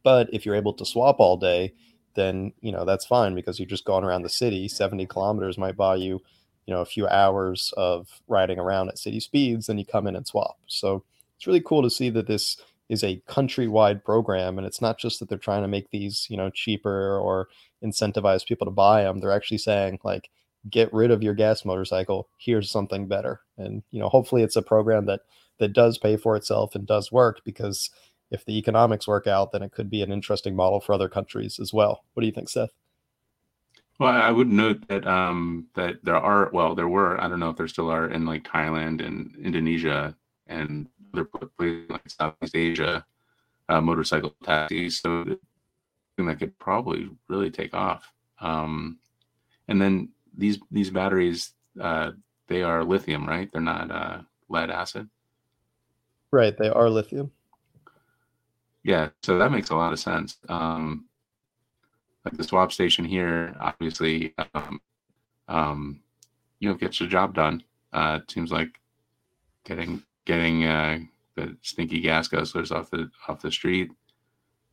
But 0.02 0.28
if 0.32 0.46
you're 0.46 0.54
able 0.54 0.74
to 0.74 0.84
swap 0.84 1.18
all 1.18 1.36
day, 1.36 1.72
then 2.14 2.52
you 2.60 2.72
know 2.72 2.84
that's 2.84 3.06
fine 3.06 3.34
because 3.34 3.58
you're 3.58 3.66
just 3.66 3.84
going 3.84 4.04
around 4.04 4.22
the 4.22 4.28
city. 4.28 4.68
70 4.68 5.06
kilometers 5.06 5.58
might 5.58 5.76
buy 5.76 5.96
you, 5.96 6.20
you 6.66 6.74
know, 6.74 6.80
a 6.80 6.86
few 6.86 7.06
hours 7.08 7.72
of 7.76 8.08
riding 8.28 8.58
around 8.58 8.88
at 8.88 8.98
city 8.98 9.20
speeds. 9.20 9.66
Then 9.66 9.78
you 9.78 9.84
come 9.84 10.06
in 10.06 10.16
and 10.16 10.26
swap. 10.26 10.58
So 10.66 11.04
it's 11.36 11.46
really 11.46 11.60
cool 11.60 11.82
to 11.82 11.90
see 11.90 12.10
that 12.10 12.26
this 12.26 12.56
is 12.88 13.02
a 13.02 13.22
countrywide 13.28 14.04
program 14.04 14.58
and 14.58 14.66
it's 14.66 14.80
not 14.80 14.98
just 14.98 15.18
that 15.18 15.28
they're 15.28 15.38
trying 15.38 15.62
to 15.62 15.68
make 15.68 15.90
these 15.90 16.26
you 16.28 16.36
know 16.36 16.50
cheaper 16.50 17.18
or 17.18 17.48
incentivize 17.82 18.46
people 18.46 18.66
to 18.66 18.70
buy 18.70 19.02
them 19.02 19.18
they're 19.18 19.32
actually 19.32 19.58
saying 19.58 19.98
like 20.04 20.30
get 20.70 20.92
rid 20.92 21.10
of 21.10 21.22
your 21.22 21.34
gas 21.34 21.64
motorcycle 21.64 22.28
here's 22.38 22.70
something 22.70 23.06
better 23.06 23.40
and 23.56 23.82
you 23.90 24.00
know 24.00 24.08
hopefully 24.08 24.42
it's 24.42 24.56
a 24.56 24.62
program 24.62 25.06
that 25.06 25.20
that 25.58 25.72
does 25.72 25.98
pay 25.98 26.16
for 26.16 26.36
itself 26.36 26.74
and 26.74 26.86
does 26.86 27.12
work 27.12 27.40
because 27.44 27.90
if 28.30 28.44
the 28.44 28.58
economics 28.58 29.06
work 29.06 29.26
out 29.26 29.52
then 29.52 29.62
it 29.62 29.72
could 29.72 29.90
be 29.90 30.02
an 30.02 30.12
interesting 30.12 30.54
model 30.56 30.80
for 30.80 30.92
other 30.92 31.08
countries 31.08 31.58
as 31.58 31.72
well 31.72 32.04
what 32.12 32.20
do 32.20 32.26
you 32.26 32.32
think 32.32 32.48
seth 32.48 32.74
well 33.98 34.12
i 34.12 34.30
would 34.30 34.48
note 34.48 34.86
that 34.88 35.06
um 35.06 35.66
that 35.74 35.96
there 36.02 36.16
are 36.16 36.50
well 36.52 36.74
there 36.74 36.88
were 36.88 37.20
i 37.20 37.28
don't 37.28 37.40
know 37.40 37.50
if 37.50 37.56
there 37.56 37.68
still 37.68 37.90
are 37.90 38.08
in 38.10 38.24
like 38.26 38.44
thailand 38.44 39.04
and 39.04 39.36
indonesia 39.36 40.14
and 40.46 40.88
other 41.14 41.24
places 41.24 41.90
like 41.90 42.08
Southeast 42.08 42.56
Asia, 42.56 43.04
uh, 43.68 43.80
motorcycle 43.80 44.34
taxis. 44.42 45.00
So 45.00 45.24
that 46.18 46.38
could 46.38 46.58
probably 46.58 47.08
really 47.28 47.50
take 47.50 47.74
off. 47.74 48.12
Um, 48.40 48.98
and 49.68 49.80
then 49.80 50.10
these 50.36 50.58
these 50.70 50.90
batteries, 50.90 51.52
uh, 51.80 52.12
they 52.48 52.62
are 52.62 52.84
lithium, 52.84 53.26
right? 53.26 53.50
They're 53.50 53.60
not 53.62 53.90
uh, 53.90 54.22
lead 54.48 54.70
acid. 54.70 55.08
Right, 56.30 56.56
they 56.56 56.68
are 56.68 56.90
lithium. 56.90 57.30
Yeah, 58.84 59.08
so 59.22 59.38
that 59.38 59.50
makes 59.50 59.70
a 59.70 59.76
lot 59.76 59.92
of 59.94 59.98
sense. 59.98 60.36
Um, 60.48 61.06
like 62.24 62.36
the 62.36 62.44
swap 62.44 62.70
station 62.70 63.04
here, 63.04 63.56
obviously, 63.60 64.34
um, 64.54 64.80
um, 65.48 66.00
you 66.60 66.68
know, 66.68 66.74
gets 66.74 66.98
the 66.98 67.06
job 67.06 67.34
done. 67.34 67.62
Uh, 67.92 68.20
it 68.22 68.30
seems 68.30 68.52
like 68.52 68.80
getting 69.64 70.02
getting 70.26 70.64
uh, 70.64 70.98
the 71.34 71.56
stinky 71.62 72.00
gas 72.00 72.28
guzzlers 72.28 72.72
off 72.72 72.90
the 72.90 73.10
off 73.26 73.40
the 73.40 73.50
street, 73.50 73.90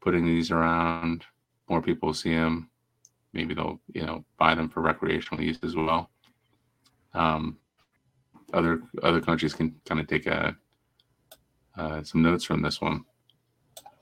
putting 0.02 0.26
these 0.26 0.52
around. 0.52 1.24
More 1.70 1.82
people 1.82 2.14
see 2.14 2.36
them. 2.36 2.70
Maybe 3.34 3.54
they'll 3.54 3.80
you 3.94 4.06
know 4.06 4.26
buy 4.38 4.56
them 4.56 4.68
for 4.70 4.82
recreational 4.82 5.44
use 5.44 5.60
as 5.64 5.76
well. 5.76 6.10
Um, 7.14 7.58
other 8.54 8.82
other 9.04 9.22
countries 9.22 9.54
can 9.54 9.74
kind 9.86 10.02
of 10.02 10.08
take 10.08 10.26
a 10.28 10.56
uh, 11.78 12.04
some 12.04 12.22
notes 12.22 12.44
from 12.44 12.62
this 12.62 12.82
one. 12.82 13.06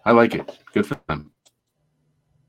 I 0.09 0.11
like 0.11 0.33
it. 0.33 0.57
Good 0.73 0.87
for 0.87 0.99
them. 1.07 1.31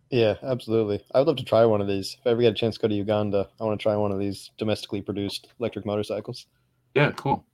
Yeah, 0.09 0.37
absolutely. 0.43 1.05
I 1.13 1.19
would 1.19 1.27
love 1.27 1.37
to 1.37 1.45
try 1.45 1.67
one 1.67 1.83
of 1.83 1.89
these. 1.89 2.17
If 2.19 2.27
I 2.27 2.31
ever 2.31 2.41
get 2.41 2.53
a 2.53 2.55
chance 2.55 2.77
to 2.77 2.81
go 2.81 2.89
to 2.89 2.95
Uganda, 2.95 3.51
I 3.61 3.65
want 3.65 3.79
to 3.79 3.83
try 3.83 3.95
one 3.97 4.13
of 4.13 4.19
these 4.19 4.51
domestically 4.57 5.03
produced 5.03 5.49
electric 5.61 5.85
motorcycles. 5.85 6.47
Yeah, 6.95 7.11
cool. 7.11 7.45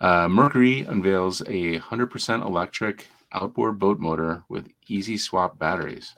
Uh, 0.00 0.28
Mercury 0.28 0.80
unveils 0.80 1.42
a 1.42 1.78
100% 1.78 2.44
electric 2.44 3.06
outboard 3.30 3.78
boat 3.78 4.00
motor 4.00 4.42
with 4.48 4.66
easy 4.88 5.16
swap 5.16 5.60
batteries. 5.60 6.16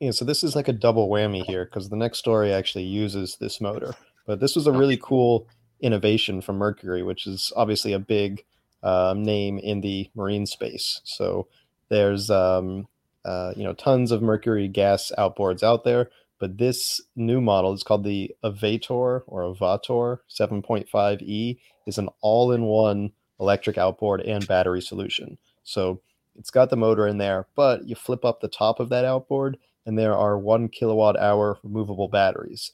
Yeah, 0.00 0.12
so 0.12 0.24
this 0.24 0.42
is 0.42 0.56
like 0.56 0.68
a 0.68 0.72
double 0.72 1.10
whammy 1.10 1.44
here 1.44 1.66
because 1.66 1.90
the 1.90 1.96
next 1.96 2.16
story 2.16 2.50
actually 2.50 2.84
uses 2.84 3.36
this 3.38 3.60
motor. 3.60 3.94
But 4.26 4.40
this 4.40 4.56
was 4.56 4.66
a 4.66 4.72
really 4.72 4.96
cool 4.96 5.48
innovation 5.80 6.40
from 6.40 6.56
Mercury, 6.56 7.02
which 7.02 7.26
is 7.26 7.52
obviously 7.54 7.92
a 7.92 7.98
big 7.98 8.42
um, 8.82 9.22
name 9.22 9.58
in 9.58 9.80
the 9.80 10.10
marine 10.14 10.46
space. 10.46 11.00
So 11.04 11.48
there's 11.88 12.30
um, 12.30 12.88
uh, 13.24 13.52
you 13.56 13.64
know 13.64 13.74
tons 13.74 14.10
of 14.10 14.22
Mercury 14.22 14.68
gas 14.68 15.12
outboards 15.18 15.62
out 15.62 15.84
there, 15.84 16.10
but 16.38 16.58
this 16.58 17.00
new 17.14 17.40
model 17.40 17.72
is 17.72 17.82
called 17.82 18.04
the 18.04 18.34
Avator 18.44 19.22
or 19.26 19.54
Avator 19.54 20.18
7.5e 20.30 21.58
is 21.86 21.98
an 21.98 22.08
all-in-one 22.20 23.12
electric 23.40 23.78
outboard 23.78 24.20
and 24.22 24.46
battery 24.46 24.80
solution. 24.80 25.38
So 25.62 26.00
it's 26.38 26.50
got 26.50 26.70
the 26.70 26.76
motor 26.76 27.06
in 27.06 27.18
there, 27.18 27.46
but 27.54 27.88
you 27.88 27.94
flip 27.94 28.24
up 28.24 28.40
the 28.40 28.48
top 28.48 28.80
of 28.80 28.88
that 28.90 29.04
outboard 29.04 29.58
and 29.84 29.98
there 29.98 30.16
are 30.16 30.38
one 30.38 30.68
kilowatt 30.68 31.18
hour 31.18 31.58
removable 31.62 32.08
batteries. 32.08 32.72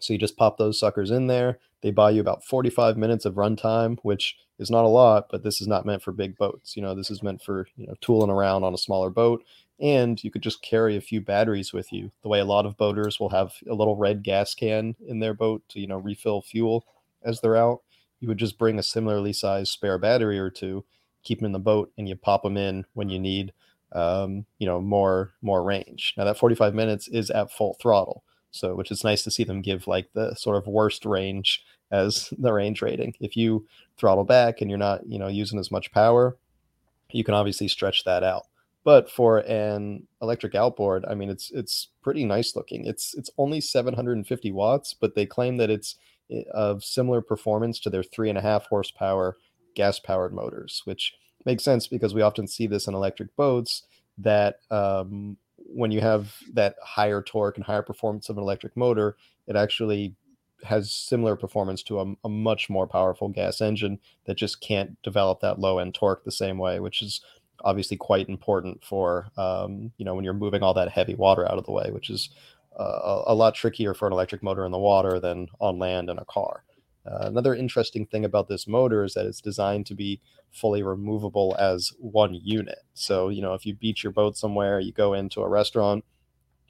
So 0.00 0.12
you 0.12 0.18
just 0.18 0.36
pop 0.36 0.58
those 0.58 0.78
suckers 0.78 1.10
in 1.10 1.26
there. 1.26 1.58
They 1.82 1.90
buy 1.90 2.10
you 2.10 2.20
about 2.20 2.44
45 2.44 2.96
minutes 2.96 3.24
of 3.24 3.34
runtime, 3.34 3.98
which 4.02 4.36
is 4.58 4.70
not 4.70 4.84
a 4.84 4.88
lot, 4.88 5.28
but 5.30 5.44
this 5.44 5.60
is 5.60 5.68
not 5.68 5.86
meant 5.86 6.02
for 6.02 6.12
big 6.12 6.36
boats. 6.36 6.76
You 6.76 6.82
know, 6.82 6.94
this 6.94 7.10
is 7.10 7.22
meant 7.22 7.42
for, 7.42 7.68
you 7.76 7.86
know, 7.86 7.94
tooling 8.00 8.30
around 8.30 8.64
on 8.64 8.74
a 8.74 8.78
smaller 8.78 9.10
boat. 9.10 9.44
And 9.80 10.22
you 10.24 10.30
could 10.30 10.42
just 10.42 10.60
carry 10.60 10.96
a 10.96 11.00
few 11.00 11.20
batteries 11.20 11.72
with 11.72 11.92
you. 11.92 12.10
The 12.22 12.28
way 12.28 12.40
a 12.40 12.44
lot 12.44 12.66
of 12.66 12.76
boaters 12.76 13.20
will 13.20 13.28
have 13.28 13.52
a 13.70 13.74
little 13.74 13.96
red 13.96 14.24
gas 14.24 14.54
can 14.54 14.96
in 15.06 15.20
their 15.20 15.34
boat 15.34 15.62
to, 15.70 15.80
you 15.80 15.86
know, 15.86 15.98
refill 15.98 16.42
fuel 16.42 16.84
as 17.22 17.40
they're 17.40 17.56
out. 17.56 17.82
You 18.18 18.26
would 18.26 18.38
just 18.38 18.58
bring 18.58 18.78
a 18.78 18.82
similarly 18.82 19.32
sized 19.32 19.70
spare 19.70 19.98
battery 19.98 20.38
or 20.40 20.50
two, 20.50 20.84
keep 21.22 21.38
them 21.38 21.46
in 21.46 21.52
the 21.52 21.60
boat, 21.60 21.92
and 21.96 22.08
you 22.08 22.16
pop 22.16 22.42
them 22.42 22.56
in 22.56 22.84
when 22.94 23.08
you 23.08 23.20
need, 23.20 23.52
um, 23.92 24.46
you 24.58 24.66
know, 24.66 24.80
more 24.80 25.34
more 25.40 25.62
range. 25.62 26.14
Now 26.16 26.24
that 26.24 26.38
45 26.38 26.74
minutes 26.74 27.06
is 27.06 27.30
at 27.30 27.52
full 27.52 27.76
throttle. 27.80 28.24
So, 28.50 28.74
which 28.74 28.90
is 28.90 29.04
nice 29.04 29.22
to 29.24 29.30
see 29.30 29.44
them 29.44 29.60
give 29.60 29.86
like 29.86 30.08
the 30.14 30.34
sort 30.34 30.56
of 30.56 30.66
worst 30.66 31.04
range 31.04 31.62
as 31.90 32.32
the 32.38 32.52
range 32.52 32.82
rating. 32.82 33.14
If 33.20 33.36
you 33.36 33.66
throttle 33.96 34.24
back 34.24 34.60
and 34.60 34.70
you're 34.70 34.78
not, 34.78 35.06
you 35.06 35.18
know, 35.18 35.28
using 35.28 35.58
as 35.58 35.70
much 35.70 35.92
power, 35.92 36.36
you 37.10 37.24
can 37.24 37.34
obviously 37.34 37.68
stretch 37.68 38.04
that 38.04 38.22
out. 38.22 38.46
But 38.84 39.10
for 39.10 39.38
an 39.38 40.06
electric 40.22 40.54
outboard, 40.54 41.04
I 41.06 41.14
mean, 41.14 41.28
it's 41.28 41.50
it's 41.50 41.88
pretty 42.02 42.24
nice 42.24 42.56
looking. 42.56 42.86
It's 42.86 43.14
it's 43.14 43.30
only 43.36 43.60
750 43.60 44.52
watts, 44.52 44.94
but 44.94 45.14
they 45.14 45.26
claim 45.26 45.58
that 45.58 45.68
it's 45.68 45.96
eh, 46.30 46.44
of 46.52 46.84
similar 46.84 47.20
performance 47.20 47.80
to 47.80 47.90
their 47.90 48.02
three 48.02 48.30
and 48.30 48.38
a 48.38 48.42
half 48.42 48.66
horsepower 48.66 49.36
gas 49.74 49.98
powered 49.98 50.32
motors, 50.32 50.82
which 50.84 51.14
makes 51.44 51.64
sense 51.64 51.86
because 51.86 52.14
we 52.14 52.22
often 52.22 52.46
see 52.46 52.66
this 52.66 52.86
in 52.86 52.94
electric 52.94 53.34
boats 53.36 53.82
that 54.16 54.60
um, 54.70 55.36
when 55.68 55.90
you 55.90 56.00
have 56.00 56.34
that 56.54 56.76
higher 56.82 57.22
torque 57.22 57.56
and 57.56 57.64
higher 57.64 57.82
performance 57.82 58.28
of 58.28 58.36
an 58.36 58.42
electric 58.42 58.76
motor, 58.76 59.16
it 59.46 59.56
actually 59.56 60.14
has 60.64 60.90
similar 60.90 61.36
performance 61.36 61.82
to 61.84 62.00
a, 62.00 62.14
a, 62.24 62.28
much 62.28 62.68
more 62.68 62.86
powerful 62.86 63.28
gas 63.28 63.60
engine 63.60 63.98
that 64.24 64.36
just 64.36 64.60
can't 64.60 65.00
develop 65.02 65.40
that 65.40 65.58
low 65.58 65.78
end 65.78 65.94
torque 65.94 66.24
the 66.24 66.32
same 66.32 66.58
way, 66.58 66.80
which 66.80 67.00
is 67.00 67.20
obviously 67.64 67.96
quite 67.96 68.28
important 68.28 68.84
for 68.84 69.28
um, 69.36 69.92
you 69.98 70.04
know 70.04 70.14
when 70.14 70.24
you're 70.24 70.34
moving 70.34 70.62
all 70.62 70.74
that 70.74 70.90
heavy 70.90 71.14
water 71.14 71.50
out 71.50 71.58
of 71.58 71.64
the 71.64 71.72
way, 71.72 71.90
which 71.90 72.10
is 72.10 72.30
uh, 72.78 72.82
a, 72.82 73.32
a 73.32 73.34
lot 73.34 73.54
trickier 73.54 73.94
for 73.94 74.06
an 74.06 74.12
electric 74.12 74.42
motor 74.42 74.64
in 74.64 74.72
the 74.72 74.78
water 74.78 75.20
than 75.20 75.48
on 75.60 75.78
land 75.78 76.10
in 76.10 76.18
a 76.18 76.24
car. 76.24 76.64
Uh, 77.08 77.26
another 77.26 77.54
interesting 77.54 78.04
thing 78.06 78.24
about 78.24 78.48
this 78.48 78.66
motor 78.66 79.02
is 79.02 79.14
that 79.14 79.26
it's 79.26 79.40
designed 79.40 79.86
to 79.86 79.94
be 79.94 80.20
fully 80.52 80.82
removable 80.82 81.56
as 81.58 81.92
one 81.98 82.34
unit. 82.34 82.80
So, 82.92 83.28
you 83.30 83.40
know, 83.40 83.54
if 83.54 83.64
you 83.64 83.74
beach 83.74 84.04
your 84.04 84.12
boat 84.12 84.36
somewhere, 84.36 84.78
you 84.78 84.92
go 84.92 85.14
into 85.14 85.40
a 85.40 85.48
restaurant, 85.48 86.04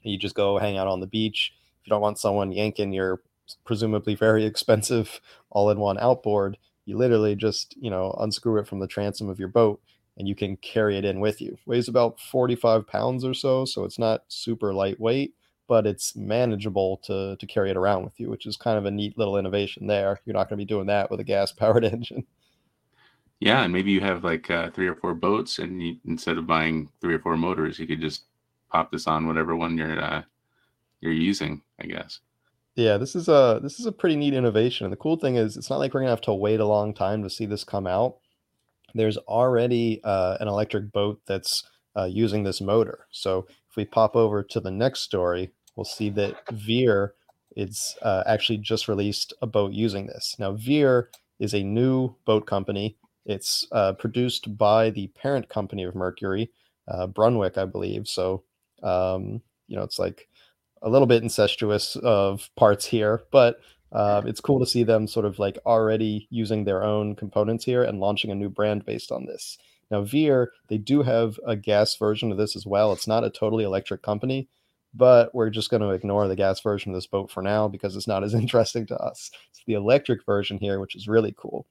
you 0.01 0.17
just 0.17 0.35
go 0.35 0.57
hang 0.57 0.77
out 0.77 0.87
on 0.87 1.01
the 1.01 1.07
beach. 1.07 1.53
If 1.81 1.87
you 1.87 1.89
don't 1.89 2.01
want 2.01 2.19
someone 2.19 2.51
yanking 2.51 2.93
your 2.93 3.21
presumably 3.65 4.15
very 4.15 4.45
expensive 4.47 5.19
all 5.49 5.69
in 5.69 5.79
one 5.79 5.97
outboard, 5.99 6.57
you 6.85 6.97
literally 6.97 7.35
just, 7.35 7.75
you 7.77 7.89
know, 7.89 8.15
unscrew 8.19 8.59
it 8.59 8.67
from 8.67 8.79
the 8.79 8.87
transom 8.87 9.29
of 9.29 9.39
your 9.39 9.49
boat 9.49 9.81
and 10.17 10.27
you 10.27 10.35
can 10.35 10.57
carry 10.57 10.97
it 10.97 11.05
in 11.05 11.19
with 11.19 11.41
you. 11.41 11.57
Weighs 11.65 11.87
about 11.87 12.19
45 12.19 12.87
pounds 12.87 13.23
or 13.25 13.33
so, 13.33 13.65
so 13.65 13.83
it's 13.83 13.99
not 13.99 14.23
super 14.27 14.73
lightweight 14.73 15.33
but 15.69 15.85
it's 15.85 16.15
manageable 16.15 16.97
to 17.03 17.37
to 17.37 17.45
carry 17.45 17.69
it 17.69 17.77
around 17.77 18.03
with 18.03 18.19
you, 18.19 18.29
which 18.29 18.45
is 18.45 18.57
kind 18.57 18.77
of 18.77 18.85
a 18.85 18.91
neat 18.91 19.17
little 19.17 19.37
innovation 19.37 19.87
there. 19.87 20.19
You're 20.25 20.33
not 20.33 20.49
going 20.49 20.57
to 20.59 20.65
be 20.65 20.65
doing 20.65 20.87
that 20.87 21.09
with 21.09 21.21
a 21.21 21.23
gas 21.23 21.53
powered 21.53 21.85
engine. 21.93 22.25
Yeah, 23.39 23.63
and 23.63 23.71
maybe 23.71 23.91
you 23.91 24.01
have 24.01 24.25
like 24.25 24.49
uh, 24.49 24.71
three 24.71 24.87
or 24.87 24.95
four 24.95 25.13
boats, 25.13 25.59
and 25.59 25.81
you, 25.81 25.97
instead 26.05 26.37
of 26.37 26.47
buying 26.47 26.89
three 26.99 27.13
or 27.13 27.19
four 27.19 27.37
motors, 27.37 27.79
you 27.79 27.87
could 27.87 28.01
just 28.01 28.23
pop 28.69 28.91
this 28.91 29.07
on 29.07 29.27
whatever 29.27 29.55
one 29.55 29.77
you're 29.77 30.03
uh, 30.03 30.23
you're 30.99 31.13
using. 31.13 31.61
I 31.79 31.85
guess. 31.85 32.19
Yeah, 32.75 32.97
this 32.97 33.15
is 33.15 33.29
a 33.29 33.59
this 33.61 33.79
is 33.79 33.85
a 33.85 33.91
pretty 33.91 34.15
neat 34.15 34.33
innovation, 34.33 34.85
and 34.85 34.91
the 34.91 34.97
cool 34.97 35.17
thing 35.17 35.35
is, 35.35 35.55
it's 35.55 35.69
not 35.69 35.77
like 35.77 35.93
we're 35.93 36.01
gonna 36.01 36.09
have 36.09 36.21
to 36.21 36.33
wait 36.33 36.59
a 36.59 36.65
long 36.65 36.93
time 36.93 37.21
to 37.23 37.29
see 37.29 37.45
this 37.45 37.63
come 37.63 37.85
out. 37.85 38.17
There's 38.95 39.17
already 39.17 40.01
uh, 40.03 40.37
an 40.39 40.47
electric 40.47 40.91
boat 40.91 41.21
that's 41.27 41.63
uh, 41.95 42.05
using 42.05 42.43
this 42.43 42.59
motor. 42.59 43.07
So 43.11 43.45
if 43.69 43.75
we 43.75 43.85
pop 43.85 44.15
over 44.15 44.43
to 44.43 44.59
the 44.59 44.71
next 44.71 45.01
story, 45.01 45.51
we'll 45.79 45.85
see 45.85 46.09
that 46.09 46.35
Veer 46.51 47.13
is 47.55 47.95
uh, 48.01 48.23
actually 48.25 48.57
just 48.57 48.89
released 48.89 49.33
a 49.41 49.47
boat 49.47 49.71
using 49.71 50.07
this. 50.07 50.35
Now, 50.37 50.51
Veer 50.51 51.09
is 51.39 51.53
a 51.53 51.63
new 51.63 52.15
boat 52.25 52.45
company. 52.45 52.97
It's 53.25 53.65
uh, 53.71 53.93
produced 53.93 54.57
by 54.57 54.89
the 54.89 55.07
parent 55.07 55.47
company 55.47 55.83
of 55.83 55.95
Mercury, 55.95 56.51
uh, 56.89 57.07
Brunswick, 57.07 57.57
I 57.57 57.63
believe. 57.63 58.09
So, 58.09 58.43
um, 58.83 59.41
you 59.69 59.77
know, 59.77 59.83
it's 59.83 59.99
like 59.99 60.27
a 60.81 60.89
little 60.89 61.07
bit 61.07 61.23
incestuous 61.23 61.95
of 61.95 62.49
parts 62.57 62.85
here, 62.85 63.21
but 63.31 63.61
uh, 63.93 64.21
it's 64.25 64.41
cool 64.41 64.59
to 64.59 64.65
see 64.65 64.83
them 64.83 65.07
sort 65.07 65.25
of 65.25 65.39
like 65.39 65.57
already 65.65 66.27
using 66.29 66.65
their 66.65 66.83
own 66.83 67.15
components 67.15 67.63
here 67.63 67.83
and 67.83 68.01
launching 68.01 68.31
a 68.31 68.35
new 68.35 68.49
brand 68.49 68.85
based 68.85 69.13
on 69.13 69.25
this. 69.27 69.57
Now, 69.89 70.01
Veer, 70.01 70.51
they 70.67 70.77
do 70.77 71.03
have 71.03 71.39
a 71.47 71.55
gas 71.55 71.95
version 71.95 72.33
of 72.33 72.37
this 72.37 72.57
as 72.57 72.65
well. 72.65 72.91
It's 72.91 73.07
not 73.07 73.23
a 73.23 73.29
totally 73.29 73.63
electric 73.63 74.01
company, 74.01 74.49
but 74.93 75.33
we're 75.33 75.49
just 75.49 75.69
going 75.69 75.81
to 75.81 75.89
ignore 75.89 76.27
the 76.27 76.35
gas 76.35 76.59
version 76.61 76.91
of 76.91 76.95
this 76.95 77.07
boat 77.07 77.29
for 77.29 77.41
now 77.41 77.67
because 77.67 77.95
it's 77.95 78.07
not 78.07 78.23
as 78.23 78.33
interesting 78.35 78.85
to 78.87 78.97
us. 78.97 79.31
It's 79.49 79.61
the 79.65 79.73
electric 79.73 80.25
version 80.25 80.57
here, 80.57 80.79
which 80.79 80.95
is 80.95 81.07
really 81.07 81.33
cool. 81.37 81.65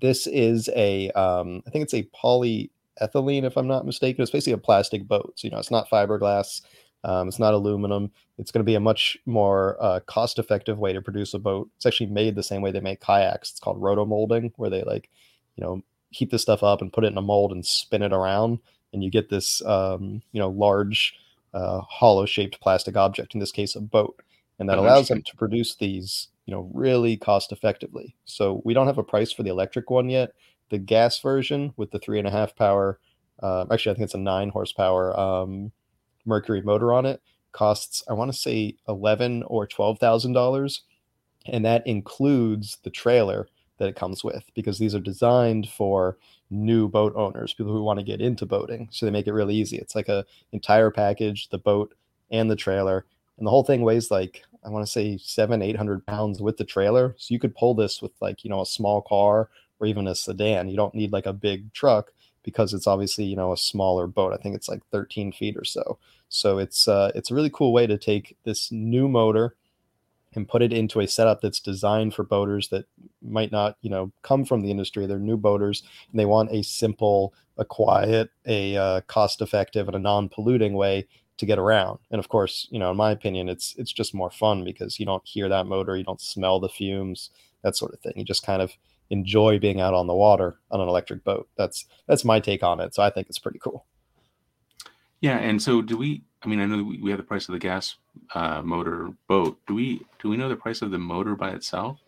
This 0.00 0.26
is 0.26 0.68
a, 0.74 1.10
um, 1.10 1.62
I 1.66 1.70
think 1.70 1.84
it's 1.84 1.94
a 1.94 2.08
polyethylene, 2.14 3.44
if 3.44 3.56
I'm 3.56 3.68
not 3.68 3.86
mistaken. 3.86 4.22
It's 4.22 4.32
basically 4.32 4.54
a 4.54 4.58
plastic 4.58 5.06
boat. 5.06 5.34
So, 5.36 5.46
you 5.46 5.52
know, 5.52 5.58
it's 5.58 5.70
not 5.70 5.88
fiberglass, 5.88 6.62
um, 7.04 7.28
it's 7.28 7.38
not 7.38 7.54
aluminum. 7.54 8.10
It's 8.38 8.50
going 8.50 8.60
to 8.60 8.64
be 8.64 8.74
a 8.74 8.80
much 8.80 9.16
more 9.26 9.76
uh, 9.80 10.00
cost 10.00 10.38
effective 10.38 10.78
way 10.78 10.92
to 10.92 11.02
produce 11.02 11.34
a 11.34 11.38
boat. 11.38 11.68
It's 11.76 11.86
actually 11.86 12.06
made 12.06 12.34
the 12.34 12.42
same 12.42 12.62
way 12.62 12.70
they 12.70 12.80
make 12.80 13.00
kayaks. 13.00 13.50
It's 13.50 13.60
called 13.60 13.80
rotomolding, 13.80 14.52
where 14.56 14.70
they 14.70 14.82
like, 14.82 15.10
you 15.56 15.64
know, 15.64 15.82
heat 16.10 16.30
this 16.30 16.42
stuff 16.42 16.62
up 16.62 16.80
and 16.80 16.92
put 16.92 17.04
it 17.04 17.12
in 17.12 17.18
a 17.18 17.22
mold 17.22 17.52
and 17.52 17.64
spin 17.66 18.02
it 18.02 18.12
around. 18.12 18.58
And 18.92 19.02
you 19.02 19.10
get 19.10 19.30
this, 19.30 19.64
um, 19.64 20.22
you 20.32 20.40
know, 20.40 20.50
large, 20.50 21.14
uh, 21.54 21.80
hollow 21.80 22.26
shaped 22.26 22.60
plastic 22.60 22.96
object, 22.96 23.34
in 23.34 23.40
this 23.40 23.52
case, 23.52 23.76
a 23.76 23.80
boat. 23.80 24.22
And 24.58 24.68
that 24.68 24.78
oh, 24.78 24.82
allows 24.82 25.08
them 25.08 25.22
to 25.22 25.36
produce 25.36 25.74
these, 25.74 26.28
you 26.46 26.54
know, 26.54 26.70
really 26.72 27.16
cost 27.16 27.52
effectively. 27.52 28.14
So 28.24 28.62
we 28.64 28.74
don't 28.74 28.86
have 28.86 28.98
a 28.98 29.02
price 29.02 29.32
for 29.32 29.42
the 29.42 29.50
electric 29.50 29.90
one 29.90 30.08
yet. 30.08 30.32
The 30.70 30.78
gas 30.78 31.18
version 31.20 31.72
with 31.76 31.90
the 31.90 31.98
three 31.98 32.18
and 32.18 32.28
a 32.28 32.30
half 32.30 32.54
power, 32.54 33.00
uh, 33.42 33.66
actually, 33.72 33.92
I 33.92 33.94
think 33.94 34.04
it's 34.04 34.14
a 34.14 34.18
nine 34.18 34.50
horsepower 34.50 35.18
um, 35.18 35.72
Mercury 36.24 36.62
motor 36.62 36.92
on 36.92 37.06
it, 37.06 37.20
costs, 37.50 38.04
I 38.08 38.12
want 38.12 38.32
to 38.32 38.38
say, 38.38 38.76
eleven 38.88 39.42
or 39.44 39.66
twelve 39.66 39.98
thousand 39.98 40.32
dollars. 40.32 40.82
And 41.46 41.64
that 41.64 41.84
includes 41.86 42.78
the 42.84 42.90
trailer 42.90 43.48
that 43.78 43.88
it 43.88 43.96
comes 43.96 44.22
with 44.22 44.44
because 44.54 44.78
these 44.78 44.94
are 44.94 45.00
designed 45.00 45.68
for 45.68 46.16
new 46.52 46.88
boat 46.88 47.14
owners, 47.16 47.54
people 47.54 47.72
who 47.72 47.82
want 47.82 47.98
to 47.98 48.04
get 48.04 48.20
into 48.20 48.46
boating. 48.46 48.88
So 48.90 49.06
they 49.06 49.12
make 49.12 49.26
it 49.26 49.32
really 49.32 49.54
easy. 49.54 49.78
It's 49.78 49.94
like 49.94 50.08
a 50.08 50.24
entire 50.52 50.90
package, 50.90 51.48
the 51.48 51.58
boat 51.58 51.94
and 52.30 52.50
the 52.50 52.56
trailer. 52.56 53.06
And 53.38 53.46
the 53.46 53.50
whole 53.50 53.64
thing 53.64 53.82
weighs 53.82 54.10
like 54.10 54.42
I 54.64 54.68
want 54.68 54.86
to 54.86 54.92
say 54.92 55.16
seven, 55.16 55.62
eight 55.62 55.76
hundred 55.76 56.06
pounds 56.06 56.40
with 56.40 56.56
the 56.56 56.64
trailer. 56.64 57.14
So 57.18 57.32
you 57.32 57.40
could 57.40 57.56
pull 57.56 57.74
this 57.74 58.00
with 58.00 58.12
like, 58.20 58.44
you 58.44 58.50
know, 58.50 58.60
a 58.60 58.66
small 58.66 59.02
car 59.02 59.48
or 59.80 59.86
even 59.86 60.06
a 60.06 60.14
sedan. 60.14 60.68
You 60.68 60.76
don't 60.76 60.94
need 60.94 61.12
like 61.12 61.26
a 61.26 61.32
big 61.32 61.72
truck 61.72 62.12
because 62.44 62.74
it's 62.74 62.86
obviously, 62.86 63.24
you 63.24 63.36
know, 63.36 63.52
a 63.52 63.56
smaller 63.56 64.06
boat. 64.06 64.32
I 64.32 64.36
think 64.36 64.54
it's 64.54 64.68
like 64.68 64.82
13 64.90 65.32
feet 65.32 65.56
or 65.56 65.64
so. 65.64 65.98
So 66.28 66.58
it's 66.58 66.86
uh, 66.86 67.10
it's 67.14 67.30
a 67.30 67.34
really 67.34 67.50
cool 67.50 67.72
way 67.72 67.86
to 67.86 67.98
take 67.98 68.36
this 68.44 68.70
new 68.70 69.08
motor 69.08 69.56
and 70.34 70.48
put 70.48 70.62
it 70.62 70.72
into 70.72 71.00
a 71.00 71.08
setup 71.08 71.40
that's 71.40 71.60
designed 71.60 72.14
for 72.14 72.24
boaters 72.24 72.68
that 72.68 72.86
might 73.20 73.52
not, 73.52 73.76
you 73.82 73.90
know, 73.90 74.12
come 74.22 74.44
from 74.44 74.62
the 74.62 74.70
industry. 74.70 75.06
They're 75.06 75.18
new 75.18 75.36
boaters 75.36 75.82
and 76.10 76.18
they 76.18 76.24
want 76.24 76.52
a 76.52 76.62
simple, 76.62 77.34
a 77.58 77.64
quiet, 77.64 78.30
a 78.46 78.76
uh, 78.76 79.00
cost-effective, 79.02 79.88
and 79.88 79.96
a 79.96 80.00
non-polluting 80.00 80.74
way 80.74 81.06
to 81.38 81.46
get 81.46 81.58
around. 81.58 81.98
And 82.10 82.18
of 82.18 82.28
course, 82.28 82.68
you 82.70 82.78
know, 82.78 82.90
in 82.90 82.96
my 82.96 83.10
opinion, 83.10 83.48
it's 83.48 83.74
it's 83.76 83.92
just 83.92 84.14
more 84.14 84.30
fun 84.30 84.64
because 84.64 85.00
you 85.00 85.06
don't 85.06 85.26
hear 85.26 85.48
that 85.48 85.66
motor, 85.66 85.96
you 85.96 86.04
don't 86.04 86.20
smell 86.20 86.60
the 86.60 86.68
fumes, 86.68 87.30
that 87.62 87.76
sort 87.76 87.92
of 87.92 88.00
thing. 88.00 88.12
You 88.16 88.24
just 88.24 88.46
kind 88.46 88.62
of 88.62 88.72
enjoy 89.10 89.58
being 89.58 89.80
out 89.80 89.92
on 89.92 90.06
the 90.06 90.14
water 90.14 90.58
on 90.70 90.80
an 90.80 90.88
electric 90.88 91.24
boat. 91.24 91.48
That's 91.56 91.86
that's 92.06 92.24
my 92.24 92.40
take 92.40 92.62
on 92.62 92.80
it. 92.80 92.94
So 92.94 93.02
I 93.02 93.10
think 93.10 93.28
it's 93.28 93.38
pretty 93.38 93.58
cool. 93.58 93.86
Yeah, 95.20 95.38
and 95.38 95.62
so 95.62 95.82
do 95.82 95.96
we? 95.96 96.22
I 96.44 96.48
mean, 96.48 96.60
I 96.60 96.66
know 96.66 96.82
we 96.82 97.10
have 97.10 97.18
the 97.18 97.24
price 97.24 97.48
of 97.48 97.52
the 97.52 97.58
gas 97.58 97.96
uh, 98.34 98.62
motor 98.62 99.10
boat. 99.28 99.58
Do 99.66 99.74
we 99.74 100.02
do 100.20 100.28
we 100.28 100.36
know 100.36 100.48
the 100.48 100.56
price 100.56 100.82
of 100.82 100.90
the 100.90 100.98
motor 100.98 101.36
by 101.36 101.50
itself? 101.50 102.00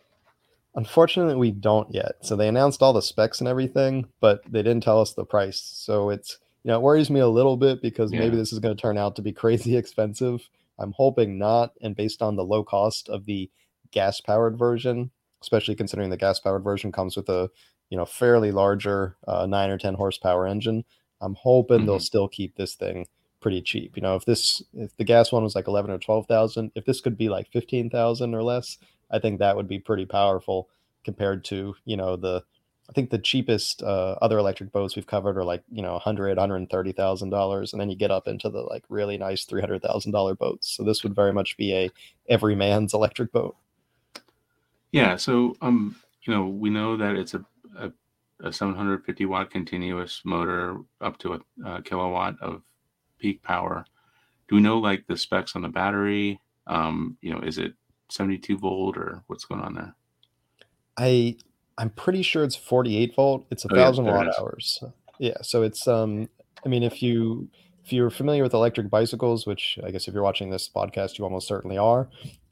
Unfortunately, 0.75 1.35
we 1.35 1.51
don't 1.51 1.93
yet. 1.93 2.15
So 2.21 2.35
they 2.35 2.49
announced 2.49 2.81
all 2.81 2.91
the 2.91 3.01
specs 3.01 3.39
and 3.39 3.47
everything, 3.47 4.07
but 4.19 4.41
they 4.43 4.61
didn't 4.61 4.83
tell 4.83 4.99
us 4.99 5.13
the 5.13 5.25
price. 5.25 5.61
So 5.61 6.09
it's 6.09 6.37
you 6.63 6.69
know 6.69 6.77
it 6.77 6.81
worries 6.81 7.09
me 7.09 7.21
a 7.21 7.27
little 7.27 7.55
bit 7.55 7.81
because 7.81 8.11
yeah. 8.11 8.19
maybe 8.19 8.35
this 8.35 8.51
is 8.51 8.59
going 8.59 8.75
to 8.75 8.81
turn 8.81 8.97
out 8.97 9.15
to 9.15 9.21
be 9.21 9.31
crazy 9.33 9.77
expensive. 9.77 10.49
I'm 10.77 10.93
hoping 10.97 11.37
not, 11.37 11.71
and 11.81 11.95
based 11.95 12.21
on 12.21 12.35
the 12.35 12.43
low 12.43 12.63
cost 12.63 13.07
of 13.07 13.25
the 13.25 13.49
gas 13.91 14.19
powered 14.19 14.59
version, 14.59 15.11
especially 15.41 15.75
considering 15.75 16.09
the 16.09 16.17
gas 16.17 16.41
powered 16.41 16.63
version 16.63 16.91
comes 16.91 17.15
with 17.15 17.29
a 17.29 17.49
you 17.89 17.97
know 17.97 18.05
fairly 18.05 18.51
larger 18.51 19.15
uh, 19.27 19.45
nine 19.45 19.69
or 19.69 19.77
ten 19.77 19.93
horsepower 19.93 20.45
engine. 20.45 20.83
I'm 21.21 21.35
hoping 21.35 21.77
mm-hmm. 21.77 21.85
they'll 21.85 21.99
still 22.01 22.27
keep 22.27 22.57
this 22.57 22.75
thing 22.75 23.07
pretty 23.45 23.61
cheap. 23.61 23.95
You 23.95 24.01
know, 24.01 24.15
if 24.15 24.25
this 24.25 24.63
if 24.73 24.97
the 24.97 25.03
gas 25.03 25.31
one 25.31 25.43
was 25.43 25.53
like 25.53 25.67
eleven 25.67 25.91
or 25.91 25.99
twelve 25.99 26.25
thousand, 26.25 26.71
if 26.73 26.85
this 26.85 26.99
could 26.99 27.15
be 27.15 27.29
like 27.29 27.51
fifteen 27.51 27.91
thousand 27.91 28.33
or 28.33 28.41
less, 28.41 28.79
I 29.11 29.19
think 29.19 29.37
that 29.37 29.55
would 29.55 29.67
be 29.67 29.77
pretty 29.77 30.07
powerful 30.07 30.67
compared 31.03 31.45
to 31.45 31.75
you 31.85 31.95
know 31.95 32.15
the 32.15 32.43
I 32.89 32.93
think 32.93 33.11
the 33.11 33.19
cheapest 33.19 33.83
uh, 33.83 34.15
other 34.19 34.39
electric 34.39 34.71
boats 34.71 34.95
we've 34.95 35.05
covered 35.05 35.37
are 35.37 35.43
like 35.43 35.61
you 35.71 35.83
know 35.83 35.91
100 35.91 36.37
130,000 36.37 37.29
dollars 37.29 37.71
and 37.71 37.79
then 37.79 37.91
you 37.91 37.95
get 37.95 38.09
up 38.09 38.27
into 38.27 38.49
the 38.49 38.61
like 38.61 38.83
really 38.89 39.15
nice 39.17 39.45
$300,000 39.45 40.37
boats 40.39 40.75
so 40.75 40.83
this 40.83 41.03
would 41.03 41.13
very 41.15 41.31
much 41.31 41.55
be 41.55 41.71
a 41.73 41.91
every 42.27 42.55
man's 42.55 42.93
electric 42.93 43.31
boat 43.31 43.55
yeah 44.91 45.15
so 45.15 45.55
um 45.61 45.95
you 46.23 46.33
know 46.33 46.45
we 46.45 46.69
know 46.69 46.95
that 46.95 47.15
it's 47.15 47.33
a, 47.33 47.43
a, 47.79 47.91
a 48.43 48.53
750 48.53 49.25
watt 49.25 49.49
continuous 49.49 50.21
motor 50.23 50.77
up 51.01 51.17
to 51.17 51.33
a, 51.33 51.39
a, 51.65 51.81
kilowatt 51.81 52.35
of 52.39 52.61
peak 53.19 53.41
power 53.43 53.85
do 54.47 54.55
we 54.55 54.61
know 54.61 54.77
like 54.77 55.05
the 55.07 55.17
specs 55.17 55.55
on 55.55 55.61
the 55.61 55.69
battery 55.69 56.39
um 56.67 57.17
you 57.21 57.33
know 57.33 57.39
is 57.39 57.57
it 57.57 57.73
72 58.09 58.57
volt 58.57 58.97
or 58.97 59.23
what's 59.27 59.45
going 59.45 59.61
on 59.61 59.73
there 59.73 59.95
I 60.97 61.37
I'm 61.77 61.89
pretty 61.89 62.21
sure 62.21 62.43
it's 62.43 62.55
48 62.55 63.15
volt. 63.15 63.45
It's 63.51 63.65
a 63.65 63.67
oh, 63.71 63.75
yeah, 63.75 63.83
thousand 63.83 64.05
watt 64.05 64.39
hours. 64.39 64.83
Yeah, 65.19 65.37
so 65.41 65.63
it's 65.63 65.87
um. 65.87 66.29
I 66.65 66.69
mean, 66.69 66.83
if 66.83 67.03
you 67.03 67.49
if 67.83 67.93
you're 67.93 68.09
familiar 68.09 68.43
with 68.43 68.53
electric 68.53 68.89
bicycles, 68.89 69.45
which 69.45 69.77
I 69.83 69.91
guess 69.91 70.07
if 70.07 70.13
you're 70.13 70.23
watching 70.23 70.49
this 70.49 70.69
podcast, 70.73 71.17
you 71.17 71.23
almost 71.23 71.47
certainly 71.47 71.77
are. 71.77 72.09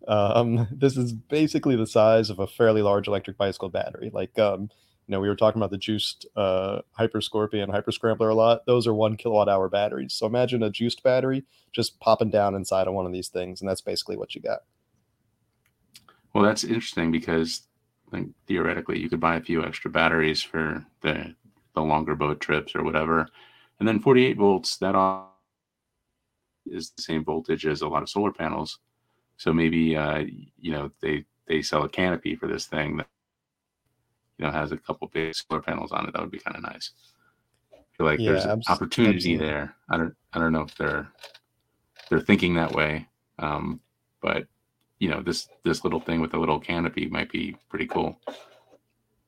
Um, 0.07 0.67
this 0.71 0.97
is 0.97 1.13
basically 1.13 1.75
the 1.75 1.87
size 1.87 2.29
of 2.29 2.39
a 2.39 2.47
fairly 2.47 2.81
large 2.81 3.07
electric 3.07 3.37
bicycle 3.37 3.69
battery. 3.69 4.11
Like, 4.13 4.37
um, 4.37 4.69
you 5.07 5.11
know, 5.11 5.19
we 5.19 5.27
were 5.27 5.35
talking 5.35 5.59
about 5.59 5.71
the 5.71 5.77
juiced 5.77 6.25
uh, 6.35 6.81
Hyper 6.91 7.21
Scorpion, 7.21 7.69
Hyper 7.69 7.91
Scrambler 7.91 8.29
a 8.29 8.35
lot. 8.35 8.65
Those 8.65 8.87
are 8.87 8.93
one 8.93 9.17
kilowatt 9.17 9.49
hour 9.49 9.69
batteries. 9.69 10.13
So 10.13 10.25
imagine 10.25 10.63
a 10.63 10.69
juiced 10.69 11.03
battery 11.03 11.43
just 11.71 11.99
popping 11.99 12.29
down 12.29 12.55
inside 12.55 12.87
of 12.87 12.93
one 12.93 13.05
of 13.05 13.11
these 13.11 13.27
things, 13.27 13.61
and 13.61 13.69
that's 13.69 13.81
basically 13.81 14.17
what 14.17 14.35
you 14.35 14.41
got. 14.41 14.59
Well, 16.33 16.43
that's 16.43 16.63
interesting 16.63 17.11
because 17.11 17.63
think 18.13 18.33
theoretically 18.47 18.99
you 18.99 19.09
could 19.09 19.19
buy 19.19 19.35
a 19.35 19.41
few 19.41 19.63
extra 19.63 19.89
batteries 19.89 20.41
for 20.41 20.85
the 21.01 21.35
the 21.73 21.81
longer 21.81 22.15
boat 22.15 22.39
trips 22.39 22.75
or 22.75 22.83
whatever. 22.83 23.27
And 23.79 23.87
then 23.87 23.99
48 23.99 24.37
volts, 24.37 24.77
that 24.77 24.93
is 26.67 26.91
the 26.91 27.01
same 27.01 27.25
voltage 27.25 27.65
as 27.65 27.81
a 27.81 27.87
lot 27.87 28.03
of 28.03 28.09
solar 28.09 28.31
panels. 28.31 28.77
So 29.37 29.51
maybe 29.51 29.97
uh, 29.97 30.25
you 30.59 30.71
know 30.71 30.91
they 31.01 31.25
they 31.47 31.61
sell 31.61 31.83
a 31.83 31.89
canopy 31.89 32.35
for 32.35 32.47
this 32.47 32.67
thing 32.67 32.97
that 32.97 33.07
you 34.37 34.45
know 34.45 34.51
has 34.51 34.71
a 34.71 34.77
couple 34.77 35.09
big 35.13 35.33
solar 35.35 35.61
panels 35.61 35.91
on 35.91 36.07
it. 36.07 36.13
That 36.13 36.21
would 36.21 36.31
be 36.31 36.39
kind 36.39 36.57
of 36.57 36.63
nice. 36.63 36.91
I 37.73 37.97
feel 37.97 38.07
like 38.07 38.19
yeah, 38.19 38.31
there's 38.31 38.45
an 38.45 38.61
opportunity 38.67 39.17
absolutely. 39.17 39.45
there. 39.45 39.75
I 39.89 39.97
don't 39.97 40.15
I 40.33 40.39
don't 40.39 40.53
know 40.53 40.61
if 40.61 40.75
they're 40.75 41.07
they're 42.09 42.19
thinking 42.19 42.55
that 42.55 42.73
way, 42.73 43.07
um, 43.39 43.79
but 44.21 44.47
you 45.03 45.09
know 45.09 45.21
this 45.21 45.49
this 45.65 45.83
little 45.83 45.99
thing 45.99 46.21
with 46.21 46.33
a 46.33 46.39
little 46.39 46.61
canopy 46.61 47.07
might 47.07 47.29
be 47.29 47.57
pretty 47.69 47.85
cool 47.85 48.17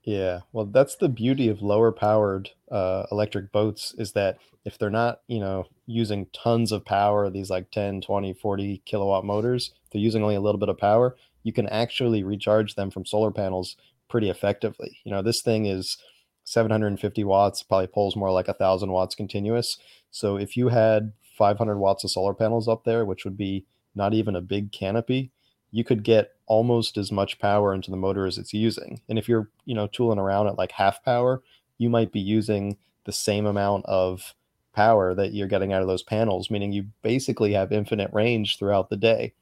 yeah 0.04 0.40
well 0.54 0.66
that's 0.66 0.96
the 0.96 1.10
beauty 1.10 1.50
of 1.50 1.62
lower 1.62 1.92
powered 1.92 2.52
uh, 2.72 3.04
electric 3.12 3.52
boats 3.52 3.94
is 3.98 4.14
that 4.14 4.38
if 4.64 4.78
they're 4.78 4.90
not 4.90 5.20
you 5.28 5.40
know 5.40 5.66
using 5.86 6.28
tons 6.28 6.72
of 6.72 6.86
power 6.86 7.30
these 7.30 7.50
like 7.50 7.70
10 7.72 8.00
20 8.00 8.34
40 8.34 8.82
kilowatt 8.86 9.26
motors 9.26 9.74
they're 9.92 10.02
using 10.02 10.24
only 10.24 10.36
a 10.36 10.42
little 10.42 10.60
bit 10.60 10.70
of 10.70 10.78
power 10.78 11.18
you 11.44 11.52
can 11.52 11.68
actually 11.68 12.24
recharge 12.24 12.76
them 12.76 12.90
from 12.90 13.06
solar 13.06 13.32
panels 13.32 13.76
pretty 14.16 14.30
effectively 14.30 14.98
you 15.04 15.12
know 15.12 15.22
this 15.22 15.42
thing 15.42 15.66
is 15.66 15.98
750 16.46 17.24
watts 17.24 17.64
probably 17.64 17.88
pulls 17.88 18.16
more 18.16 18.32
like 18.32 18.48
a 18.48 18.54
thousand 18.54 18.92
watts 18.92 19.16
continuous 19.16 19.78
so 20.12 20.38
if 20.38 20.56
you 20.56 20.70
had 20.70 21.12
500 21.38 21.78
watts 21.78 22.04
of 22.04 22.12
solar 22.12 22.34
panels 22.34 22.68
up 22.68 22.86
there 22.86 23.04
which 23.04 23.26
would 23.26 23.38
be 23.38 23.66
not 23.94 24.14
even 24.14 24.36
a 24.36 24.42
big 24.42 24.72
canopy 24.72 25.32
you 25.72 25.84
could 25.84 26.04
get 26.04 26.32
almost 26.46 26.98
as 26.98 27.12
much 27.12 27.38
power 27.40 27.74
into 27.74 27.92
the 27.92 27.98
motor 27.98 28.26
as 28.26 28.38
it's 28.38 28.54
using. 28.54 29.02
And 29.10 29.20
if 29.20 29.28
you're, 29.28 29.50
you 29.66 29.76
know, 29.76 29.88
tooling 29.88 30.20
around 30.20 30.48
at 30.48 30.58
like 30.58 30.72
half 30.72 31.04
power, 31.04 31.44
you 31.78 31.90
might 31.90 32.14
be 32.14 32.20
using 32.22 32.78
the 33.04 33.12
same 33.12 33.46
amount 33.46 33.86
of 33.86 34.34
power 34.74 35.14
that 35.16 35.34
you're 35.34 35.50
getting 35.50 35.74
out 35.74 35.82
of 35.82 35.90
those 35.90 36.02
panels, 36.02 36.50
meaning 36.50 36.72
you 36.72 36.86
basically 37.02 37.52
have 37.52 37.74
infinite 37.74 38.10
range 38.14 38.58
throughout 38.58 38.90
the 38.90 38.96
day. 38.96 39.34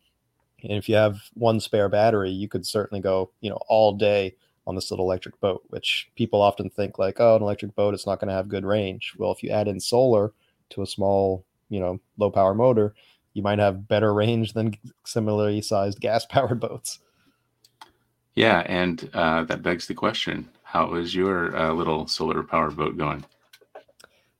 And 0.63 0.73
if 0.73 0.87
you 0.87 0.95
have 0.95 1.19
one 1.33 1.59
spare 1.59 1.89
battery, 1.89 2.31
you 2.31 2.47
could 2.47 2.65
certainly 2.65 3.01
go, 3.01 3.31
you 3.41 3.49
know, 3.49 3.59
all 3.67 3.93
day 3.93 4.35
on 4.65 4.75
this 4.75 4.91
little 4.91 5.05
electric 5.05 5.39
boat, 5.39 5.63
which 5.69 6.09
people 6.15 6.41
often 6.41 6.69
think 6.69 6.97
like, 6.97 7.19
oh, 7.19 7.35
an 7.35 7.41
electric 7.41 7.75
boat, 7.75 7.93
it's 7.93 8.05
not 8.05 8.19
going 8.19 8.29
to 8.29 8.33
have 8.33 8.47
good 8.47 8.65
range. 8.65 9.13
Well, 9.17 9.31
if 9.31 9.43
you 9.43 9.49
add 9.49 9.67
in 9.67 9.79
solar 9.79 10.33
to 10.69 10.81
a 10.81 10.87
small, 10.87 11.45
you 11.69 11.79
know, 11.79 11.99
low 12.17 12.31
power 12.31 12.53
motor, 12.53 12.93
you 13.33 13.41
might 13.41 13.59
have 13.59 13.87
better 13.87 14.13
range 14.13 14.53
than 14.53 14.75
similarly 15.05 15.61
sized 15.61 15.99
gas 15.99 16.25
powered 16.29 16.59
boats. 16.59 16.99
Yeah, 18.35 18.63
and 18.65 19.09
uh, 19.13 19.43
that 19.43 19.61
begs 19.61 19.85
the 19.87 19.93
question: 19.93 20.49
How 20.63 20.95
is 20.95 21.13
your 21.13 21.55
uh, 21.55 21.71
little 21.71 22.07
solar 22.07 22.41
powered 22.41 22.75
boat 22.75 22.97
going? 22.97 23.25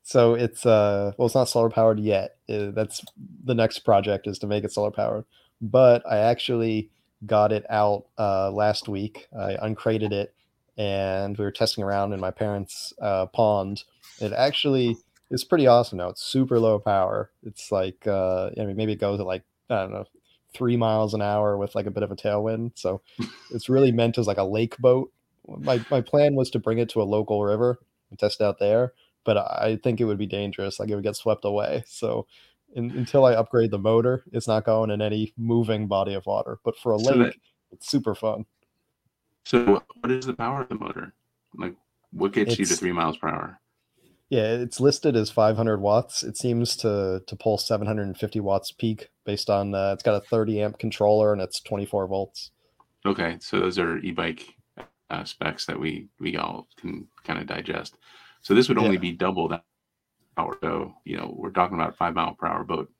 So 0.04 0.34
it's 0.34 0.66
uh 0.66 1.14
well, 1.18 1.28
it's 1.28 1.36
not 1.36 1.46
solar 1.46 1.70
powered 1.70 2.00
yet. 2.00 2.38
Uh, 2.50 2.72
that's 2.72 3.02
the 3.44 3.56
next 3.56 3.80
project 3.80 4.28
is 4.28 4.38
to 4.40 4.48
make 4.48 4.64
it 4.64 4.72
solar 4.72 4.92
powered. 4.92 5.26
But 5.62 6.04
I 6.10 6.18
actually 6.18 6.90
got 7.26 7.52
it 7.52 7.66
out 7.70 8.06
uh, 8.18 8.52
last 8.52 8.88
week. 8.88 9.28
I 9.38 9.58
uncrated 9.62 10.12
it, 10.12 10.34
and 10.78 11.38
we 11.38 11.46
were 11.46 11.52
testing 11.52 11.84
around 11.84 12.14
in 12.14 12.20
my 12.20 12.32
parents' 12.32 12.94
uh, 13.02 13.28
pond. 13.28 13.84
It 14.20 14.34
actually 14.34 14.98
it's 15.30 15.44
pretty 15.44 15.68
awesome 15.68 15.98
now. 15.98 16.10
It's 16.10 16.24
super 16.24 16.60
low 16.60 16.80
power. 16.80 17.32
It's 17.44 17.72
like 17.72 18.06
uh, 18.08 18.52
I 18.60 18.66
mean, 18.66 18.76
maybe 18.76 18.94
it 18.94 19.00
goes 19.00 19.20
at 19.20 19.26
like 19.26 19.44
I 19.70 19.82
don't 19.82 19.92
know 19.92 20.06
three 20.54 20.78
miles 20.78 21.14
an 21.16 21.22
hour 21.22 21.58
with 21.58 21.74
like 21.74 21.88
a 21.88 21.92
bit 21.92 22.04
of 22.04 22.12
a 22.12 22.16
tailwind. 22.16 22.74
So 22.76 23.02
it's 23.52 23.70
really 23.70 23.92
meant 23.92 24.18
as 24.18 24.28
like 24.28 24.38
a 24.38 24.44
lake 24.44 24.78
boat. 24.78 25.12
My 25.48 25.84
my 25.90 26.02
plan 26.02 26.36
was 26.36 26.50
to 26.52 26.60
bring 26.60 26.78
it 26.78 26.90
to 26.90 27.02
a 27.02 27.04
local 27.04 27.44
river 27.44 27.80
and 28.10 28.20
test 28.20 28.42
out 28.42 28.60
there, 28.60 28.94
but 29.24 29.38
I 29.38 29.80
think 29.82 30.00
it 30.00 30.06
would 30.06 30.18
be 30.18 30.28
dangerous. 30.28 30.80
Like 30.80 30.90
it 30.90 30.96
would 30.96 31.04
get 31.04 31.16
swept 31.16 31.46
away. 31.46 31.84
So 31.88 32.28
in, 32.76 32.92
until 32.92 33.26
I 33.26 33.34
upgrade 33.34 33.72
the 33.72 33.80
motor, 33.80 34.24
it's 34.32 34.48
not 34.48 34.66
going 34.66 34.92
in 34.92 35.02
any 35.02 35.34
moving 35.38 35.88
body 35.88 36.14
of 36.14 36.26
water. 36.26 36.60
But 36.64 36.78
for 36.78 36.94
a 36.94 37.00
so 37.00 37.12
lake, 37.12 37.34
that, 37.34 37.36
it's 37.72 37.90
super 37.90 38.16
fun. 38.16 38.46
So 39.46 39.82
what 40.02 40.12
is 40.12 40.26
the 40.26 40.34
power 40.34 40.62
of 40.62 40.70
the 40.70 40.76
motor? 40.76 41.14
Like 41.56 41.76
what 42.12 42.34
gets 42.34 42.52
it's, 42.52 42.60
you 42.60 42.66
to 42.66 42.76
three 42.76 42.92
miles 42.92 43.18
per 43.18 43.28
hour? 43.28 43.60
Yeah, 44.30 44.54
it's 44.54 44.80
listed 44.80 45.16
as 45.16 45.30
500 45.30 45.80
watts. 45.80 46.24
It 46.24 46.38
seems 46.38 46.76
to 46.78 47.22
to 47.28 47.36
pull 47.36 47.58
750 47.58 48.40
watts 48.40 48.72
peak 48.72 49.10
based 49.26 49.50
on 49.50 49.76
uh, 49.76 49.92
it's 49.94 50.04
got 50.04 50.16
a 50.16 50.26
30 50.26 50.62
amp 50.62 50.80
controller 50.80 51.34
and 51.34 51.42
it's 51.42 51.60
24 51.62 52.08
volts. 52.08 52.52
Okay, 53.06 53.38
so 53.42 53.60
those 53.60 53.78
are 53.78 53.98
e-bike 53.98 54.56
uh, 55.10 55.24
specs 55.24 55.66
that 55.66 55.80
we 55.80 56.08
we 56.20 56.38
all 56.38 56.68
can 56.78 57.08
kind 57.24 57.40
of 57.40 57.48
digest. 57.48 57.98
So 58.42 58.54
this 58.54 58.70
would 58.70 58.78
only 58.78 58.96
yeah. 58.96 59.02
be 59.02 59.12
double 59.12 59.48
that 59.50 59.64
power. 60.36 60.58
So 60.62 60.94
you 61.06 61.18
know 61.18 61.34
we're 61.36 61.52
talking 61.52 61.76
about 61.76 61.98
five 61.98 62.14
mile 62.14 62.36
per 62.36 62.48
hour 62.48 62.64
boat 62.64 62.92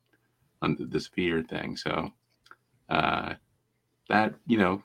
on 0.62 0.76
this 0.78 1.08
Veer 1.08 1.42
thing. 1.42 1.76
So 1.76 2.10
uh, 2.88 3.34
that 4.08 4.34
you 4.46 4.58
know 4.58 4.82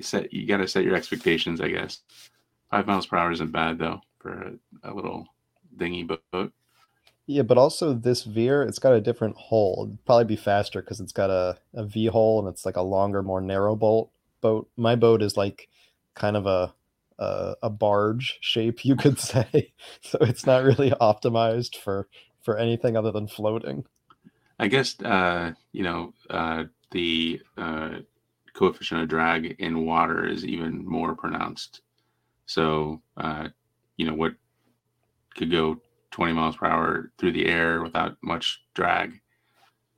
set 0.00 0.32
you 0.32 0.46
got 0.46 0.58
to 0.58 0.68
set 0.68 0.84
your 0.84 0.96
expectations. 0.96 1.60
I 1.60 1.68
guess 1.68 2.00
five 2.70 2.86
miles 2.86 3.06
per 3.06 3.16
hour 3.16 3.32
isn't 3.32 3.52
bad 3.52 3.78
though 3.78 4.00
for 4.18 4.32
a, 4.84 4.92
a 4.92 4.94
little 4.94 5.26
dinghy 5.76 6.04
boat. 6.04 6.52
Yeah, 7.26 7.42
but 7.42 7.58
also 7.58 7.92
this 7.92 8.24
Veer, 8.24 8.62
it's 8.62 8.80
got 8.80 8.92
a 8.92 9.00
different 9.00 9.36
hull. 9.36 9.84
It'd 9.86 10.04
probably 10.04 10.24
be 10.24 10.36
faster 10.36 10.82
because 10.82 10.98
it's 10.98 11.12
got 11.12 11.30
a, 11.30 11.58
a 11.74 11.84
V 11.84 12.06
hole 12.06 12.40
and 12.40 12.48
it's 12.48 12.66
like 12.66 12.76
a 12.76 12.82
longer, 12.82 13.22
more 13.22 13.40
narrow 13.40 13.76
bolt 13.76 14.10
boat. 14.40 14.68
My 14.76 14.96
boat 14.96 15.22
is 15.22 15.36
like 15.36 15.68
kind 16.14 16.36
of 16.36 16.46
a 16.46 16.74
a, 17.20 17.54
a 17.62 17.70
barge 17.70 18.38
shape, 18.40 18.84
you 18.84 18.96
could 18.96 19.18
say. 19.20 19.72
so 20.00 20.18
it's 20.22 20.46
not 20.46 20.64
really 20.64 20.90
optimized 20.92 21.76
for 21.76 22.08
for 22.42 22.56
anything 22.56 22.96
other 22.96 23.12
than 23.12 23.28
floating. 23.28 23.84
I 24.58 24.68
guess 24.68 25.00
uh, 25.02 25.52
you 25.72 25.82
know 25.84 26.14
uh, 26.28 26.64
the 26.90 27.40
uh, 27.56 27.98
coefficient 28.54 29.02
of 29.02 29.08
drag 29.08 29.56
in 29.58 29.86
water 29.86 30.26
is 30.26 30.44
even 30.44 30.84
more 30.84 31.14
pronounced. 31.14 31.82
So 32.46 33.00
uh, 33.16 33.48
you 33.96 34.06
know 34.06 34.14
what 34.14 34.32
could 35.36 35.50
go 35.50 35.80
20 36.10 36.32
miles 36.32 36.56
per 36.56 36.66
hour 36.66 37.12
through 37.18 37.32
the 37.32 37.46
air 37.46 37.82
without 37.82 38.16
much 38.22 38.62
drag. 38.74 39.20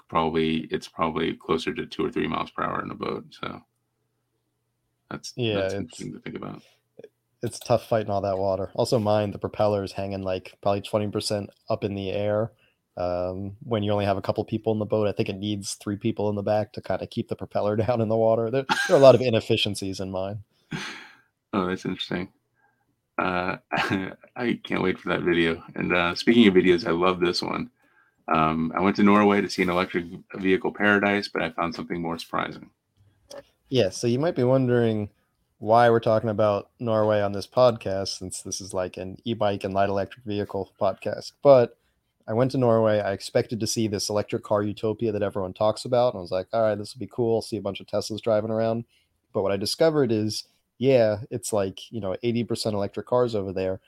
Probably 0.09 0.69
it's 0.71 0.89
probably 0.89 1.35
closer 1.35 1.73
to 1.73 1.87
two 1.87 2.05
or 2.05 2.11
three 2.11 2.27
miles 2.27 2.51
per 2.51 2.63
hour 2.65 2.83
in 2.83 2.91
a 2.91 2.95
boat. 2.95 3.25
So 3.31 3.63
that's 5.11 5.33
yeah, 5.37 5.55
that's 5.55 5.75
interesting 5.75 6.13
to 6.13 6.21
think 6.21 6.37
about. 6.37 6.63
It's 7.43 7.59
tough 7.59 7.89
fighting 7.89 8.11
all 8.11 8.21
that 8.21 8.39
water. 8.39 8.71
Also, 8.75 8.99
mine 8.99 9.33
the 9.33 9.39
propeller 9.39 9.83
is 9.83 9.93
hanging 9.93 10.23
like 10.23 10.55
probably 10.63 10.83
20% 10.83 11.49
up 11.69 11.85
in 11.85 11.95
the 11.95 12.11
air. 12.11 12.53
Um, 12.97 13.57
when 13.63 13.83
you 13.83 13.91
only 13.91 14.05
have 14.05 14.19
a 14.19 14.23
couple 14.23 14.45
people 14.45 14.73
in 14.73 14.79
the 14.79 14.85
boat, 14.85 15.09
I 15.09 15.13
think 15.13 15.29
it 15.29 15.39
needs 15.39 15.75
three 15.75 15.97
people 15.97 16.29
in 16.29 16.37
the 16.37 16.43
back 16.43 16.73
to 16.75 16.83
kind 16.83 17.03
of 17.03 17.11
keep 17.11 17.29
the 17.29 17.37
propeller 17.37 17.75
down 17.85 18.01
in 18.01 18.09
the 18.09 18.17
water. 18.17 18.51
There, 18.51 18.65
there 18.87 18.97
are 18.97 19.01
a 19.01 19.03
lot 19.03 19.15
of 19.15 19.21
inefficiencies 19.21 20.01
in 20.01 20.11
mine. 20.11 20.41
Oh, 21.55 21.67
that's 21.67 21.85
interesting. 21.85 22.29
Uh, 23.19 23.57
I 23.73 24.59
can't 24.65 24.83
wait 24.83 24.99
for 24.99 25.11
that 25.11 25.21
video. 25.21 25.63
And 25.75 25.93
uh, 25.93 26.15
speaking 26.15 26.47
of 26.47 26.55
videos, 26.55 26.87
I 26.87 26.93
love 26.93 27.21
this 27.21 27.43
one. 27.43 27.71
Um, 28.29 28.73
I 28.75 28.81
went 28.81 28.97
to 28.97 29.03
Norway 29.03 29.41
to 29.41 29.51
see 29.51 29.63
an 29.63 29.69
electric 29.69 30.07
vehicle 30.37 30.73
paradise, 30.73 31.29
but 31.29 31.43
I 31.43 31.51
found 31.51 31.75
something 31.75 32.01
more 32.01 32.19
surprising. 32.19 32.71
Yeah, 33.69 33.91
so 33.91 34.07
you 34.07 34.19
might 34.19 34.37
be 34.37 34.45
wondering 34.45 35.11
why 35.63 35.89
we're 35.89 36.01
talking 36.01 36.29
about 36.29 36.71
Norway 36.81 37.21
on 37.21 37.31
this 37.31 37.47
podcast, 37.47 38.19
since 38.19 38.43
this 38.43 38.61
is 38.61 38.75
like 38.75 38.97
an 38.97 39.17
e-bike 39.25 39.63
and 39.63 39.73
light 39.73 39.89
electric 39.89 40.25
vehicle 40.25 40.73
podcast. 40.81 41.35
But 41.41 41.79
I 42.27 42.33
went 42.33 42.51
to 42.51 42.59
Norway. 42.59 42.99
I 42.99 43.13
expected 43.13 43.61
to 43.61 43.67
see 43.69 43.87
this 43.87 44.09
electric 44.09 44.43
car 44.43 44.65
utopia 44.65 45.13
that 45.13 45.23
everyone 45.23 45.53
talks 45.53 45.85
about. 45.85 46.15
And 46.15 46.19
I 46.19 46.21
was 46.21 46.33
like, 46.33 46.49
all 46.53 46.63
right, 46.63 46.75
this 46.75 46.93
will 46.93 46.99
be 46.99 47.09
cool. 47.13 47.43
See 47.43 47.59
a 47.59 47.63
bunch 47.63 47.79
of 47.79 47.87
Teslas 47.87 48.21
driving 48.21 48.51
around. 48.51 48.87
But 49.33 49.43
what 49.45 49.53
I 49.53 49.57
discovered 49.57 50.11
is, 50.11 50.49
yeah, 50.79 51.19
it's 51.31 51.53
like, 51.53 51.93
you 51.93 52.01
know, 52.01 52.17
80% 52.25 52.73
electric 52.73 53.07
cars 53.07 53.37
over 53.37 53.53
there. 53.53 53.79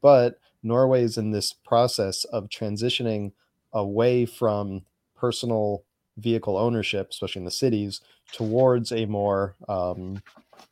But 0.00 0.38
Norway 0.62 1.02
is 1.02 1.18
in 1.18 1.32
this 1.32 1.52
process 1.52 2.22
of 2.26 2.48
transitioning 2.48 3.32
away 3.72 4.24
from 4.24 4.82
personal 5.16 5.82
vehicle 6.16 6.56
ownership, 6.56 7.08
especially 7.10 7.40
in 7.40 7.44
the 7.44 7.50
cities, 7.50 8.02
towards 8.30 8.92
a 8.92 9.06
more, 9.06 9.56
um, 9.68 10.22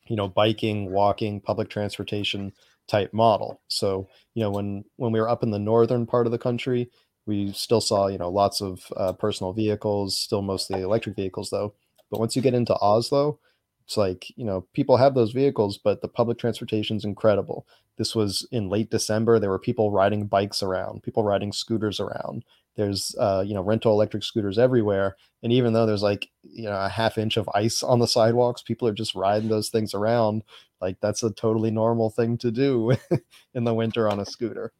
you 0.06 0.16
know, 0.16 0.28
biking, 0.28 0.90
walking, 0.90 1.40
public 1.40 1.68
transportation 1.68 2.52
type 2.88 3.12
model. 3.12 3.60
So, 3.68 4.08
you 4.34 4.42
know, 4.42 4.50
when 4.50 4.84
when 4.96 5.12
we 5.12 5.20
were 5.20 5.28
up 5.28 5.42
in 5.42 5.50
the 5.50 5.58
northern 5.58 6.06
part 6.06 6.26
of 6.26 6.32
the 6.32 6.38
country, 6.38 6.90
we 7.26 7.52
still 7.52 7.80
saw, 7.80 8.08
you 8.08 8.18
know, 8.18 8.30
lots 8.30 8.60
of 8.60 8.92
uh, 8.96 9.12
personal 9.12 9.52
vehicles, 9.52 10.18
still 10.18 10.42
mostly 10.42 10.80
electric 10.80 11.16
vehicles 11.16 11.50
though. 11.50 11.74
But 12.10 12.20
once 12.20 12.36
you 12.36 12.42
get 12.42 12.54
into 12.54 12.76
Oslo, 12.80 13.38
it's 13.84 13.96
like, 13.96 14.26
you 14.36 14.44
know, 14.44 14.66
people 14.74 14.96
have 14.96 15.14
those 15.14 15.32
vehicles, 15.32 15.78
but 15.78 16.02
the 16.02 16.08
public 16.08 16.38
transportation 16.38 16.96
is 16.96 17.04
incredible. 17.04 17.66
This 17.98 18.14
was 18.14 18.46
in 18.50 18.68
late 18.68 18.90
December. 18.90 19.38
There 19.38 19.50
were 19.50 19.58
people 19.58 19.90
riding 19.90 20.26
bikes 20.26 20.62
around, 20.62 21.02
people 21.02 21.24
riding 21.24 21.52
scooters 21.52 22.00
around. 22.00 22.44
There's, 22.76 23.14
uh, 23.18 23.44
you 23.46 23.54
know, 23.54 23.62
rental 23.62 23.92
electric 23.92 24.22
scooters 24.22 24.58
everywhere. 24.58 25.16
And 25.42 25.52
even 25.52 25.72
though 25.72 25.86
there's 25.86 26.02
like, 26.02 26.30
you 26.42 26.64
know, 26.64 26.76
a 26.76 26.88
half 26.88 27.18
inch 27.18 27.36
of 27.36 27.48
ice 27.54 27.82
on 27.82 27.98
the 27.98 28.06
sidewalks, 28.06 28.62
people 28.62 28.88
are 28.88 28.94
just 28.94 29.14
riding 29.14 29.48
those 29.48 29.68
things 29.68 29.94
around. 29.94 30.42
Like 30.80 30.96
that's 31.00 31.22
a 31.22 31.30
totally 31.32 31.70
normal 31.70 32.10
thing 32.10 32.38
to 32.38 32.50
do 32.50 32.92
in 33.54 33.64
the 33.64 33.74
winter 33.74 34.08
on 34.08 34.20
a 34.20 34.26
scooter 34.26 34.72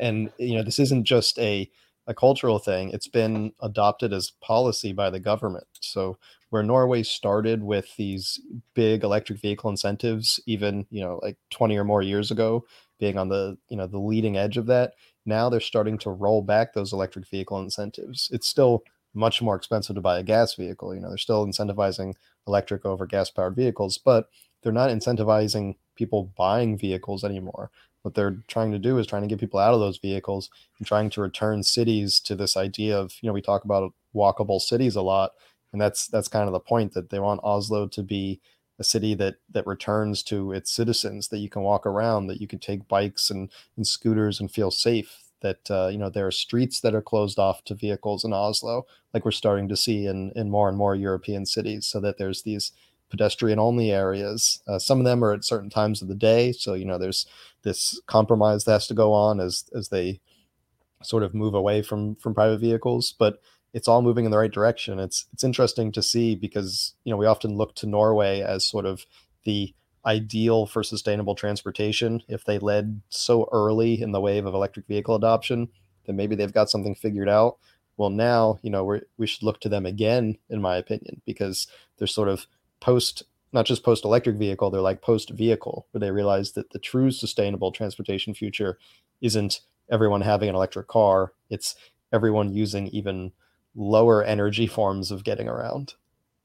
and 0.00 0.30
you 0.38 0.54
know 0.54 0.62
this 0.62 0.78
isn't 0.78 1.04
just 1.04 1.38
a 1.38 1.68
a 2.06 2.14
cultural 2.14 2.58
thing 2.58 2.90
it's 2.90 3.08
been 3.08 3.52
adopted 3.60 4.12
as 4.12 4.32
policy 4.40 4.92
by 4.92 5.10
the 5.10 5.20
government 5.20 5.66
so 5.80 6.16
where 6.50 6.62
norway 6.62 7.02
started 7.02 7.62
with 7.62 7.94
these 7.96 8.40
big 8.74 9.02
electric 9.04 9.40
vehicle 9.40 9.70
incentives 9.70 10.40
even 10.46 10.86
you 10.90 11.00
know 11.00 11.18
like 11.22 11.36
20 11.50 11.76
or 11.76 11.84
more 11.84 12.02
years 12.02 12.30
ago 12.30 12.64
being 12.98 13.18
on 13.18 13.28
the 13.28 13.56
you 13.68 13.76
know 13.76 13.86
the 13.86 13.98
leading 13.98 14.36
edge 14.36 14.56
of 14.56 14.66
that 14.66 14.94
now 15.26 15.48
they're 15.48 15.60
starting 15.60 15.98
to 15.98 16.10
roll 16.10 16.42
back 16.42 16.72
those 16.72 16.92
electric 16.92 17.28
vehicle 17.28 17.60
incentives. 17.60 18.28
It's 18.32 18.48
still 18.48 18.84
much 19.12 19.42
more 19.42 19.56
expensive 19.56 19.96
to 19.96 20.00
buy 20.00 20.20
a 20.20 20.22
gas 20.22 20.54
vehicle 20.54 20.94
you 20.94 21.00
know 21.00 21.08
they're 21.08 21.18
still 21.18 21.44
incentivizing 21.44 22.14
electric 22.46 22.86
over 22.86 23.06
gas 23.06 23.28
powered 23.28 23.56
vehicles 23.56 23.98
but 23.98 24.28
they're 24.62 24.72
not 24.72 24.90
incentivizing 24.90 25.74
people 25.96 26.32
buying 26.36 26.78
vehicles 26.78 27.24
anymore. 27.24 27.70
What 28.02 28.14
they're 28.14 28.38
trying 28.48 28.72
to 28.72 28.78
do 28.78 28.98
is 28.98 29.06
trying 29.06 29.22
to 29.22 29.28
get 29.28 29.38
people 29.38 29.60
out 29.60 29.74
of 29.74 29.80
those 29.80 29.98
vehicles 29.98 30.48
and 30.78 30.86
trying 30.86 31.10
to 31.10 31.20
return 31.20 31.62
cities 31.62 32.18
to 32.20 32.34
this 32.34 32.56
idea 32.56 32.98
of 32.98 33.14
you 33.20 33.28
know 33.28 33.34
we 33.34 33.42
talk 33.42 33.64
about 33.64 33.92
walkable 34.14 34.60
cities 34.60 34.96
a 34.96 35.02
lot 35.02 35.32
and 35.72 35.80
that's 35.80 36.08
that's 36.08 36.28
kind 36.28 36.46
of 36.46 36.52
the 36.52 36.60
point 36.60 36.94
that 36.94 37.10
they 37.10 37.20
want 37.20 37.40
oslo 37.44 37.86
to 37.86 38.02
be 38.02 38.40
a 38.80 38.84
city 38.84 39.14
that 39.14 39.36
that 39.50 39.66
returns 39.66 40.22
to 40.24 40.52
its 40.52 40.72
citizens 40.72 41.28
that 41.28 41.38
you 41.38 41.48
can 41.48 41.62
walk 41.62 41.86
around 41.86 42.26
that 42.26 42.40
you 42.40 42.48
can 42.48 42.58
take 42.58 42.88
bikes 42.88 43.30
and, 43.30 43.50
and 43.76 43.86
scooters 43.86 44.40
and 44.40 44.50
feel 44.50 44.70
safe 44.70 45.18
that 45.42 45.70
uh, 45.70 45.88
you 45.88 45.98
know 45.98 46.10
there 46.10 46.26
are 46.26 46.32
streets 46.32 46.80
that 46.80 46.94
are 46.94 47.02
closed 47.02 47.38
off 47.38 47.62
to 47.64 47.74
vehicles 47.74 48.24
in 48.24 48.32
oslo 48.32 48.86
like 49.14 49.24
we're 49.24 49.30
starting 49.30 49.68
to 49.68 49.76
see 49.76 50.06
in 50.06 50.32
in 50.34 50.50
more 50.50 50.68
and 50.68 50.78
more 50.78 50.94
european 50.94 51.46
cities 51.46 51.86
so 51.86 52.00
that 52.00 52.18
there's 52.18 52.42
these 52.42 52.72
pedestrian 53.10 53.58
only 53.58 53.90
areas. 53.90 54.62
Uh, 54.66 54.78
some 54.78 54.98
of 54.98 55.04
them 55.04 55.22
are 55.22 55.32
at 55.32 55.44
certain 55.44 55.68
times 55.68 56.00
of 56.00 56.08
the 56.08 56.14
day, 56.14 56.52
so 56.52 56.74
you 56.74 56.84
know 56.84 56.96
there's 56.96 57.26
this 57.62 58.00
compromise 58.06 58.64
that 58.64 58.72
has 58.72 58.86
to 58.86 58.94
go 58.94 59.12
on 59.12 59.40
as 59.40 59.64
as 59.76 59.88
they 59.88 60.20
sort 61.02 61.22
of 61.22 61.34
move 61.34 61.54
away 61.54 61.82
from 61.82 62.14
from 62.16 62.34
private 62.34 62.58
vehicles, 62.58 63.14
but 63.18 63.40
it's 63.72 63.88
all 63.88 64.02
moving 64.02 64.24
in 64.24 64.30
the 64.30 64.38
right 64.38 64.52
direction. 64.52 64.98
It's 64.98 65.26
it's 65.32 65.44
interesting 65.44 65.92
to 65.92 66.02
see 66.02 66.34
because 66.34 66.94
you 67.04 67.10
know 67.10 67.16
we 67.16 67.26
often 67.26 67.56
look 67.56 67.74
to 67.76 67.86
Norway 67.86 68.40
as 68.40 68.66
sort 68.66 68.86
of 68.86 69.06
the 69.44 69.74
ideal 70.04 70.66
for 70.66 70.82
sustainable 70.82 71.34
transportation. 71.34 72.22
If 72.28 72.44
they 72.44 72.58
led 72.58 73.02
so 73.10 73.48
early 73.52 74.00
in 74.00 74.12
the 74.12 74.20
wave 74.20 74.46
of 74.46 74.54
electric 74.54 74.86
vehicle 74.86 75.14
adoption, 75.14 75.68
then 76.06 76.16
maybe 76.16 76.34
they've 76.34 76.52
got 76.52 76.70
something 76.70 76.94
figured 76.94 77.28
out. 77.28 77.58
Well, 77.96 78.10
now 78.10 78.58
you 78.62 78.70
know 78.70 78.84
we 78.84 79.00
we 79.18 79.26
should 79.26 79.42
look 79.42 79.60
to 79.60 79.68
them 79.68 79.86
again, 79.86 80.38
in 80.48 80.60
my 80.60 80.76
opinion, 80.76 81.22
because 81.24 81.66
they're 81.98 82.06
sort 82.06 82.28
of 82.28 82.46
post 82.80 83.22
not 83.52 83.66
just 83.66 83.82
post 83.82 84.04
electric 84.04 84.36
vehicle 84.36 84.70
they're 84.70 84.80
like 84.80 85.02
post 85.02 85.30
vehicle 85.30 85.86
where 85.90 85.98
they 85.98 86.10
realize 86.10 86.52
that 86.52 86.70
the 86.70 86.78
true 86.78 87.10
sustainable 87.10 87.72
transportation 87.72 88.32
future 88.32 88.78
isn't 89.20 89.60
everyone 89.90 90.20
having 90.20 90.48
an 90.48 90.54
electric 90.54 90.86
car 90.86 91.32
it's 91.50 91.74
everyone 92.12 92.52
using 92.52 92.86
even 92.88 93.32
lower 93.74 94.22
energy 94.22 94.66
forms 94.66 95.10
of 95.10 95.24
getting 95.24 95.48
around 95.48 95.94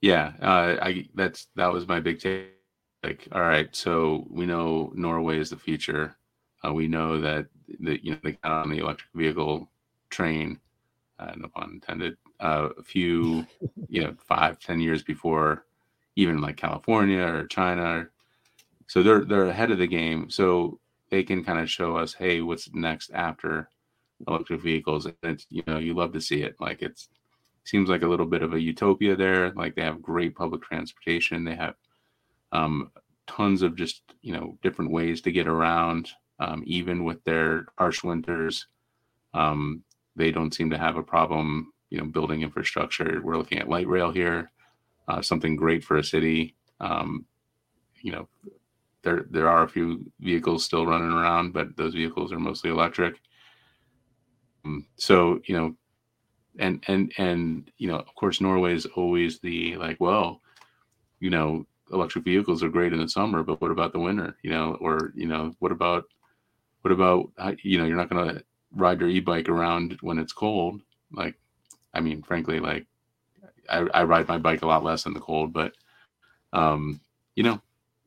yeah 0.01 0.34
uh, 0.41 0.78
i 0.82 1.07
that's 1.15 1.47
that 1.55 1.71
was 1.71 1.88
my 1.88 1.99
big 1.99 2.19
take 2.19 2.51
like 3.03 3.28
all 3.32 3.41
right 3.41 3.76
so 3.76 4.26
we 4.30 4.45
know 4.45 4.91
norway 4.95 5.39
is 5.39 5.49
the 5.49 5.57
future 5.57 6.15
uh, 6.65 6.73
we 6.73 6.88
know 6.88 7.19
that 7.19 7.45
the 7.80 8.03
you 8.03 8.11
know 8.11 8.19
they 8.23 8.34
got 8.34 8.51
on 8.51 8.69
the 8.69 8.80
electric 8.80 9.09
vehicle 9.13 9.69
train 10.09 10.59
uh, 11.19 11.32
no 11.36 11.47
pun 11.47 11.71
intended 11.73 12.17
uh, 12.39 12.69
a 12.78 12.84
few 12.84 13.45
you 13.89 14.03
know 14.03 14.13
five 14.28 14.59
ten 14.59 14.80
years 14.80 15.03
before 15.03 15.65
even 16.15 16.41
like 16.41 16.57
California 16.57 17.21
or 17.21 17.45
China. 17.47 18.07
So 18.88 19.03
they're 19.03 19.26
they're 19.26 19.45
ahead 19.45 19.71
of 19.71 19.78
the 19.78 19.88
game. 19.88 20.30
So 20.30 20.80
they 21.09 21.23
can 21.23 21.43
kind 21.43 21.59
of 21.59 21.69
show 21.69 21.97
us, 21.97 22.13
hey, 22.13 22.41
what's 22.41 22.73
next 22.73 23.11
after 23.13 23.69
electric 24.28 24.61
vehicles? 24.61 25.07
And 25.24 25.45
you 25.49 25.63
know 25.68 25.78
you 25.78 25.93
love 25.93 26.13
to 26.13 26.22
see 26.22 26.41
it. 26.41 26.55
Like 26.59 26.82
it's 26.82 27.09
seems 27.63 27.89
like 27.89 28.03
a 28.03 28.07
little 28.07 28.26
bit 28.26 28.43
of 28.43 28.53
a 28.53 28.61
utopia 28.61 29.16
there. 29.16 29.51
Like 29.51 29.76
they 29.76 29.82
have 29.82 30.01
great 30.01 30.36
public 30.36 30.61
transportation. 30.61 31.43
They 31.43 31.55
have 31.55 31.76
um, 32.51 32.91
tons 33.28 33.61
of 33.61 33.76
just 33.76 34.01
you 34.22 34.34
know 34.34 34.57
different 34.61 34.91
ways 34.91 35.22
to 35.22 35.32
get 35.32 35.47
around. 35.47 36.09
Um, 36.39 36.63
even 36.66 37.05
with 37.05 37.24
their 37.24 37.68
harsh 37.78 38.03
winters, 38.03 38.68
um, 39.34 39.84
they 40.18 40.32
don't 40.32 40.53
seem 40.53 40.70
to 40.72 40.78
have 40.78 40.97
a 40.97 41.03
problem. 41.03 41.72
You 41.89 41.99
know, 41.99 42.05
building 42.05 42.41
infrastructure. 42.41 43.22
We're 43.24 43.38
looking 43.38 43.59
at 43.59 43.70
light 43.70 43.88
rail 43.88 44.11
here 44.11 44.51
uh, 45.07 45.22
something 45.22 45.55
great 45.55 45.84
for 45.84 45.97
a 45.97 46.03
city. 46.03 46.55
Um, 46.80 47.26
you 48.01 48.11
know, 48.11 48.28
there 49.03 49.26
there 49.30 49.49
are 49.49 49.63
a 49.63 49.70
few 49.70 50.11
vehicles 50.20 50.66
still 50.66 50.86
running 50.86 51.11
around, 51.11 51.53
but 51.53 51.76
those 51.78 51.93
vehicles 51.93 52.32
are 52.32 52.39
mostly 52.39 52.70
electric. 52.70 53.20
Um, 54.66 54.86
so 54.97 55.41
you 55.45 55.55
know, 55.55 55.76
and 56.59 56.84
and 56.88 57.11
and 57.18 57.72
you 57.78 57.88
know, 57.88 57.97
of 57.97 58.13
course, 58.16 58.41
Norway 58.41 58.74
is 58.74 58.86
always 58.86 59.39
the 59.39 59.76
like, 59.78 59.97
well, 59.99 60.41
you 61.20 61.30
know, 61.30 61.66
electric 61.91 62.26
vehicles 62.26 62.63
are 62.63 62.70
great 62.70 62.93
in 62.93 62.99
the 62.99 63.09
summer, 63.09 63.43
but 63.43 63.61
what 63.61 63.72
about 63.72 63.93
the 63.93 63.99
winter? 63.99 64.36
You 64.41 64.51
know, 64.51 64.78
or 64.82 65.11
you 65.16 65.28
know, 65.28 65.53
what 65.59 65.72
about 65.72 66.05
what 66.82 66.91
about 66.91 67.32
you 67.63 67.78
know, 67.78 67.86
you're 67.86 67.97
not 67.97 68.09
going 68.09 68.36
to 68.36 68.43
ride 68.76 68.99
your 68.99 69.09
e-bike 69.09 69.49
around 69.49 69.97
when 70.01 70.20
it's 70.20 70.34
cold. 70.34 70.82
Like, 71.11 71.36
I 71.93 72.01
mean, 72.01 72.22
frankly, 72.22 72.59
like 72.59 72.86
I, 73.70 73.80
I 73.93 74.03
ride 74.03 74.28
my 74.28 74.38
bike 74.38 74.61
a 74.61 74.68
lot 74.68 74.84
less 74.84 75.05
in 75.05 75.13
the 75.13 75.20
cold, 75.20 75.53
but 75.53 75.74
um, 76.53 76.99
you 77.36 77.43
know, 77.43 77.61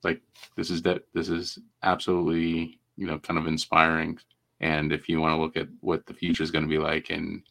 like 0.05 0.21
this 0.57 0.71
is 0.71 0.83
that 0.83 1.03
this 1.15 1.29
is 1.29 1.59
absolutely 1.83 2.79
you 2.97 3.07
know 3.07 3.19
kind 3.19 3.39
of 3.39 3.47
inspiring. 3.47 4.19
And 4.61 4.93
if 4.93 5.09
you 5.09 5.21
want 5.21 5.37
to 5.37 5.41
look 5.41 5.57
at 5.57 5.69
what 5.81 6.07
the 6.07 6.15
future 6.15 6.43
is 6.43 6.51
going 6.51 6.65
to 6.65 6.69
be 6.69 6.79
like 6.79 7.11
in 7.11 7.43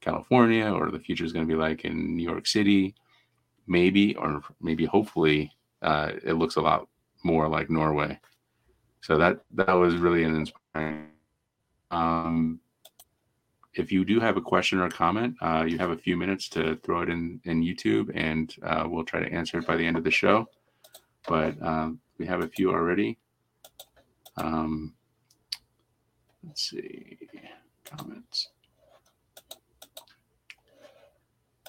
California 0.00 0.66
or 0.66 0.90
the 0.90 0.98
future 0.98 1.24
is 1.24 1.32
going 1.32 1.46
to 1.46 1.52
be 1.52 1.58
like 1.58 1.84
in 1.84 2.16
New 2.16 2.22
York 2.22 2.46
City, 2.46 2.94
maybe 3.66 4.14
or 4.16 4.42
maybe 4.60 4.84
hopefully 4.84 5.52
uh, 5.82 6.12
it 6.24 6.34
looks 6.34 6.56
a 6.56 6.60
lot 6.60 6.88
more 7.24 7.48
like 7.48 7.68
Norway. 7.68 8.18
So 9.00 9.18
that 9.18 9.40
that 9.54 9.72
was 9.72 9.96
really 9.96 10.24
an 10.24 10.34
inspiring. 10.34 11.08
Um, 11.90 12.60
if 13.74 13.92
you 13.92 14.04
do 14.04 14.18
have 14.20 14.36
a 14.36 14.40
question 14.40 14.80
or 14.80 14.86
a 14.86 14.90
comment, 14.90 15.36
uh, 15.42 15.64
you 15.68 15.78
have 15.78 15.90
a 15.90 15.98
few 15.98 16.16
minutes 16.16 16.48
to 16.48 16.76
throw 16.76 17.02
it 17.02 17.10
in, 17.10 17.40
in 17.44 17.62
YouTube 17.62 18.10
and 18.14 18.54
uh, 18.62 18.84
we'll 18.88 19.04
try 19.04 19.20
to 19.20 19.30
answer 19.32 19.58
it 19.58 19.66
by 19.66 19.76
the 19.76 19.86
end 19.86 19.96
of 19.96 20.04
the 20.04 20.10
show. 20.10 20.48
But 21.28 21.60
um, 21.62 22.00
we 22.18 22.26
have 22.26 22.42
a 22.42 22.48
few 22.48 22.70
already. 22.70 23.18
Um, 24.38 24.94
let's 26.46 26.70
see, 26.70 27.18
comments. 27.84 28.48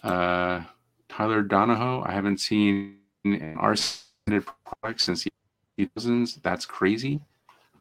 Uh, 0.03 0.61
Tyler 1.09 1.41
Donahoe, 1.41 2.03
I 2.05 2.11
haven't 2.11 2.39
seen 2.39 2.97
an 3.25 3.57
RCA 3.59 4.45
product 4.81 5.01
since 5.01 5.23
the 5.23 5.31
2000s. 5.79 6.41
That's 6.41 6.65
crazy. 6.65 7.19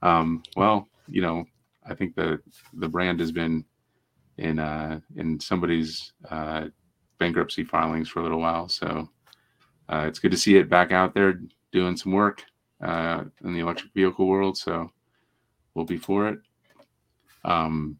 Um, 0.03 0.43
well, 0.57 0.89
you 1.09 1.23
know, 1.23 1.45
I 1.85 1.95
think 1.95 2.15
the 2.15 2.41
the 2.75 2.89
brand 2.89 3.21
has 3.21 3.33
been 3.33 3.65
in 4.39 4.59
uh, 4.59 5.01
in 5.17 5.39
somebody's 5.41 6.13
uh, 6.31 6.67
bankruptcy 7.19 7.65
filings 7.65 8.09
for 8.09 8.21
a 8.21 8.23
little 8.23 8.41
while. 8.41 8.69
So 8.69 9.09
uh, 9.89 10.05
it's 10.09 10.19
good 10.19 10.31
to 10.31 10.37
see 10.37 10.57
it 10.57 10.69
back 10.69 10.93
out 10.93 11.15
there 11.15 11.41
doing 11.73 11.97
some 11.97 12.13
work 12.13 12.45
uh, 12.83 13.25
in 13.45 13.55
the 13.55 13.61
electric 13.61 13.93
vehicle 13.93 14.27
world. 14.27 14.57
So 14.59 14.91
we'll 15.75 15.85
be 15.85 15.97
for 15.97 16.29
it. 16.29 16.39
Um, 17.47 17.99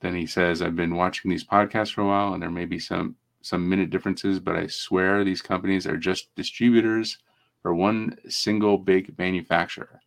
then 0.00 0.14
he 0.14 0.26
says, 0.26 0.62
I've 0.62 0.76
been 0.76 0.96
watching 0.96 1.30
these 1.30 1.44
podcasts 1.44 1.92
for 1.92 2.00
a 2.00 2.06
while, 2.06 2.32
and 2.32 2.42
there 2.42 2.50
may 2.50 2.64
be 2.64 2.78
some 2.78 3.16
some 3.44 3.68
minute 3.68 3.90
differences, 3.90 4.38
but 4.38 4.54
I 4.54 4.68
swear 4.68 5.24
these 5.24 5.42
companies 5.42 5.84
are 5.84 5.96
just 5.96 6.32
distributors 6.36 7.18
for 7.60 7.74
one 7.74 8.16
single 8.28 8.78
big 8.78 9.18
manufacturer. 9.18 10.00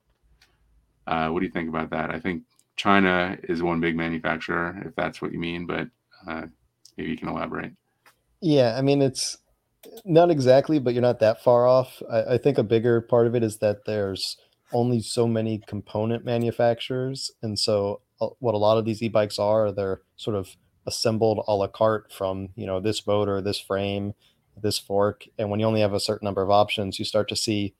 Uh, 1.05 1.27
what 1.27 1.41
do 1.41 1.45
you 1.45 1.51
think 1.51 1.67
about 1.67 1.89
that? 1.89 2.11
I 2.11 2.19
think 2.19 2.43
China 2.77 3.37
is 3.43 3.61
one 3.61 3.81
big 3.81 3.97
manufacturer, 3.97 4.81
if 4.85 4.95
that's 4.95 5.21
what 5.21 5.33
you 5.33 5.39
mean, 5.39 5.65
but 5.65 5.89
uh, 6.25 6.43
maybe 6.97 7.11
you 7.11 7.17
can 7.17 7.27
elaborate. 7.27 7.73
Yeah, 8.41 8.75
I 8.77 8.81
mean, 8.81 9.01
it's 9.01 9.37
not 10.03 10.31
exactly, 10.31 10.79
but 10.79 10.93
you're 10.93 11.01
not 11.01 11.19
that 11.19 11.43
far 11.43 11.67
off. 11.67 12.01
I, 12.09 12.35
I 12.35 12.37
think 12.37 12.57
a 12.57 12.63
bigger 12.63 13.01
part 13.01 13.27
of 13.27 13.35
it 13.35 13.43
is 13.43 13.57
that 13.57 13.85
there's 13.85 14.37
only 14.73 15.01
so 15.01 15.27
many 15.27 15.61
component 15.67 16.25
manufacturers. 16.25 17.31
And 17.41 17.59
so, 17.59 18.01
what 18.19 18.55
a 18.55 18.57
lot 18.57 18.77
of 18.77 18.85
these 18.85 19.01
e 19.01 19.09
bikes 19.09 19.39
are, 19.39 19.71
they're 19.71 20.01
sort 20.15 20.35
of 20.35 20.55
assembled 20.87 21.43
a 21.47 21.55
la 21.55 21.67
carte 21.67 22.11
from, 22.11 22.49
you 22.55 22.65
know, 22.65 22.79
this 22.79 23.05
motor, 23.05 23.41
this 23.41 23.59
frame, 23.59 24.13
this 24.61 24.77
fork. 24.77 25.25
And 25.37 25.49
when 25.49 25.59
you 25.59 25.65
only 25.65 25.81
have 25.81 25.93
a 25.93 25.99
certain 25.99 26.25
number 26.25 26.41
of 26.41 26.51
options, 26.51 26.99
you 26.99 27.05
start 27.05 27.27
to 27.29 27.35
see 27.35 27.75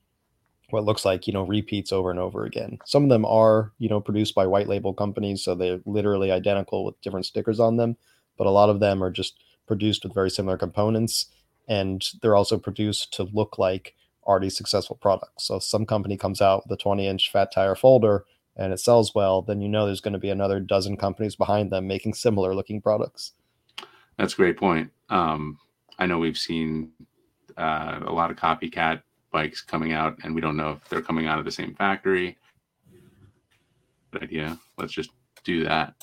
what 0.69 0.83
looks 0.83 1.05
like 1.05 1.27
you 1.27 1.33
know 1.33 1.43
repeats 1.43 1.91
over 1.91 2.09
and 2.09 2.19
over 2.19 2.45
again 2.45 2.77
some 2.85 3.03
of 3.03 3.09
them 3.09 3.25
are 3.25 3.71
you 3.77 3.89
know 3.89 4.01
produced 4.01 4.33
by 4.33 4.47
white 4.47 4.67
label 4.67 4.93
companies 4.93 5.43
so 5.43 5.53
they're 5.53 5.79
literally 5.85 6.31
identical 6.31 6.83
with 6.83 6.99
different 7.01 7.25
stickers 7.25 7.59
on 7.59 7.77
them 7.77 7.95
but 8.37 8.47
a 8.47 8.51
lot 8.51 8.69
of 8.69 8.79
them 8.79 9.03
are 9.03 9.11
just 9.11 9.35
produced 9.67 10.03
with 10.03 10.13
very 10.13 10.29
similar 10.29 10.57
components 10.57 11.27
and 11.67 12.09
they're 12.21 12.35
also 12.35 12.57
produced 12.57 13.13
to 13.13 13.23
look 13.23 13.57
like 13.57 13.95
already 14.23 14.49
successful 14.49 14.97
products 14.99 15.45
so 15.45 15.59
some 15.59 15.85
company 15.85 16.17
comes 16.17 16.41
out 16.41 16.63
with 16.63 16.79
a 16.79 16.81
20 16.81 17.07
inch 17.07 17.31
fat 17.31 17.51
tire 17.53 17.75
folder 17.75 18.25
and 18.57 18.73
it 18.73 18.79
sells 18.79 19.13
well 19.13 19.41
then 19.41 19.61
you 19.61 19.69
know 19.69 19.85
there's 19.85 20.01
going 20.01 20.13
to 20.13 20.19
be 20.19 20.29
another 20.29 20.59
dozen 20.59 20.97
companies 20.97 21.35
behind 21.35 21.71
them 21.71 21.87
making 21.87 22.13
similar 22.13 22.53
looking 22.53 22.81
products 22.81 23.33
that's 24.17 24.33
a 24.33 24.37
great 24.37 24.57
point 24.57 24.91
um, 25.09 25.57
i 25.99 26.05
know 26.05 26.19
we've 26.19 26.37
seen 26.37 26.91
uh, 27.57 27.99
a 28.05 28.11
lot 28.11 28.31
of 28.31 28.37
copycat 28.37 29.01
bikes 29.31 29.61
coming 29.61 29.93
out 29.93 30.17
and 30.23 30.33
we 30.33 30.41
don't 30.41 30.57
know 30.57 30.71
if 30.71 30.89
they're 30.89 31.01
coming 31.01 31.27
out 31.27 31.39
of 31.39 31.45
the 31.45 31.51
same 31.51 31.73
factory 31.75 32.37
Good 34.11 34.23
idea 34.23 34.57
let's 34.77 34.93
just 34.93 35.11
do 35.43 35.63
that 35.65 35.93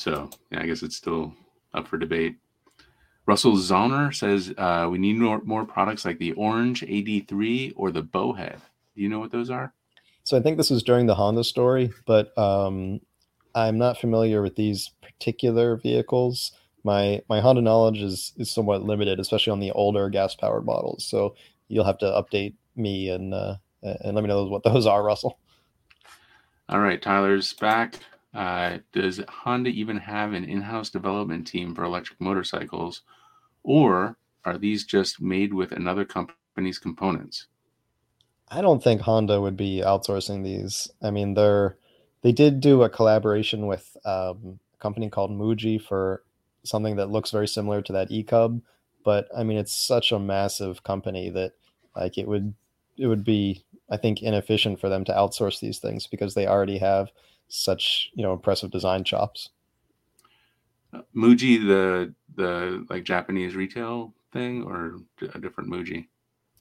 so 0.00 0.30
yeah, 0.50 0.62
I 0.62 0.66
guess 0.66 0.82
it's 0.82 0.96
still 0.96 1.34
up 1.74 1.86
for 1.86 1.98
debate. 1.98 2.36
Russell 3.26 3.52
Zoner 3.52 4.14
says 4.14 4.52
uh, 4.56 4.88
we 4.90 4.96
need 4.96 5.18
more, 5.18 5.42
more 5.44 5.66
products 5.66 6.06
like 6.06 6.18
the 6.18 6.32
Orange 6.32 6.80
AD3 6.80 7.74
or 7.76 7.90
the 7.90 8.02
Bowhead. 8.02 8.60
Do 8.96 9.02
you 9.02 9.10
know 9.10 9.20
what 9.20 9.30
those 9.30 9.50
are? 9.50 9.74
So 10.24 10.36
I 10.36 10.42
think 10.42 10.56
this 10.56 10.70
was 10.70 10.82
during 10.82 11.06
the 11.06 11.14
Honda 11.14 11.44
story, 11.44 11.92
but 12.06 12.36
um, 12.38 13.00
I'm 13.54 13.78
not 13.78 13.98
familiar 13.98 14.42
with 14.42 14.56
these 14.56 14.90
particular 15.02 15.76
vehicles. 15.76 16.52
My 16.84 17.20
my 17.28 17.40
Honda 17.40 17.62
knowledge 17.62 18.00
is 18.00 18.32
is 18.36 18.50
somewhat 18.50 18.82
limited, 18.82 19.18
especially 19.18 19.50
on 19.52 19.60
the 19.60 19.72
older 19.72 20.08
gas 20.08 20.34
powered 20.34 20.64
models. 20.64 21.04
So 21.04 21.34
you'll 21.68 21.84
have 21.84 21.98
to 21.98 22.06
update 22.06 22.54
me 22.76 23.10
and 23.10 23.34
uh, 23.34 23.56
and 23.82 24.14
let 24.14 24.22
me 24.22 24.28
know 24.28 24.44
what 24.44 24.62
those 24.62 24.86
are, 24.86 25.02
Russell. 25.02 25.38
All 26.68 26.80
right, 26.80 27.02
Tyler's 27.02 27.52
back. 27.52 27.96
Uh, 28.32 28.78
does 28.92 29.20
Honda 29.28 29.70
even 29.70 29.96
have 29.96 30.32
an 30.32 30.44
in-house 30.44 30.90
development 30.90 31.46
team 31.46 31.74
for 31.74 31.82
electric 31.82 32.20
motorcycles, 32.20 33.02
or 33.64 34.16
are 34.44 34.56
these 34.56 34.84
just 34.84 35.20
made 35.20 35.52
with 35.52 35.72
another 35.72 36.04
company's 36.04 36.78
components? 36.78 37.48
I 38.50 38.60
don't 38.60 38.82
think 38.82 39.02
Honda 39.02 39.40
would 39.40 39.56
be 39.56 39.82
outsourcing 39.84 40.42
these. 40.42 40.90
I 41.02 41.10
mean, 41.10 41.34
they're 41.34 41.76
they 42.22 42.32
did 42.32 42.60
do 42.60 42.82
a 42.82 42.90
collaboration 42.90 43.66
with 43.66 43.96
um, 44.04 44.58
a 44.74 44.82
company 44.82 45.08
called 45.08 45.30
Muji 45.30 45.80
for 45.80 46.22
something 46.64 46.96
that 46.96 47.10
looks 47.10 47.30
very 47.30 47.48
similar 47.48 47.80
to 47.80 47.92
that 47.92 48.10
E-Cub, 48.10 48.60
but 49.04 49.28
I 49.36 49.42
mean, 49.44 49.56
it's 49.56 49.72
such 49.72 50.12
a 50.12 50.18
massive 50.18 50.82
company 50.82 51.30
that 51.30 51.52
like 51.96 52.18
it 52.18 52.28
would 52.28 52.54
it 52.96 53.06
would 53.06 53.24
be 53.24 53.64
I 53.88 53.96
think 53.96 54.22
inefficient 54.22 54.80
for 54.80 54.88
them 54.88 55.04
to 55.04 55.12
outsource 55.12 55.60
these 55.60 55.78
things 55.78 56.06
because 56.06 56.34
they 56.34 56.46
already 56.46 56.78
have 56.78 57.10
such 57.48 58.10
you 58.14 58.22
know 58.22 58.32
impressive 58.32 58.70
design 58.70 59.04
chops. 59.04 59.50
Uh, 60.92 61.02
Muji, 61.14 61.64
the 61.64 62.14
the 62.34 62.84
like 62.90 63.04
Japanese 63.04 63.54
retail 63.54 64.12
thing, 64.32 64.64
or 64.64 64.98
a 65.34 65.38
different 65.38 65.70
Muji? 65.70 66.08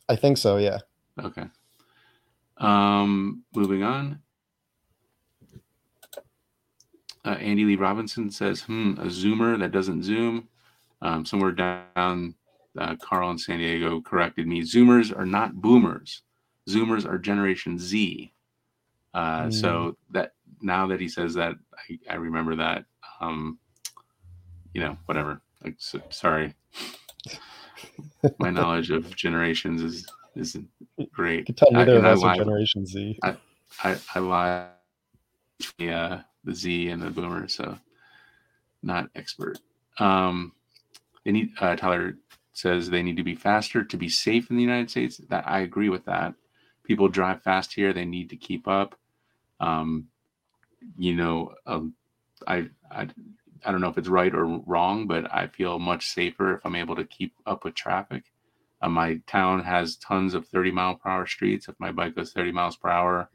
I 0.08 0.16
think 0.16 0.38
so. 0.38 0.58
Yeah. 0.58 0.80
Okay. 1.22 1.46
Um, 2.60 3.44
moving 3.56 3.84
on. 3.84 4.20
Uh, 7.26 7.32
Andy 7.32 7.66
Lee 7.66 7.76
Robinson 7.76 8.30
says, 8.30 8.62
"Hmm, 8.62 8.94
a 8.98 9.06
zoomer 9.06 9.60
that 9.60 9.72
doesn't 9.72 10.04
zoom." 10.04 10.48
Um, 11.02 11.26
somewhere 11.26 11.52
down, 11.52 12.36
uh, 12.78 12.96
Carl 13.02 13.32
in 13.32 13.38
San 13.38 13.60
Diego 13.60 14.02
corrected 14.02 14.48
me. 14.48 14.62
Zoomers 14.62 15.16
are 15.16 15.26
not 15.26 15.56
boomers. 15.56 16.24
Zoomers 16.70 17.06
are 17.06 17.18
Generation 17.18 17.78
Z. 17.78 18.34
Uh, 19.14 19.44
mm. 19.44 19.54
So 19.54 19.98
that 20.12 20.34
now 20.62 20.88
that 20.88 21.00
he 21.00 21.08
says 21.08 21.34
that, 21.36 21.56
I, 21.90 22.14
I 22.14 22.16
remember 22.16 22.56
that. 22.58 22.86
Um, 23.22 23.60
you 24.74 24.82
know, 24.82 24.98
whatever. 25.06 25.42
Like, 25.64 25.76
so, 25.78 26.02
sorry, 26.10 26.54
my 28.40 28.50
knowledge 28.50 28.92
of 28.92 29.16
generations 29.16 29.82
is 29.82 30.06
is 30.36 30.58
great. 31.12 31.48
You 31.48 31.56
tell 31.56 31.72
neither 31.72 31.96
I, 31.96 31.98
of 31.98 32.06
us 32.06 32.24
are 32.24 32.36
Generation 32.36 32.86
Z. 32.86 33.20
I 33.24 33.36
I, 33.84 33.98
I 34.16 34.20
lie. 34.20 34.68
The 35.78 35.92
uh, 35.92 36.20
the 36.46 36.56
Z 36.56 36.90
and 36.90 37.02
the 37.02 37.10
Boomer, 37.10 37.48
so 37.48 37.78
not 38.82 39.10
expert. 39.16 39.60
Um, 39.98 40.54
they 41.26 41.32
need 41.32 41.52
uh, 41.60 41.76
Tyler 41.76 42.18
says 42.54 42.90
they 42.90 43.04
need 43.04 43.18
to 43.18 43.24
be 43.24 43.36
faster 43.36 43.84
to 43.84 43.98
be 43.98 44.10
safe 44.10 44.50
in 44.50 44.56
the 44.56 44.64
United 44.64 44.90
States. 44.90 45.18
That 45.30 45.48
I 45.48 45.60
agree 45.60 45.90
with 45.90 46.06
that. 46.06 46.34
People 46.84 47.08
drive 47.08 47.44
fast 47.44 47.74
here; 47.74 47.94
they 47.94 48.06
need 48.06 48.30
to 48.30 48.38
keep 48.38 48.68
up. 48.68 48.96
Um, 49.60 50.08
you 50.98 51.16
know, 51.16 51.54
um, 51.66 51.94
I, 52.48 52.70
I, 52.90 53.08
I 53.66 53.72
don't 53.72 53.82
know 53.82 53.90
if 53.90 53.98
it's 53.98 54.08
right 54.08 54.34
or 54.34 54.46
wrong, 54.46 55.08
but 55.08 55.34
I 55.34 55.48
feel 55.48 55.80
much 55.80 56.08
safer 56.08 56.56
if 56.56 56.66
I'm 56.66 56.76
able 56.76 56.96
to 56.96 57.04
keep 57.04 57.34
up 57.46 57.64
with 57.64 57.76
traffic. 57.76 58.24
Uh, 58.82 58.90
my 58.90 59.20
town 59.28 59.64
has 59.64 59.98
tons 59.98 60.34
of 60.34 60.48
30 60.48 60.72
mile 60.72 60.96
per 60.96 61.10
hour 61.10 61.28
streets. 61.28 61.68
If 61.68 61.76
my 61.80 61.92
bike 61.92 62.16
goes 62.16 62.32
30 62.32 62.52
miles 62.52 62.78
per 62.78 62.90
hour, 62.90 63.30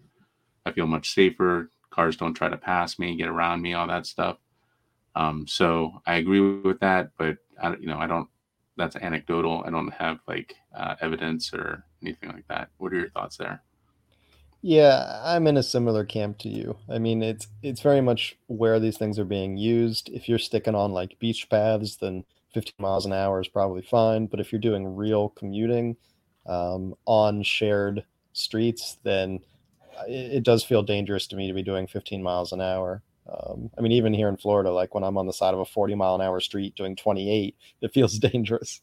I 0.64 0.72
feel 0.72 0.86
much 0.86 1.12
safer. 1.12 1.70
Cars 1.90 2.16
don't 2.16 2.34
try 2.34 2.48
to 2.48 2.56
pass 2.56 2.98
me, 2.98 3.16
get 3.16 3.28
around 3.28 3.62
me, 3.62 3.74
all 3.74 3.86
that 3.86 4.06
stuff. 4.06 4.38
Um, 5.14 5.46
so 5.46 6.02
I 6.06 6.16
agree 6.16 6.40
with 6.60 6.80
that, 6.80 7.10
but 7.18 7.36
I, 7.62 7.76
you 7.76 7.86
know, 7.86 7.98
I 7.98 8.06
don't. 8.06 8.28
That's 8.76 8.96
anecdotal. 8.96 9.62
I 9.64 9.70
don't 9.70 9.92
have 9.92 10.18
like 10.26 10.56
uh, 10.76 10.96
evidence 11.00 11.54
or 11.54 11.84
anything 12.02 12.30
like 12.30 12.48
that. 12.48 12.70
What 12.78 12.92
are 12.92 12.98
your 12.98 13.10
thoughts 13.10 13.36
there? 13.36 13.62
Yeah, 14.62 15.20
I'm 15.22 15.46
in 15.46 15.56
a 15.56 15.62
similar 15.62 16.04
camp 16.04 16.38
to 16.38 16.48
you. 16.48 16.76
I 16.88 16.98
mean, 16.98 17.22
it's 17.22 17.46
it's 17.62 17.82
very 17.82 18.00
much 18.00 18.36
where 18.46 18.80
these 18.80 18.96
things 18.96 19.18
are 19.18 19.24
being 19.24 19.56
used. 19.56 20.08
If 20.08 20.28
you're 20.28 20.38
sticking 20.38 20.74
on 20.74 20.90
like 20.90 21.18
beach 21.20 21.48
paths, 21.48 21.96
then 21.96 22.24
15 22.54 22.74
miles 22.78 23.06
an 23.06 23.12
hour 23.12 23.40
is 23.40 23.48
probably 23.48 23.82
fine. 23.82 24.26
But 24.26 24.40
if 24.40 24.52
you're 24.52 24.60
doing 24.60 24.96
real 24.96 25.30
commuting 25.30 25.96
um, 26.46 26.94
on 27.06 27.42
shared 27.42 28.04
streets, 28.32 28.98
then 29.02 29.40
it, 30.08 30.36
it, 30.36 30.42
does 30.44 30.64
feel 30.64 30.82
dangerous 30.82 31.26
to 31.28 31.36
me 31.36 31.48
to 31.48 31.54
be 31.54 31.62
doing 31.62 31.86
15 31.86 32.22
miles 32.22 32.52
an 32.52 32.60
hour. 32.60 33.02
Um, 33.28 33.70
I 33.76 33.80
mean, 33.80 33.92
even 33.92 34.14
here 34.14 34.28
in 34.28 34.36
Florida, 34.36 34.70
like 34.70 34.94
when 34.94 35.04
I'm 35.04 35.18
on 35.18 35.26
the 35.26 35.32
side 35.32 35.54
of 35.54 35.60
a 35.60 35.64
40 35.64 35.94
mile 35.94 36.14
an 36.14 36.20
hour 36.20 36.40
street 36.40 36.74
doing 36.74 36.96
28, 36.96 37.56
it 37.80 37.92
feels 37.92 38.18
dangerous. 38.18 38.80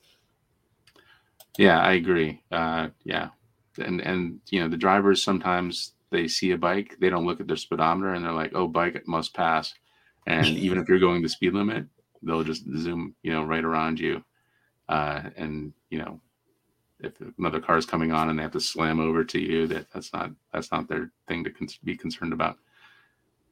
Yeah, 1.57 1.79
I 1.79 1.93
agree. 1.93 2.41
Uh, 2.51 2.89
yeah, 3.03 3.29
and 3.79 4.01
and 4.01 4.39
you 4.49 4.59
know 4.59 4.67
the 4.67 4.77
drivers 4.77 5.23
sometimes 5.23 5.93
they 6.09 6.27
see 6.27 6.51
a 6.51 6.57
bike 6.57 6.97
they 6.99 7.09
don't 7.09 7.25
look 7.25 7.39
at 7.39 7.47
their 7.47 7.55
speedometer 7.55 8.13
and 8.13 8.25
they're 8.25 8.33
like 8.33 8.51
oh 8.53 8.67
bike 8.67 9.01
must 9.07 9.33
pass 9.33 9.73
and 10.27 10.45
even 10.57 10.77
if 10.77 10.87
you're 10.89 10.99
going 10.99 11.21
the 11.21 11.29
speed 11.29 11.53
limit 11.53 11.85
they'll 12.23 12.43
just 12.43 12.65
zoom 12.77 13.15
you 13.23 13.31
know 13.31 13.43
right 13.43 13.63
around 13.63 13.99
you 13.99 14.23
uh, 14.89 15.21
and 15.37 15.73
you 15.89 15.99
know 15.99 16.19
if 16.99 17.13
another 17.39 17.59
car 17.59 17.77
is 17.77 17.85
coming 17.85 18.11
on 18.11 18.29
and 18.29 18.37
they 18.37 18.43
have 18.43 18.51
to 18.51 18.59
slam 18.59 18.99
over 18.99 19.23
to 19.23 19.39
you 19.39 19.67
that 19.67 19.87
that's 19.93 20.13
not 20.13 20.31
that's 20.53 20.71
not 20.71 20.87
their 20.87 21.11
thing 21.27 21.43
to 21.43 21.49
con- 21.49 21.67
be 21.83 21.95
concerned 21.95 22.33
about 22.33 22.57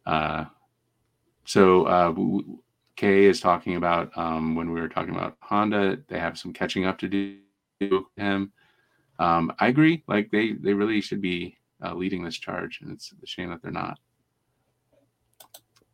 uh, 0.06 0.46
so 1.46 1.86
uh, 1.86 2.14
kay 2.96 3.26
is 3.26 3.40
talking 3.40 3.76
about 3.76 4.16
um, 4.18 4.56
when 4.56 4.72
we 4.72 4.80
were 4.80 4.90
talking 4.90 5.16
about 5.16 5.38
honda 5.42 5.98
they 6.08 6.20
have 6.20 6.38
some 6.38 6.54
catching 6.54 6.86
up 6.86 6.98
to 6.98 7.08
do 7.08 8.08
him 8.16 8.52
um, 9.20 9.54
I 9.60 9.68
agree. 9.68 10.04
Like 10.08 10.32
they 10.32 10.54
they 10.54 10.74
really 10.74 11.02
should 11.02 11.22
be 11.22 11.58
uh, 11.84 11.94
leading 11.94 12.24
this 12.24 12.38
charge, 12.38 12.80
and 12.82 12.92
it's 12.92 13.14
a 13.22 13.28
shame 13.28 13.50
that 13.50 13.62
they're 13.62 13.72
not. 13.72 14.00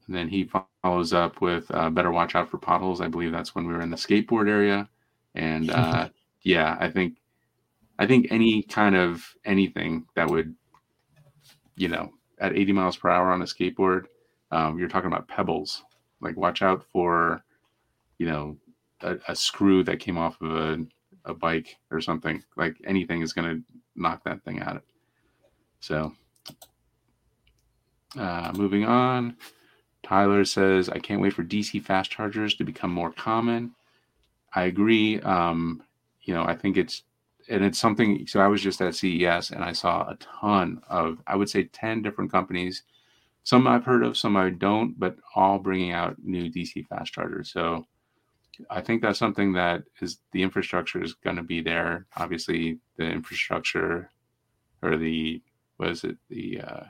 And 0.08 0.16
then 0.16 0.28
he 0.28 0.50
follows 0.84 1.14
up 1.14 1.42
with 1.42 1.66
uh, 1.72 1.90
better 1.90 2.12
watch 2.12 2.36
out 2.36 2.50
for 2.50 2.58
potholes. 2.58 3.02
I 3.02 3.08
believe 3.08 3.32
that's 3.32 3.56
when 3.56 3.66
we 3.66 3.74
were 3.74 3.82
in 3.82 3.90
the 3.90 3.96
skateboard 3.96 4.50
area, 4.50 4.88
and 5.34 5.72
uh, 5.72 6.10
yeah, 6.44 6.78
I 6.80 6.90
think 6.90 7.18
I 7.98 8.06
think 8.06 8.28
any 8.30 8.64
kind 8.64 8.96
of 8.96 9.36
anything 9.46 10.06
that 10.16 10.30
would, 10.30 10.56
you 11.76 11.88
know, 11.88 12.12
at 12.40 12.56
80 12.56 12.74
miles 12.74 12.98
per 12.98 13.10
hour 13.10 13.32
on 13.32 13.42
a 13.42 13.46
skateboard, 13.46 14.06
um, 14.52 14.78
you're 14.78 14.90
talking 14.90 15.08
about 15.08 15.28
pebbles. 15.28 15.84
Like 16.22 16.36
watch 16.38 16.62
out 16.62 16.84
for, 16.92 17.44
you 18.18 18.28
know, 18.28 18.58
a, 19.02 19.18
a 19.28 19.36
screw 19.36 19.84
that 19.84 20.00
came 20.00 20.18
off 20.18 20.42
of 20.42 20.52
a, 20.52 20.86
a 21.26 21.34
bike 21.34 21.78
or 21.92 22.02
something. 22.02 22.44
Like 22.58 22.76
anything 22.86 23.22
is 23.22 23.34
going 23.34 23.58
to 23.58 23.64
knock 23.96 24.24
that 24.26 24.44
thing 24.44 24.60
out. 24.62 24.84
So, 25.80 26.14
uh, 28.18 28.52
moving 28.56 28.86
on. 28.86 29.38
Tyler 30.06 30.46
says, 30.46 30.88
I 30.88 31.00
can't 31.00 31.20
wait 31.20 31.34
for 31.34 31.44
DC 31.44 31.82
fast 31.82 32.12
chargers 32.12 32.54
to 32.56 32.64
become 32.64 32.92
more 32.92 33.12
common. 33.12 33.74
I 34.54 34.66
agree. 34.66 35.20
Um, 35.22 35.82
you 36.22 36.34
know, 36.34 36.44
I 36.44 36.56
think 36.56 36.78
it's, 36.78 37.02
and 37.50 37.66
it's 37.66 37.80
something. 37.80 38.28
So 38.28 38.40
I 38.40 38.48
was 38.48 38.62
just 38.62 38.82
at 38.82 38.94
CES 38.94 39.50
and 39.50 39.64
I 39.64 39.72
saw 39.72 40.08
a 40.08 40.18
ton 40.18 40.80
of, 40.88 41.24
I 41.26 41.36
would 41.36 41.50
say, 41.50 41.64
10 41.64 42.04
different 42.04 42.32
companies. 42.32 42.84
Some 43.44 43.66
I've 43.66 43.84
heard 43.84 44.04
of, 44.04 44.16
some 44.16 44.38
I 44.38 44.52
don't, 44.52 44.98
but 45.00 45.18
all 45.36 45.58
bringing 45.58 45.92
out 45.92 46.18
new 46.24 46.52
DC 46.52 46.86
fast 46.86 47.12
chargers. 47.12 47.52
So 47.52 47.88
I 48.70 48.82
think 48.82 49.02
that's 49.02 49.20
something 49.20 49.54
that 49.54 49.84
is 50.02 50.20
the 50.34 50.44
infrastructure 50.44 51.04
is 51.04 51.16
going 51.16 51.36
to 51.38 51.44
be 51.44 51.62
there. 51.62 52.06
Obviously, 52.16 52.78
the 52.98 53.06
infrastructure 53.06 54.12
or 54.84 54.98
the, 54.98 55.42
what 55.78 55.90
is 55.90 56.04
it, 56.04 56.18
the 56.30 56.62
uh, 56.62 56.84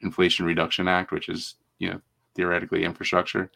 Inflation 0.00 0.46
Reduction 0.46 0.86
Act, 0.86 1.10
which 1.10 1.28
is, 1.28 1.56
you 1.80 1.90
know, 1.90 2.00
theoretically 2.34 2.84
infrastructure. 2.84 3.50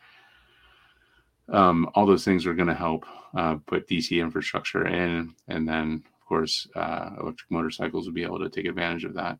Um, 1.48 1.88
all 1.94 2.06
those 2.06 2.24
things 2.24 2.46
are 2.46 2.54
going 2.54 2.68
to 2.68 2.74
help 2.74 3.06
uh, 3.36 3.56
put 3.66 3.88
DC 3.88 4.20
infrastructure 4.20 4.86
in, 4.86 5.34
and 5.48 5.68
then 5.68 6.02
of 6.04 6.26
course 6.26 6.66
uh, 6.74 7.10
electric 7.20 7.50
motorcycles 7.50 8.06
will 8.06 8.14
be 8.14 8.24
able 8.24 8.40
to 8.40 8.50
take 8.50 8.66
advantage 8.66 9.04
of 9.04 9.14
that. 9.14 9.38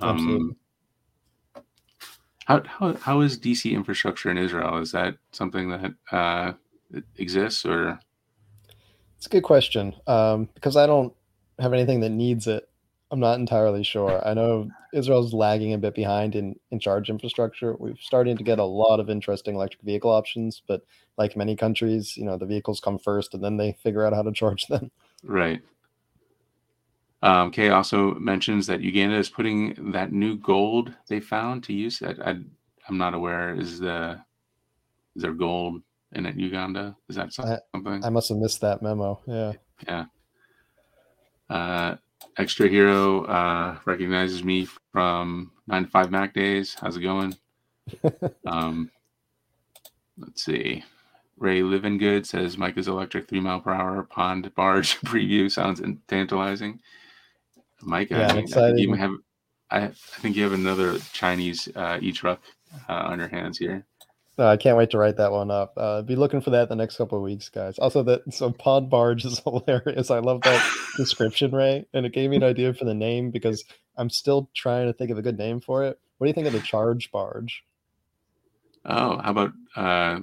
Um, 0.00 0.10
Absolutely. 0.10 0.56
How, 2.44 2.62
how, 2.66 2.94
how 2.94 3.20
is 3.20 3.38
DC 3.38 3.72
infrastructure 3.72 4.30
in 4.30 4.36
Israel? 4.36 4.78
Is 4.78 4.92
that 4.92 5.14
something 5.30 5.70
that 5.70 5.94
uh, 6.10 6.52
exists 7.16 7.64
or? 7.64 7.98
It's 9.16 9.26
a 9.26 9.30
good 9.30 9.44
question 9.44 9.94
um, 10.06 10.48
because 10.54 10.76
I 10.76 10.86
don't 10.86 11.14
have 11.58 11.72
anything 11.72 12.00
that 12.00 12.10
needs 12.10 12.46
it. 12.48 12.68
I'm 13.12 13.20
not 13.20 13.38
entirely 13.38 13.84
sure. 13.84 14.26
I 14.26 14.32
know 14.32 14.70
Israel's 14.94 15.34
lagging 15.34 15.74
a 15.74 15.78
bit 15.78 15.94
behind 15.94 16.34
in, 16.34 16.56
in 16.70 16.80
charge 16.80 17.10
infrastructure. 17.10 17.76
We're 17.78 17.94
starting 18.00 18.38
to 18.38 18.42
get 18.42 18.58
a 18.58 18.64
lot 18.64 19.00
of 19.00 19.10
interesting 19.10 19.54
electric 19.54 19.82
vehicle 19.82 20.10
options, 20.10 20.62
but 20.66 20.80
like 21.18 21.36
many 21.36 21.54
countries, 21.54 22.16
you 22.16 22.24
know, 22.24 22.38
the 22.38 22.46
vehicles 22.46 22.80
come 22.80 22.98
first 22.98 23.34
and 23.34 23.44
then 23.44 23.58
they 23.58 23.76
figure 23.82 24.06
out 24.06 24.14
how 24.14 24.22
to 24.22 24.32
charge 24.34 24.66
them. 24.66 24.90
Right. 25.22 25.60
Um, 27.20 27.50
Kay 27.50 27.68
also 27.68 28.14
mentions 28.14 28.66
that 28.68 28.80
Uganda 28.80 29.16
is 29.16 29.28
putting 29.28 29.92
that 29.92 30.10
new 30.10 30.38
gold 30.38 30.94
they 31.08 31.20
found 31.20 31.64
to 31.64 31.74
use. 31.74 32.02
I, 32.02 32.14
I, 32.24 32.30
am 32.88 32.96
not 32.98 33.12
aware. 33.12 33.54
Is 33.54 33.78
the 33.78 34.20
is 35.14 35.22
there 35.22 35.34
gold 35.34 35.82
in 36.12 36.24
it, 36.24 36.36
Uganda? 36.36 36.96
Is 37.10 37.16
that 37.16 37.32
something? 37.34 38.02
I, 38.02 38.06
I 38.06 38.10
must 38.10 38.30
have 38.30 38.38
missed 38.38 38.62
that 38.62 38.82
memo. 38.82 39.20
Yeah. 39.26 39.52
Yeah. 39.86 40.04
Uh, 41.48 41.96
Extra 42.36 42.68
Hero 42.68 43.24
uh, 43.24 43.78
recognizes 43.84 44.42
me 44.44 44.66
from 44.92 45.50
nine 45.66 45.84
to 45.84 45.90
five 45.90 46.10
Mac 46.10 46.34
days. 46.34 46.76
How's 46.80 46.96
it 46.96 47.00
going? 47.00 47.36
um, 48.46 48.90
let's 50.18 50.44
see. 50.44 50.84
Ray 51.36 51.62
Living 51.62 51.98
Good 51.98 52.26
says 52.26 52.56
Micah's 52.56 52.88
electric 52.88 53.28
three 53.28 53.40
mile 53.40 53.60
per 53.60 53.72
hour 53.72 54.02
pond 54.04 54.54
barge 54.54 55.00
preview 55.04 55.50
sounds 55.50 55.82
tantalizing. 56.06 56.80
Mike, 57.82 58.10
yeah, 58.10 58.28
I, 58.28 58.34
mean, 58.34 58.44
I 58.44 58.46
think 58.46 58.78
you 58.78 58.92
have. 58.94 59.14
I, 59.70 59.78
I 59.84 59.88
think 59.88 60.36
you 60.36 60.44
have 60.44 60.52
another 60.52 60.98
Chinese 61.12 61.68
uh, 61.74 61.98
e 62.00 62.12
truck 62.12 62.40
uh, 62.88 62.92
on 62.92 63.18
your 63.18 63.28
hands 63.28 63.58
here. 63.58 63.84
No, 64.38 64.46
I 64.46 64.56
can't 64.56 64.78
wait 64.78 64.90
to 64.90 64.98
write 64.98 65.18
that 65.18 65.30
one 65.30 65.50
up. 65.50 65.74
Uh, 65.76 66.00
be 66.00 66.16
looking 66.16 66.40
for 66.40 66.50
that 66.50 66.70
the 66.70 66.76
next 66.76 66.96
couple 66.96 67.18
of 67.18 67.24
weeks, 67.24 67.50
guys. 67.50 67.78
Also, 67.78 68.02
that 68.04 68.22
so 68.32 68.50
pod 68.50 68.88
barge 68.88 69.24
is 69.24 69.38
hilarious. 69.44 70.10
I 70.10 70.20
love 70.20 70.40
that 70.42 70.76
description, 70.96 71.50
Ray, 71.50 71.86
and 71.92 72.06
it 72.06 72.12
gave 72.12 72.30
me 72.30 72.36
an 72.36 72.42
idea 72.42 72.72
for 72.72 72.86
the 72.86 72.94
name 72.94 73.30
because 73.30 73.64
I'm 73.96 74.08
still 74.08 74.48
trying 74.54 74.86
to 74.86 74.94
think 74.94 75.10
of 75.10 75.18
a 75.18 75.22
good 75.22 75.38
name 75.38 75.60
for 75.60 75.84
it. 75.84 75.98
What 76.16 76.24
do 76.26 76.28
you 76.28 76.34
think 76.34 76.46
of 76.46 76.54
the 76.54 76.60
charge 76.60 77.10
barge? 77.12 77.62
Oh, 78.86 79.18
how 79.18 79.30
about 79.30 79.52
uh, 79.76 80.20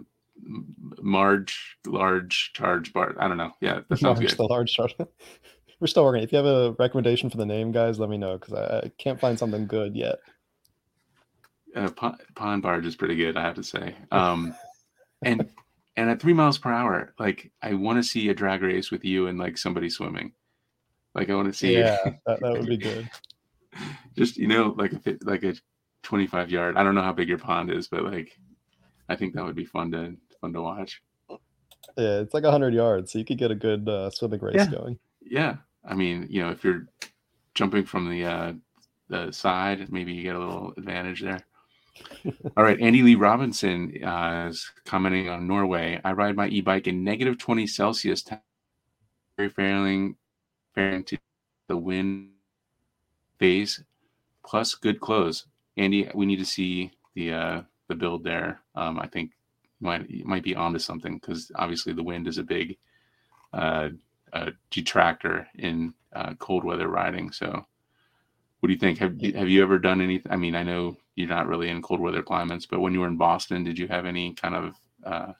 Marge 1.01 1.77
large 1.85 2.51
charge 2.53 2.91
barge? 2.93 3.15
I 3.19 3.27
don't 3.27 3.37
know. 3.37 3.51
Yeah, 3.61 3.81
that 3.89 3.99
sounds 3.99 4.19
Marge, 4.19 4.31
good. 4.31 4.37
The 4.37 4.43
large 4.43 4.73
charge. 4.73 4.95
We're 5.79 5.87
still 5.87 6.03
working. 6.03 6.23
If 6.23 6.31
you 6.31 6.37
have 6.37 6.45
a 6.47 6.75
recommendation 6.79 7.29
for 7.29 7.37
the 7.37 7.45
name, 7.45 7.71
guys, 7.71 7.99
let 7.99 8.09
me 8.09 8.17
know 8.17 8.37
because 8.37 8.53
I, 8.53 8.79
I 8.79 8.91
can't 8.97 9.19
find 9.19 9.37
something 9.37 9.67
good 9.67 9.95
yet 9.95 10.17
uh, 11.75 11.89
pond 12.35 12.61
barge 12.61 12.85
is 12.85 12.95
pretty 12.95 13.15
good, 13.15 13.37
I 13.37 13.41
have 13.41 13.55
to 13.55 13.63
say. 13.63 13.95
Um, 14.11 14.55
and 15.21 15.49
and 15.97 16.09
at 16.09 16.21
three 16.21 16.33
miles 16.33 16.57
per 16.57 16.71
hour, 16.71 17.13
like 17.19 17.51
I 17.61 17.73
want 17.73 17.99
to 17.99 18.03
see 18.03 18.29
a 18.29 18.33
drag 18.33 18.61
race 18.61 18.89
with 18.89 19.03
you 19.03 19.27
and 19.27 19.37
like 19.37 19.57
somebody 19.57 19.89
swimming. 19.89 20.31
Like 21.13 21.29
I 21.29 21.35
want 21.35 21.47
to 21.51 21.53
see. 21.53 21.77
Yeah, 21.77 21.97
that, 22.25 22.39
that 22.39 22.51
would 22.53 22.65
be 22.65 22.77
good. 22.77 23.09
Just 24.17 24.37
you 24.37 24.47
know, 24.47 24.73
like 24.77 24.93
a 24.93 25.17
like 25.23 25.43
a 25.43 25.55
twenty-five 26.03 26.49
yard. 26.49 26.77
I 26.77 26.83
don't 26.83 26.95
know 26.95 27.01
how 27.01 27.11
big 27.11 27.27
your 27.27 27.37
pond 27.37 27.69
is, 27.71 27.89
but 27.89 28.05
like, 28.05 28.31
I 29.09 29.15
think 29.15 29.33
that 29.33 29.43
would 29.43 29.55
be 29.55 29.65
fun 29.65 29.91
to 29.91 30.15
fun 30.39 30.53
to 30.53 30.61
watch. 30.61 31.01
Yeah, 31.97 32.19
it's 32.21 32.33
like 32.33 32.45
hundred 32.45 32.73
yards, 32.73 33.11
so 33.11 33.19
you 33.19 33.25
could 33.25 33.37
get 33.37 33.51
a 33.51 33.55
good 33.55 33.89
uh, 33.89 34.09
swimming 34.09 34.39
race 34.39 34.55
yeah. 34.55 34.67
going. 34.67 34.99
Yeah, 35.21 35.57
I 35.85 35.95
mean, 35.95 36.27
you 36.29 36.41
know, 36.41 36.49
if 36.49 36.63
you're 36.63 36.87
jumping 37.55 37.83
from 37.83 38.09
the 38.09 38.23
uh, 38.23 38.53
the 39.09 39.31
side, 39.31 39.91
maybe 39.91 40.13
you 40.13 40.23
get 40.23 40.35
a 40.35 40.39
little 40.39 40.73
advantage 40.77 41.21
there. 41.21 41.41
All 42.57 42.63
right, 42.63 42.79
Andy 42.79 43.01
Lee 43.01 43.15
Robinson 43.15 44.03
uh, 44.03 44.47
is 44.49 44.71
commenting 44.85 45.29
on 45.29 45.47
Norway. 45.47 45.99
I 46.03 46.11
ride 46.11 46.35
my 46.35 46.47
e-bike 46.47 46.87
in 46.87 47.03
negative 47.03 47.37
20 47.37 47.67
Celsius, 47.67 48.23
very 49.37 49.49
failing, 49.49 50.15
failing 50.73 51.03
to 51.05 51.17
the 51.67 51.77
wind 51.77 52.31
phase, 53.37 53.83
plus 54.45 54.75
good 54.75 54.99
clothes. 54.99 55.45
Andy, 55.77 56.09
we 56.13 56.25
need 56.25 56.39
to 56.39 56.45
see 56.45 56.91
the 57.15 57.33
uh, 57.33 57.61
the 57.87 57.95
build 57.95 58.23
there. 58.23 58.61
Um, 58.75 58.99
I 58.99 59.07
think 59.07 59.31
might 59.79 60.25
might 60.25 60.43
be 60.43 60.55
onto 60.55 60.79
something 60.79 61.15
because 61.15 61.51
obviously 61.55 61.93
the 61.93 62.03
wind 62.03 62.27
is 62.27 62.37
a 62.37 62.43
big 62.43 62.77
uh, 63.53 63.89
detractor 64.71 65.47
in 65.55 65.93
uh, 66.13 66.33
cold 66.39 66.63
weather 66.63 66.87
riding. 66.87 67.31
So, 67.31 67.65
what 68.59 68.67
do 68.67 68.73
you 68.73 68.79
think? 68.79 68.99
Have 68.99 69.19
have 69.35 69.49
you 69.49 69.61
ever 69.61 69.79
done 69.79 70.01
anything? 70.01 70.31
I 70.31 70.35
mean, 70.35 70.55
I 70.55 70.63
know 70.63 70.97
you're 71.19 71.27
not 71.27 71.47
really 71.47 71.67
in 71.67 71.81
cold 71.81 71.99
weather 71.99 72.23
climates. 72.23 72.65
But 72.65 72.79
when 72.79 72.93
you 72.93 73.01
were 73.01 73.07
in 73.07 73.17
Boston, 73.17 73.65
did 73.65 73.77
you 73.77 73.89
have 73.89 74.05
any 74.05 74.33
kind 74.33 74.55
of 74.55 74.75
uh, 75.03 75.33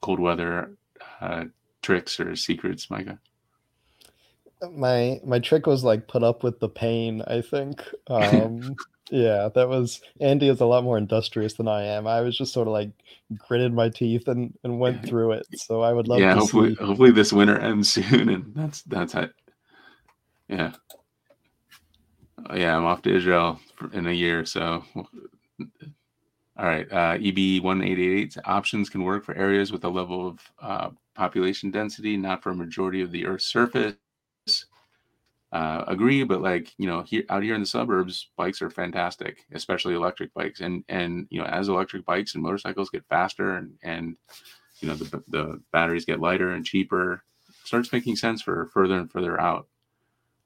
cold 0.00 0.20
weather 0.20 0.76
uh, 1.20 1.46
tricks 1.82 2.20
or 2.20 2.36
secrets, 2.36 2.88
Micah? 2.88 3.18
My 4.72 5.20
my 5.24 5.40
trick 5.40 5.66
was 5.66 5.82
like 5.82 6.06
put 6.06 6.22
up 6.22 6.44
with 6.44 6.60
the 6.60 6.68
pain. 6.68 7.22
I 7.26 7.40
think. 7.42 7.82
Um, 8.08 8.76
yeah, 9.10 9.48
that 9.54 9.68
was 9.68 10.00
Andy 10.20 10.48
is 10.48 10.60
a 10.60 10.66
lot 10.66 10.84
more 10.84 10.98
industrious 10.98 11.54
than 11.54 11.66
I 11.66 11.82
am. 11.82 12.06
I 12.06 12.20
was 12.20 12.38
just 12.38 12.52
sort 12.52 12.68
of 12.68 12.72
like 12.72 12.90
gritted 13.36 13.72
my 13.72 13.88
teeth 13.88 14.28
and 14.28 14.56
and 14.62 14.78
went 14.78 15.04
through 15.04 15.32
it. 15.32 15.46
So 15.56 15.82
I 15.82 15.92
would 15.92 16.06
love. 16.06 16.20
Yeah, 16.20 16.34
hopefully, 16.34 16.76
see... 16.76 16.84
hopefully 16.84 17.10
this 17.10 17.32
winter 17.32 17.58
ends 17.58 17.90
soon, 17.92 18.28
and 18.28 18.54
that's 18.54 18.82
that's 18.82 19.14
it. 19.14 19.32
Yeah. 20.48 20.72
Yeah, 22.54 22.76
I'm 22.76 22.84
off 22.84 23.02
to 23.02 23.14
Israel 23.14 23.60
in 23.92 24.06
a 24.06 24.12
year. 24.12 24.44
So, 24.44 24.84
all 25.58 26.64
right. 26.64 26.90
Uh, 26.90 27.14
EB 27.14 27.62
1888 27.62 28.36
options 28.44 28.88
can 28.88 29.02
work 29.02 29.24
for 29.24 29.34
areas 29.34 29.72
with 29.72 29.84
a 29.84 29.88
level 29.88 30.28
of 30.28 30.40
uh, 30.60 30.90
population 31.14 31.70
density, 31.70 32.16
not 32.16 32.42
for 32.42 32.50
a 32.50 32.54
majority 32.54 33.02
of 33.02 33.10
the 33.10 33.26
Earth's 33.26 33.46
surface. 33.46 33.96
Uh, 35.52 35.84
agree, 35.86 36.24
but 36.24 36.42
like 36.42 36.74
you 36.76 36.86
know, 36.86 37.02
here 37.02 37.24
out 37.30 37.42
here 37.42 37.54
in 37.54 37.60
the 37.60 37.66
suburbs, 37.66 38.28
bikes 38.36 38.60
are 38.60 38.70
fantastic, 38.70 39.46
especially 39.52 39.94
electric 39.94 40.34
bikes. 40.34 40.60
And 40.60 40.84
and 40.88 41.26
you 41.30 41.40
know, 41.40 41.46
as 41.46 41.68
electric 41.68 42.04
bikes 42.04 42.34
and 42.34 42.42
motorcycles 42.42 42.90
get 42.90 43.06
faster 43.08 43.56
and 43.56 43.72
and 43.82 44.16
you 44.80 44.88
know 44.88 44.94
the 44.94 45.22
the 45.28 45.62
batteries 45.72 46.04
get 46.04 46.20
lighter 46.20 46.50
and 46.50 46.64
cheaper, 46.64 47.22
starts 47.64 47.92
making 47.92 48.16
sense 48.16 48.42
for 48.42 48.66
further 48.66 48.98
and 48.98 49.10
further 49.10 49.40
out. 49.40 49.68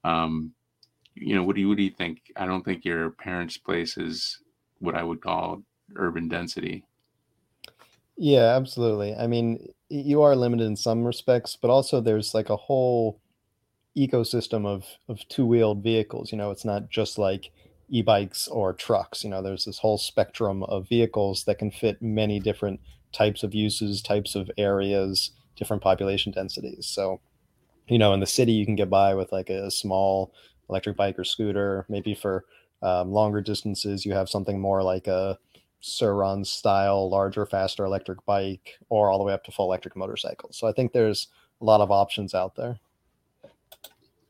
Um, 0.04 0.52
you 1.14 1.34
know, 1.34 1.42
what 1.42 1.56
do 1.56 1.62
you 1.62 1.68
what 1.68 1.76
do 1.76 1.82
you 1.82 1.90
think? 1.90 2.20
I 2.36 2.46
don't 2.46 2.64
think 2.64 2.84
your 2.84 3.10
parents' 3.10 3.56
place 3.56 3.96
is 3.96 4.38
what 4.78 4.94
I 4.94 5.02
would 5.02 5.20
call 5.20 5.62
urban 5.96 6.28
density. 6.28 6.84
Yeah, 8.16 8.56
absolutely. 8.56 9.14
I 9.14 9.26
mean, 9.26 9.72
you 9.88 10.22
are 10.22 10.36
limited 10.36 10.66
in 10.66 10.76
some 10.76 11.04
respects, 11.04 11.56
but 11.60 11.70
also 11.70 12.00
there's 12.00 12.34
like 12.34 12.50
a 12.50 12.56
whole 12.56 13.20
ecosystem 13.96 14.66
of 14.66 14.84
of 15.08 15.26
two-wheeled 15.28 15.82
vehicles. 15.82 16.30
You 16.30 16.38
know, 16.38 16.50
it's 16.50 16.64
not 16.64 16.90
just 16.90 17.18
like 17.18 17.50
e-bikes 17.88 18.46
or 18.48 18.72
trucks. 18.72 19.24
You 19.24 19.30
know, 19.30 19.42
there's 19.42 19.64
this 19.64 19.78
whole 19.78 19.98
spectrum 19.98 20.62
of 20.64 20.88
vehicles 20.88 21.44
that 21.44 21.58
can 21.58 21.70
fit 21.70 22.00
many 22.00 22.40
different 22.40 22.80
types 23.12 23.42
of 23.42 23.54
uses, 23.54 24.00
types 24.02 24.34
of 24.34 24.50
areas, 24.56 25.32
different 25.56 25.82
population 25.82 26.32
densities. 26.32 26.86
So, 26.86 27.20
you 27.88 27.98
know, 27.98 28.14
in 28.14 28.20
the 28.20 28.26
city, 28.26 28.52
you 28.52 28.64
can 28.64 28.76
get 28.76 28.88
by 28.88 29.14
with 29.14 29.32
like 29.32 29.50
a 29.50 29.70
small 29.70 30.32
electric 30.70 30.96
bike 30.96 31.18
or 31.18 31.24
scooter. 31.24 31.84
Maybe 31.88 32.14
for 32.14 32.44
um, 32.82 33.12
longer 33.12 33.40
distances, 33.40 34.06
you 34.06 34.12
have 34.12 34.28
something 34.28 34.58
more 34.58 34.82
like 34.82 35.06
a 35.06 35.38
Sur-Ron 35.80 36.44
style, 36.44 37.10
larger, 37.10 37.44
faster 37.46 37.84
electric 37.84 38.24
bike, 38.24 38.78
or 38.88 39.10
all 39.10 39.18
the 39.18 39.24
way 39.24 39.32
up 39.32 39.44
to 39.44 39.52
full 39.52 39.66
electric 39.66 39.96
motorcycles. 39.96 40.56
So 40.56 40.66
I 40.66 40.72
think 40.72 40.92
there's 40.92 41.28
a 41.60 41.64
lot 41.64 41.80
of 41.80 41.90
options 41.90 42.34
out 42.34 42.54
there. 42.56 42.78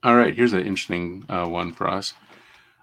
All 0.03 0.17
right, 0.17 0.35
here's 0.35 0.53
an 0.53 0.61
interesting 0.61 1.25
uh, 1.29 1.47
one 1.47 1.73
for 1.73 1.89
us 1.89 2.15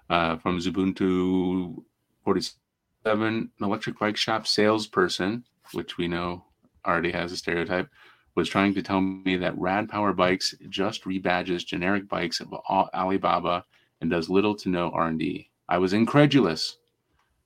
uh, 0.08 0.36
from 0.36 0.58
Zubuntu 0.58 1.82
47, 2.24 3.24
an 3.24 3.50
electric 3.60 3.98
bike 3.98 4.16
shop 4.16 4.46
salesperson, 4.46 5.44
which 5.72 5.98
we 5.98 6.08
know 6.08 6.44
already 6.86 7.10
has 7.10 7.32
a 7.32 7.36
stereotype, 7.36 7.88
was 8.34 8.48
trying 8.48 8.74
to 8.74 8.82
tell 8.82 9.00
me 9.00 9.36
that 9.36 9.58
Rad 9.58 9.88
Power 9.88 10.12
Bikes 10.12 10.54
just 10.68 11.04
rebadges 11.04 11.66
generic 11.66 12.08
bikes 12.08 12.40
of 12.40 12.52
Alibaba 12.52 13.64
and 14.00 14.10
does 14.10 14.30
little 14.30 14.54
to 14.56 14.68
no 14.68 14.90
R&D. 14.90 15.50
I 15.68 15.78
was 15.78 15.92
incredulous. 15.92 16.76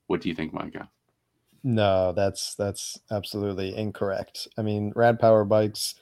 What 0.07 0.21
do 0.21 0.29
you 0.29 0.35
think, 0.35 0.53
Micah? 0.53 0.91
No, 1.65 2.13
that's 2.13 2.55
that's 2.57 2.99
absolutely 3.11 3.77
incorrect. 3.77 4.49
I 4.59 4.63
mean, 4.63 4.93
Rad 4.97 5.19
Power 5.21 5.45
Bikes, 5.45 5.95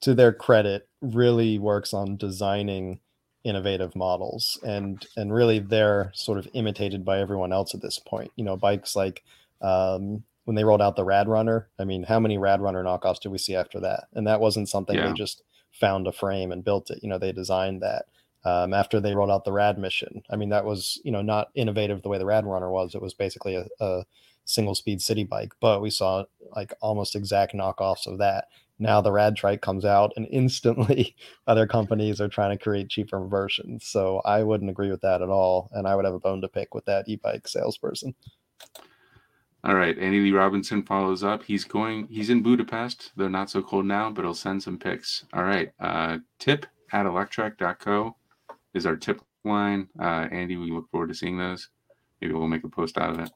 to 0.00 0.14
their 0.14 0.32
credit, 0.32 0.88
really 1.00 1.58
works 1.58 1.94
on 1.94 2.16
designing 2.16 3.00
innovative 3.44 3.94
models, 3.94 4.58
and 4.64 5.06
and 5.16 5.32
really 5.32 5.60
they're 5.60 6.10
sort 6.14 6.38
of 6.38 6.48
imitated 6.54 7.04
by 7.04 7.20
everyone 7.20 7.52
else 7.52 7.74
at 7.74 7.82
this 7.82 8.00
point. 8.00 8.32
You 8.34 8.44
know, 8.44 8.56
bikes 8.56 8.96
like 8.96 9.22
um, 9.62 10.24
when 10.46 10.54
they 10.54 10.64
rolled 10.64 10.80
out 10.80 10.96
the 10.96 11.04
Rad 11.04 11.28
Runner. 11.28 11.68
I 11.78 11.84
mean, 11.84 12.04
how 12.04 12.20
many 12.20 12.38
Rad 12.38 12.60
Runner 12.60 12.82
knockoffs 12.82 13.20
did 13.20 13.32
we 13.32 13.38
see 13.38 13.54
after 13.54 13.80
that? 13.80 14.04
And 14.14 14.26
that 14.26 14.40
wasn't 14.40 14.68
something 14.68 14.96
yeah. 14.96 15.08
they 15.08 15.12
just 15.12 15.42
found 15.72 16.06
a 16.06 16.12
frame 16.12 16.52
and 16.52 16.64
built 16.64 16.88
it. 16.90 17.00
You 17.02 17.08
know, 17.08 17.18
they 17.18 17.32
designed 17.32 17.82
that. 17.82 18.06
Um, 18.44 18.72
after 18.72 19.00
they 19.00 19.16
rolled 19.16 19.30
out 19.30 19.44
the 19.44 19.52
Rad 19.52 19.76
Mission, 19.76 20.22
I 20.30 20.36
mean, 20.36 20.50
that 20.50 20.64
was 20.64 21.00
you 21.04 21.10
know 21.10 21.20
not 21.20 21.48
innovative 21.56 22.02
the 22.02 22.08
way 22.08 22.18
the 22.18 22.26
Rad 22.26 22.46
Runner 22.46 22.70
was. 22.70 22.94
It 22.94 23.02
was 23.02 23.12
basically 23.12 23.56
a, 23.56 23.66
a 23.80 24.04
single 24.44 24.76
speed 24.76 25.02
city 25.02 25.24
bike, 25.24 25.52
but 25.60 25.82
we 25.82 25.90
saw 25.90 26.24
like 26.54 26.72
almost 26.80 27.16
exact 27.16 27.54
knockoffs 27.54 28.06
of 28.06 28.18
that. 28.18 28.46
Now 28.78 29.00
the 29.00 29.10
Rad 29.10 29.36
Trike 29.36 29.62
comes 29.62 29.84
out 29.84 30.12
and 30.16 30.28
instantly 30.30 31.16
other 31.48 31.66
companies 31.66 32.20
are 32.20 32.28
trying 32.28 32.56
to 32.56 32.62
create 32.62 32.88
cheaper 32.88 33.26
versions. 33.26 33.84
So 33.86 34.22
I 34.24 34.44
wouldn't 34.44 34.70
agree 34.70 34.90
with 34.90 35.00
that 35.00 35.22
at 35.22 35.28
all. 35.28 35.68
And 35.72 35.88
I 35.88 35.96
would 35.96 36.04
have 36.04 36.14
a 36.14 36.20
bone 36.20 36.40
to 36.42 36.48
pick 36.48 36.72
with 36.72 36.84
that 36.84 37.08
e-bike 37.08 37.48
salesperson. 37.48 38.14
All 39.66 39.74
right. 39.74 39.98
Andy 39.98 40.20
Lee 40.20 40.30
Robinson 40.30 40.84
follows 40.84 41.24
up. 41.24 41.42
He's 41.42 41.64
going, 41.64 42.06
he's 42.06 42.30
in 42.30 42.40
Budapest, 42.40 43.10
though 43.16 43.26
not 43.26 43.50
so 43.50 43.60
cold 43.60 43.84
now, 43.84 44.10
but 44.10 44.24
he'll 44.24 44.32
send 44.32 44.62
some 44.62 44.78
pics. 44.78 45.24
All 45.32 45.42
right. 45.42 45.72
Uh, 45.80 46.18
tip 46.38 46.66
at 46.92 47.04
electrek.co 47.04 48.16
is 48.74 48.86
our 48.86 48.94
tip 48.94 49.20
line. 49.44 49.88
Uh, 49.98 50.28
Andy, 50.30 50.56
we 50.56 50.70
look 50.70 50.88
forward 50.92 51.08
to 51.08 51.14
seeing 51.14 51.36
those. 51.36 51.68
Maybe 52.20 52.32
we'll 52.32 52.46
make 52.46 52.62
a 52.62 52.68
post 52.68 52.96
out 52.96 53.10
of 53.10 53.18
it. 53.18 53.30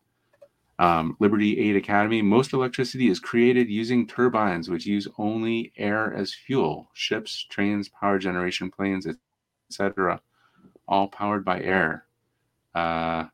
Um, 0.79 1.17
Liberty 1.19 1.59
Aid 1.59 1.75
Academy. 1.75 2.23
Most 2.23 2.53
electricity 2.53 3.09
is 3.09 3.19
created 3.19 3.69
using 3.69 4.07
turbines, 4.07 4.71
which 4.71 4.87
use 4.87 5.09
only 5.19 5.73
air 5.77 6.15
as 6.15 6.33
fuel. 6.33 6.91
Ships, 6.95 7.45
trains, 7.51 7.89
power 7.89 8.21
generation 8.21 8.71
planes, 8.71 9.09
etc., 9.69 10.21
all 10.87 11.09
powered 11.09 11.45
by 11.45 11.61
air. 11.61 12.07
Uh, 12.73 13.25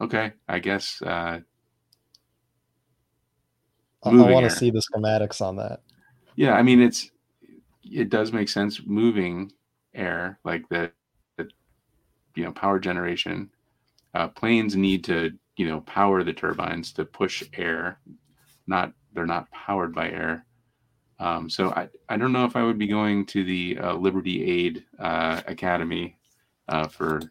okay, 0.00 0.32
I 0.48 0.58
guess. 0.58 1.02
Uh, 1.02 1.40
I 4.06 4.30
want 4.30 4.44
to 4.44 4.50
see 4.50 4.70
the 4.70 4.80
schematics 4.80 5.40
on 5.40 5.56
that. 5.56 5.80
Yeah, 6.36 6.52
I 6.52 6.62
mean 6.62 6.80
it's 6.80 7.10
it 7.82 8.10
does 8.10 8.32
make 8.32 8.48
sense 8.48 8.80
moving 8.84 9.52
air 9.94 10.38
like 10.44 10.68
the, 10.68 10.90
the 11.36 11.48
you 12.34 12.44
know 12.44 12.52
power 12.52 12.78
generation. 12.78 13.50
Uh, 14.14 14.28
planes 14.28 14.76
need 14.76 15.04
to 15.04 15.32
you 15.56 15.66
know 15.66 15.80
power 15.82 16.22
the 16.22 16.32
turbines 16.32 16.92
to 16.92 17.04
push 17.04 17.42
air 17.54 17.98
not 18.66 18.92
they're 19.12 19.26
not 19.26 19.50
powered 19.50 19.94
by 19.94 20.08
air 20.10 20.46
um, 21.18 21.48
so 21.48 21.70
I, 21.70 21.88
I 22.08 22.16
don't 22.16 22.32
know 22.32 22.44
if 22.44 22.56
I 22.56 22.62
would 22.62 22.78
be 22.78 22.86
going 22.86 23.24
to 23.26 23.44
the 23.44 23.78
uh, 23.78 23.94
Liberty 23.94 24.44
Aid 24.44 24.84
uh, 24.98 25.40
Academy 25.46 26.18
uh, 26.68 26.88
for, 26.88 27.22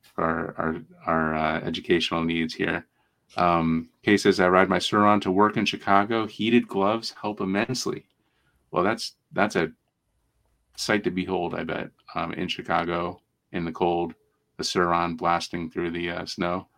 for 0.00 0.24
our 0.24 0.54
our, 0.58 0.82
our 1.06 1.34
uh, 1.34 1.60
educational 1.60 2.24
needs 2.24 2.54
here. 2.54 2.86
Um, 3.36 3.88
Kay 4.02 4.16
says 4.16 4.40
I 4.40 4.48
ride 4.48 4.68
my 4.68 4.78
Sur-Ron 4.78 5.20
to 5.20 5.30
work 5.30 5.56
in 5.56 5.64
Chicago. 5.64 6.26
Heated 6.26 6.68
gloves 6.68 7.14
help 7.20 7.40
immensely. 7.40 8.04
Well, 8.70 8.84
that's 8.84 9.14
that's 9.32 9.56
a 9.56 9.72
sight 10.76 11.04
to 11.04 11.10
behold. 11.10 11.54
I 11.54 11.64
bet 11.64 11.90
um, 12.14 12.32
in 12.32 12.48
Chicago 12.48 13.20
in 13.52 13.64
the 13.64 13.72
cold, 13.72 14.14
the 14.56 14.64
Sur-Ron 14.64 15.16
blasting 15.16 15.70
through 15.70 15.90
the 15.92 16.10
uh, 16.10 16.26
snow. 16.26 16.68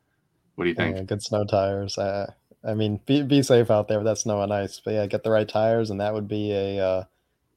What 0.55 0.65
do 0.65 0.69
you 0.71 0.75
think? 0.75 0.97
Yeah, 0.97 1.03
good 1.03 1.23
snow 1.23 1.45
tires. 1.45 1.99
Uh, 1.99 2.33
I 2.65 2.75
mean, 2.75 3.01
be 3.07 3.23
be 3.23 3.43
safe 3.43 3.71
out 3.71 3.89
there 3.89 3.99
with 3.99 4.07
that 4.07 4.19
snow 4.19 4.43
and 4.43 4.53
ice. 4.53 4.81
But 4.85 4.95
yeah, 4.95 5.07
get 5.07 5.23
the 5.23 5.31
right 5.31 5.49
tires, 5.49 5.91
and 5.91 6.01
that 6.01 6.15
would 6.15 6.29
be 6.29 6.53
a 6.53 6.85
uh, 6.85 7.05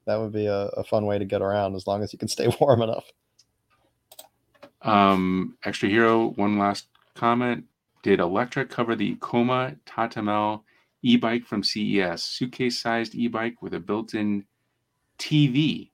that 0.06 0.18
would 0.18 0.32
be 0.32 0.48
a, 0.48 0.68
a, 0.68 0.84
fun 0.84 1.06
way 1.06 1.20
to 1.20 1.26
get 1.26 1.42
around 1.42 1.76
as 1.76 1.86
long 1.86 2.04
as 2.04 2.12
you 2.14 2.20
can 2.20 2.28
stay 2.28 2.48
warm 2.60 2.82
enough. 2.82 3.06
Um, 4.82 5.58
extra 5.64 5.90
hero. 5.90 6.30
One 6.30 6.58
last 6.58 6.88
comment. 7.16 7.66
Did 8.02 8.20
Electrek 8.20 8.70
cover 8.70 8.96
the 8.96 9.18
Koma 9.20 9.76
Tatamel 9.86 10.64
e-bike 11.02 11.46
from 11.46 11.64
CES? 11.64 12.24
Suitcase-sized 12.24 13.16
e-bike 13.16 13.62
with 13.62 13.74
a 13.74 13.80
built-in 13.80 14.46
TV. 15.18 15.92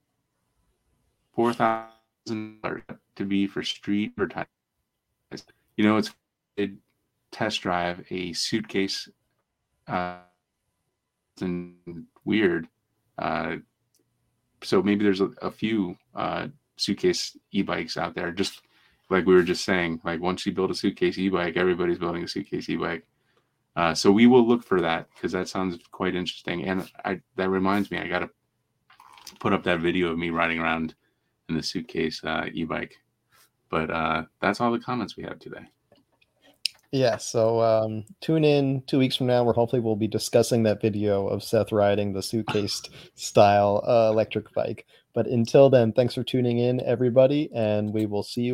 Four 1.33 1.53
thousand 1.53 2.61
dollars 2.61 2.83
to 3.15 3.25
be 3.25 3.47
for 3.47 3.63
street 3.63 4.11
advertising. 4.13 4.47
You 5.77 5.85
know, 5.85 5.97
it's 5.97 6.13
it 6.55 6.71
test 7.31 7.61
drive 7.61 8.05
a 8.09 8.31
suitcase 8.33 9.09
uh, 9.87 10.17
and 11.41 12.05
weird. 12.23 12.67
Uh, 13.17 13.57
so 14.63 14.81
maybe 14.81 15.03
there's 15.03 15.21
a, 15.21 15.31
a 15.41 15.51
few 15.51 15.97
uh, 16.15 16.47
suitcase 16.77 17.35
e-bikes 17.51 17.97
out 17.97 18.15
there. 18.15 18.31
Just 18.31 18.61
like 19.09 19.25
we 19.25 19.35
were 19.35 19.43
just 19.43 19.63
saying, 19.63 20.01
like 20.03 20.21
once 20.21 20.45
you 20.45 20.51
build 20.51 20.71
a 20.71 20.75
suitcase 20.75 21.17
e-bike, 21.17 21.57
everybody's 21.57 21.99
building 21.99 22.23
a 22.23 22.27
suitcase 22.27 22.69
e-bike. 22.69 23.05
Uh, 23.75 23.93
so 23.93 24.11
we 24.11 24.25
will 24.25 24.47
look 24.47 24.63
for 24.63 24.81
that 24.81 25.07
because 25.13 25.31
that 25.33 25.49
sounds 25.49 25.77
quite 25.91 26.15
interesting. 26.15 26.65
And 26.65 26.89
I 27.03 27.21
that 27.35 27.49
reminds 27.49 27.91
me, 27.91 27.99
I 27.99 28.07
got 28.07 28.19
to 28.19 28.29
put 29.39 29.53
up 29.53 29.63
that 29.63 29.81
video 29.81 30.11
of 30.11 30.17
me 30.17 30.29
riding 30.29 30.59
around 30.59 30.95
in 31.49 31.55
the 31.55 31.63
suitcase 31.63 32.23
uh, 32.23 32.45
e-bike. 32.53 32.95
But 33.69 33.89
uh, 33.89 34.23
that's 34.41 34.61
all 34.61 34.71
the 34.71 34.79
comments 34.79 35.17
we 35.17 35.23
have 35.23 35.39
today. 35.39 35.65
Yeah, 36.91 37.17
so 37.17 37.61
um, 37.61 38.05
tune 38.21 38.45
in 38.45 38.81
two 38.87 38.99
weeks 38.99 39.17
from 39.17 39.27
now, 39.27 39.43
where 39.43 39.53
hopefully 39.53 39.81
we'll 39.81 39.97
be 39.97 40.07
discussing 40.07 40.63
that 40.63 40.81
video 40.81 41.27
of 41.27 41.43
Seth 41.43 41.73
riding 41.73 42.13
the 42.13 42.21
suitcase 42.21 42.81
style 43.15 43.83
uh, 43.85 44.09
electric 44.13 44.53
bike. 44.53 44.85
But 45.13 45.27
until 45.27 45.69
then, 45.69 45.91
thanks 45.91 46.13
for 46.13 46.23
tuning 46.23 46.59
in, 46.59 46.79
everybody, 46.81 47.49
and 47.53 47.93
we 47.93 48.05
will 48.05 48.23
see 48.23 48.43
you 48.43 48.53